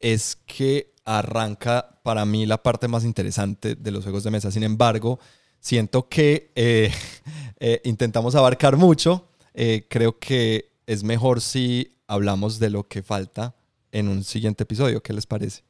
es 0.00 0.38
que 0.46 0.94
arranca 1.04 2.00
para 2.02 2.24
mí 2.24 2.46
la 2.46 2.62
parte 2.62 2.88
más 2.88 3.04
interesante 3.04 3.74
de 3.74 3.90
los 3.90 4.02
juegos 4.02 4.24
de 4.24 4.30
mesa. 4.30 4.50
Sin 4.50 4.62
embargo, 4.62 5.20
siento 5.60 6.08
que 6.08 6.50
eh, 6.54 6.90
eh, 7.60 7.82
intentamos 7.84 8.34
abarcar 8.34 8.78
mucho. 8.78 9.28
Eh, 9.52 9.86
creo 9.90 10.18
que 10.18 10.70
es 10.86 11.04
mejor 11.04 11.42
si 11.42 11.98
hablamos 12.06 12.58
de 12.58 12.70
lo 12.70 12.88
que 12.88 13.02
falta 13.02 13.54
en 13.92 14.08
un 14.08 14.24
siguiente 14.24 14.62
episodio. 14.62 15.02
¿Qué 15.02 15.12
les 15.12 15.26
parece? 15.26 15.64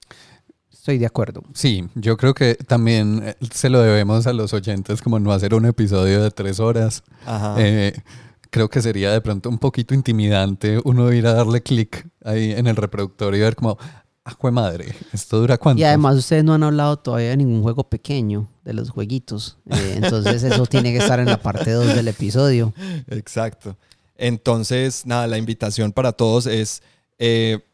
Estoy 0.85 0.99
de 0.99 1.07
acuerdo. 1.07 1.43
Sí, 1.55 1.89
yo 1.95 2.19
creo 2.19 2.35
que 2.35 2.57
también 2.57 3.23
eh, 3.25 3.37
se 3.51 3.71
lo 3.71 3.81
debemos 3.81 4.27
a 4.27 4.35
los 4.35 4.53
oyentes 4.53 5.01
como 5.01 5.19
no 5.19 5.33
hacer 5.33 5.55
un 5.55 5.65
episodio 5.65 6.23
de 6.23 6.31
tres 6.31 6.61
horas. 6.61 7.03
Ajá. 7.25 7.55
Eh, 7.57 7.95
creo 8.51 8.69
que 8.69 8.83
sería 8.83 9.11
de 9.11 9.23
pronto 9.23 9.49
un 9.49 9.57
poquito 9.57 9.95
intimidante 9.95 10.79
uno 10.85 11.11
ir 11.11 11.27
a 11.27 11.33
darle 11.33 11.63
clic 11.63 12.07
ahí 12.23 12.53
en 12.53 12.67
el 12.67 12.77
reproductor 12.77 13.35
y 13.35 13.41
ver 13.41 13.57
como, 13.57 13.79
ah, 14.27 14.37
jue 14.39 14.51
madre, 14.51 14.95
¿esto 15.15 15.41
dura 15.41 15.57
cuánto? 15.57 15.81
Y 15.81 15.85
además 15.85 16.17
ustedes 16.17 16.45
no 16.45 16.53
han 16.53 16.63
hablado 16.63 16.99
todavía 16.99 17.31
de 17.31 17.39
ningún 17.39 17.63
juego 17.63 17.89
pequeño, 17.89 18.51
de 18.63 18.75
los 18.75 18.91
jueguitos. 18.91 19.57
Eh, 19.71 20.01
entonces 20.03 20.43
eso 20.43 20.67
tiene 20.67 20.93
que 20.93 20.99
estar 20.99 21.19
en 21.19 21.29
la 21.29 21.41
parte 21.41 21.71
2 21.71 21.95
del 21.95 22.09
episodio. 22.09 22.75
Exacto. 23.09 23.79
Entonces, 24.19 25.07
nada, 25.07 25.29
la 25.29 25.39
invitación 25.39 25.93
para 25.93 26.13
todos 26.13 26.45
es 26.45 26.83
eh, 27.19 27.65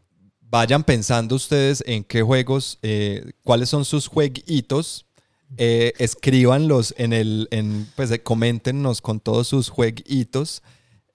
vayan 0.50 0.82
pensando 0.84 1.34
ustedes 1.36 1.82
en 1.86 2.04
qué 2.04 2.22
juegos, 2.22 2.78
eh, 2.82 3.32
cuáles 3.44 3.68
son 3.68 3.84
sus 3.84 4.06
jueguitos. 4.08 5.06
Eh, 5.56 5.92
escríbanlos 5.98 6.94
en 6.96 7.12
el, 7.12 7.48
en, 7.50 7.88
pues 7.96 8.10
eh, 8.12 8.22
coméntenos 8.22 9.00
con 9.00 9.18
todos 9.18 9.48
sus 9.48 9.68
jueguitos 9.68 10.62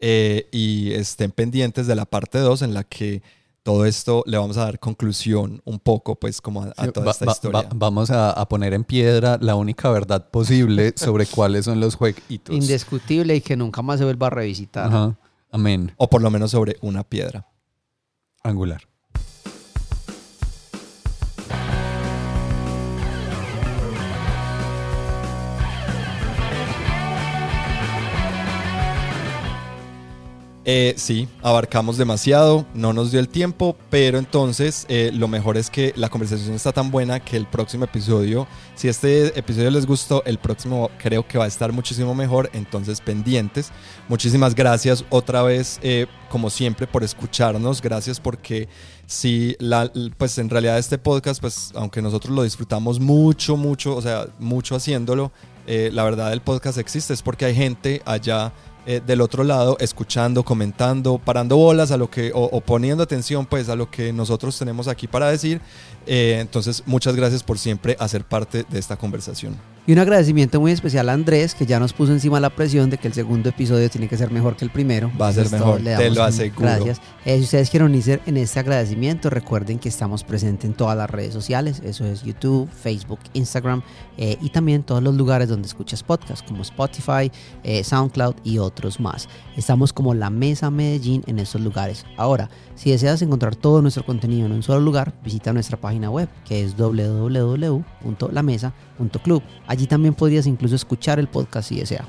eh, 0.01 0.49
y 0.51 0.91
estén 0.91 1.31
pendientes 1.31 1.87
de 1.87 1.95
la 1.95 2.05
parte 2.05 2.39
2 2.39 2.61
en 2.63 2.73
la 2.73 2.83
que 2.83 3.23
todo 3.63 3.85
esto 3.85 4.23
le 4.27 4.37
vamos 4.37 4.57
a 4.57 4.65
dar 4.65 4.77
conclusión 4.79 5.61
un 5.63 5.79
poco, 5.79 6.15
pues, 6.15 6.39
como 6.41 6.63
a, 6.63 6.71
toda 6.91 7.05
va- 7.05 7.11
esta 7.13 7.25
va- 7.25 7.31
historia. 7.31 7.61
va- 7.61 7.69
vamos 7.73 8.11
a, 8.11 8.29
a 8.31 8.47
poner 8.49 8.73
en 8.73 8.83
piedra 8.83 9.37
la 9.41 9.55
única 9.55 9.89
verdad 9.89 10.29
posible 10.29 10.93
sobre 10.97 11.25
cuáles 11.25 11.63
son 11.65 11.79
los 11.79 11.95
jueguitos. 11.95 12.53
Indiscutible 12.53 13.37
y 13.37 13.41
que 13.41 13.55
nunca 13.55 13.81
más 13.81 13.99
se 13.99 14.03
vuelva 14.03 14.27
a 14.27 14.31
revisitar. 14.31 14.87
Ajá. 14.87 15.17
Amén. 15.49 15.93
O 15.97 16.09
por 16.09 16.21
lo 16.21 16.29
menos 16.29 16.51
sobre 16.51 16.75
una 16.81 17.03
piedra. 17.05 17.47
Angular. 18.43 18.81
Eh, 30.67 30.95
sí, 30.97 31.27
abarcamos 31.43 31.95
demasiado, 31.95 32.65
no 32.73 32.91
nos 32.91 33.11
dio 33.11 33.19
el 33.19 33.29
tiempo, 33.29 33.77
pero 33.91 34.17
entonces 34.17 34.87
eh, 34.89 35.11
lo 35.13 35.27
mejor 35.27 35.57
es 35.57 35.69
que 35.69 35.93
la 35.95 36.09
conversación 36.09 36.55
está 36.55 36.71
tan 36.71 36.89
buena 36.89 37.19
que 37.19 37.37
el 37.37 37.45
próximo 37.45 37.85
episodio, 37.85 38.47
si 38.73 38.87
este 38.87 39.37
episodio 39.37 39.69
les 39.69 39.85
gustó, 39.85 40.23
el 40.25 40.39
próximo 40.39 40.89
creo 40.97 41.27
que 41.27 41.37
va 41.37 41.43
a 41.45 41.47
estar 41.47 41.71
muchísimo 41.71 42.15
mejor, 42.15 42.49
entonces 42.53 42.99
pendientes. 42.99 43.71
Muchísimas 44.07 44.55
gracias 44.55 45.05
otra 45.11 45.43
vez, 45.43 45.79
eh, 45.83 46.07
como 46.29 46.49
siempre, 46.49 46.87
por 46.87 47.03
escucharnos, 47.03 47.79
gracias 47.79 48.19
porque 48.19 48.67
si 49.05 49.55
la, 49.59 49.91
pues 50.17 50.39
en 50.39 50.49
realidad 50.49 50.79
este 50.79 50.97
podcast, 50.97 51.41
pues 51.41 51.73
aunque 51.75 52.01
nosotros 52.01 52.33
lo 52.33 52.41
disfrutamos 52.41 52.99
mucho, 52.99 53.55
mucho, 53.55 53.95
o 53.95 54.01
sea, 54.01 54.25
mucho 54.39 54.75
haciéndolo, 54.75 55.31
eh, 55.67 55.91
la 55.93 56.03
verdad 56.03 56.33
el 56.33 56.41
podcast 56.41 56.79
existe 56.79 57.13
es 57.13 57.21
porque 57.21 57.45
hay 57.45 57.55
gente 57.55 58.01
allá 58.05 58.51
eh, 58.85 59.01
del 59.05 59.21
otro 59.21 59.43
lado 59.43 59.77
escuchando, 59.79 60.43
comentando, 60.43 61.17
parando 61.17 61.57
bolas 61.57 61.91
a 61.91 61.97
lo 61.97 62.09
que 62.09 62.31
o, 62.33 62.61
poniendo 62.61 63.03
atención 63.03 63.45
pues 63.45 63.69
a 63.69 63.75
lo 63.75 63.89
que 63.89 64.13
nosotros 64.13 64.57
tenemos 64.57 64.87
aquí 64.87 65.07
para 65.07 65.29
decir. 65.29 65.61
Eh, 66.05 66.37
entonces 66.39 66.83
muchas 66.85 67.15
gracias 67.15 67.43
por 67.43 67.57
siempre 67.57 67.95
hacer 67.99 68.23
parte 68.23 68.65
de 68.69 68.79
esta 68.79 68.95
conversación. 68.95 69.55
Y 69.87 69.93
un 69.93 69.99
agradecimiento 69.99 70.59
muy 70.59 70.71
especial 70.71 71.09
a 71.09 71.13
Andrés, 71.13 71.53
que 71.53 71.67
ya 71.67 71.79
nos 71.79 71.93
puso 71.93 72.11
encima 72.11 72.39
la 72.39 72.49
presión 72.49 72.89
de 72.89 72.97
que 72.97 73.07
el 73.07 73.13
segundo 73.13 73.49
episodio 73.49 73.87
tiene 73.87 74.07
que 74.07 74.17
ser 74.17 74.31
mejor 74.31 74.55
que 74.55 74.65
el 74.65 74.71
primero. 74.71 75.11
Va 75.21 75.27
a 75.27 75.33
ser 75.33 75.45
Entonces, 75.45 75.83
mejor, 75.83 75.97
te 75.97 76.09
lo 76.09 76.23
aseguro. 76.23 76.67
Gracias. 76.67 77.01
Eh, 77.23 77.37
si 77.37 77.43
ustedes 77.43 77.69
quieren 77.69 77.89
unirse 77.89 78.19
en 78.25 78.37
este 78.37 78.59
agradecimiento, 78.59 79.29
recuerden 79.29 79.77
que 79.77 79.87
estamos 79.87 80.23
presentes 80.23 80.67
en 80.67 80.75
todas 80.75 80.97
las 80.97 81.07
redes 81.07 81.33
sociales. 81.33 81.83
Eso 81.85 82.03
es 82.03 82.23
YouTube, 82.23 82.67
Facebook, 82.67 83.19
Instagram 83.33 83.83
eh, 84.17 84.37
y 84.41 84.49
también 84.49 84.81
todos 84.81 85.03
los 85.03 85.13
lugares 85.13 85.49
donde 85.49 85.67
escuchas 85.67 86.01
podcasts, 86.01 86.43
como 86.47 86.63
Spotify, 86.63 87.31
eh, 87.63 87.83
SoundCloud 87.83 88.37
y 88.43 88.57
otros 88.57 88.99
más. 88.99 89.29
Estamos 89.55 89.93
como 89.93 90.15
la 90.15 90.31
Mesa 90.31 90.71
Medellín 90.71 91.23
en 91.27 91.37
estos 91.37 91.61
lugares. 91.61 92.07
Ahora, 92.17 92.49
si 92.73 92.89
deseas 92.89 93.21
encontrar 93.21 93.55
todo 93.55 93.83
nuestro 93.83 94.03
contenido 94.03 94.47
en 94.47 94.51
un 94.51 94.63
solo 94.63 94.79
lugar, 94.79 95.13
visita 95.23 95.53
nuestra 95.53 95.77
página 95.77 96.09
web 96.09 96.27
que 96.43 96.63
es 96.63 96.75
www.lamesa.club. 98.97 99.43
Allí 99.67 99.87
también 99.87 100.13
podrías 100.13 100.47
incluso 100.47 100.75
escuchar 100.75 101.19
el 101.19 101.27
podcast 101.27 101.69
si 101.69 101.79
deseas. 101.79 102.05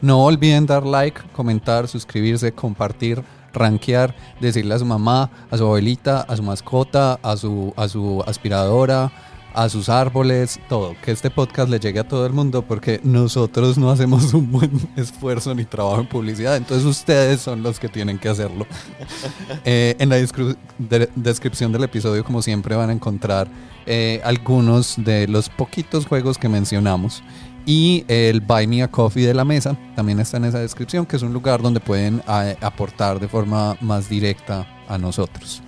No 0.00 0.24
olviden 0.24 0.66
dar 0.66 0.84
like, 0.84 1.20
comentar, 1.32 1.88
suscribirse, 1.88 2.52
compartir, 2.52 3.22
rankear, 3.52 4.14
decirle 4.40 4.74
a 4.74 4.78
su 4.78 4.84
mamá, 4.84 5.30
a 5.50 5.56
su 5.56 5.64
abuelita, 5.64 6.22
a 6.22 6.36
su 6.36 6.42
mascota, 6.42 7.18
a 7.22 7.36
su, 7.36 7.72
a 7.76 7.88
su 7.88 8.22
aspiradora, 8.26 9.10
a 9.54 9.68
sus 9.68 9.88
árboles, 9.88 10.58
todo. 10.68 10.94
Que 11.02 11.12
este 11.12 11.30
podcast 11.30 11.70
le 11.70 11.78
llegue 11.78 12.00
a 12.00 12.08
todo 12.08 12.26
el 12.26 12.32
mundo 12.32 12.62
porque 12.62 13.00
nosotros 13.04 13.78
no 13.78 13.90
hacemos 13.90 14.34
un 14.34 14.50
buen 14.50 14.70
esfuerzo 14.96 15.54
ni 15.54 15.64
trabajo 15.64 16.00
en 16.00 16.08
publicidad. 16.08 16.56
Entonces 16.56 16.84
ustedes 16.86 17.40
son 17.40 17.62
los 17.62 17.78
que 17.80 17.88
tienen 17.88 18.18
que 18.18 18.28
hacerlo. 18.28 18.66
Eh, 19.64 19.94
en 19.98 20.08
la 20.08 20.18
descri- 20.18 20.56
de- 20.78 21.08
descripción 21.14 21.72
del 21.72 21.84
episodio, 21.84 22.24
como 22.24 22.42
siempre, 22.42 22.74
van 22.76 22.90
a 22.90 22.92
encontrar 22.92 23.48
eh, 23.86 24.20
algunos 24.24 24.94
de 24.98 25.26
los 25.28 25.48
poquitos 25.48 26.06
juegos 26.06 26.36
que 26.38 26.48
mencionamos. 26.48 27.22
Y 27.66 28.04
el 28.08 28.40
Buy 28.42 28.66
Me 28.66 28.82
a 28.82 28.88
Coffee 28.90 29.26
de 29.26 29.32
la 29.34 29.44
mesa 29.44 29.76
también 29.96 30.20
está 30.20 30.36
en 30.36 30.44
esa 30.44 30.58
descripción, 30.58 31.06
que 31.06 31.16
es 31.16 31.22
un 31.22 31.32
lugar 31.32 31.62
donde 31.62 31.80
pueden 31.80 32.22
eh, 32.28 32.56
aportar 32.60 33.18
de 33.20 33.28
forma 33.28 33.76
más 33.80 34.08
directa 34.08 34.66
a 34.88 34.98
nosotros. 34.98 35.62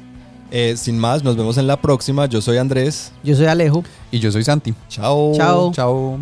Eh, 0.50 0.74
sin 0.76 0.98
más, 0.98 1.24
nos 1.24 1.36
vemos 1.36 1.58
en 1.58 1.66
la 1.66 1.80
próxima. 1.80 2.26
Yo 2.26 2.40
soy 2.40 2.58
Andrés. 2.58 3.12
Yo 3.22 3.34
soy 3.34 3.46
Alejo. 3.46 3.84
Y 4.10 4.18
yo 4.18 4.30
soy 4.30 4.44
Santi. 4.44 4.74
Chao. 4.88 5.32
Chao. 5.36 5.72
Chao. 5.72 6.18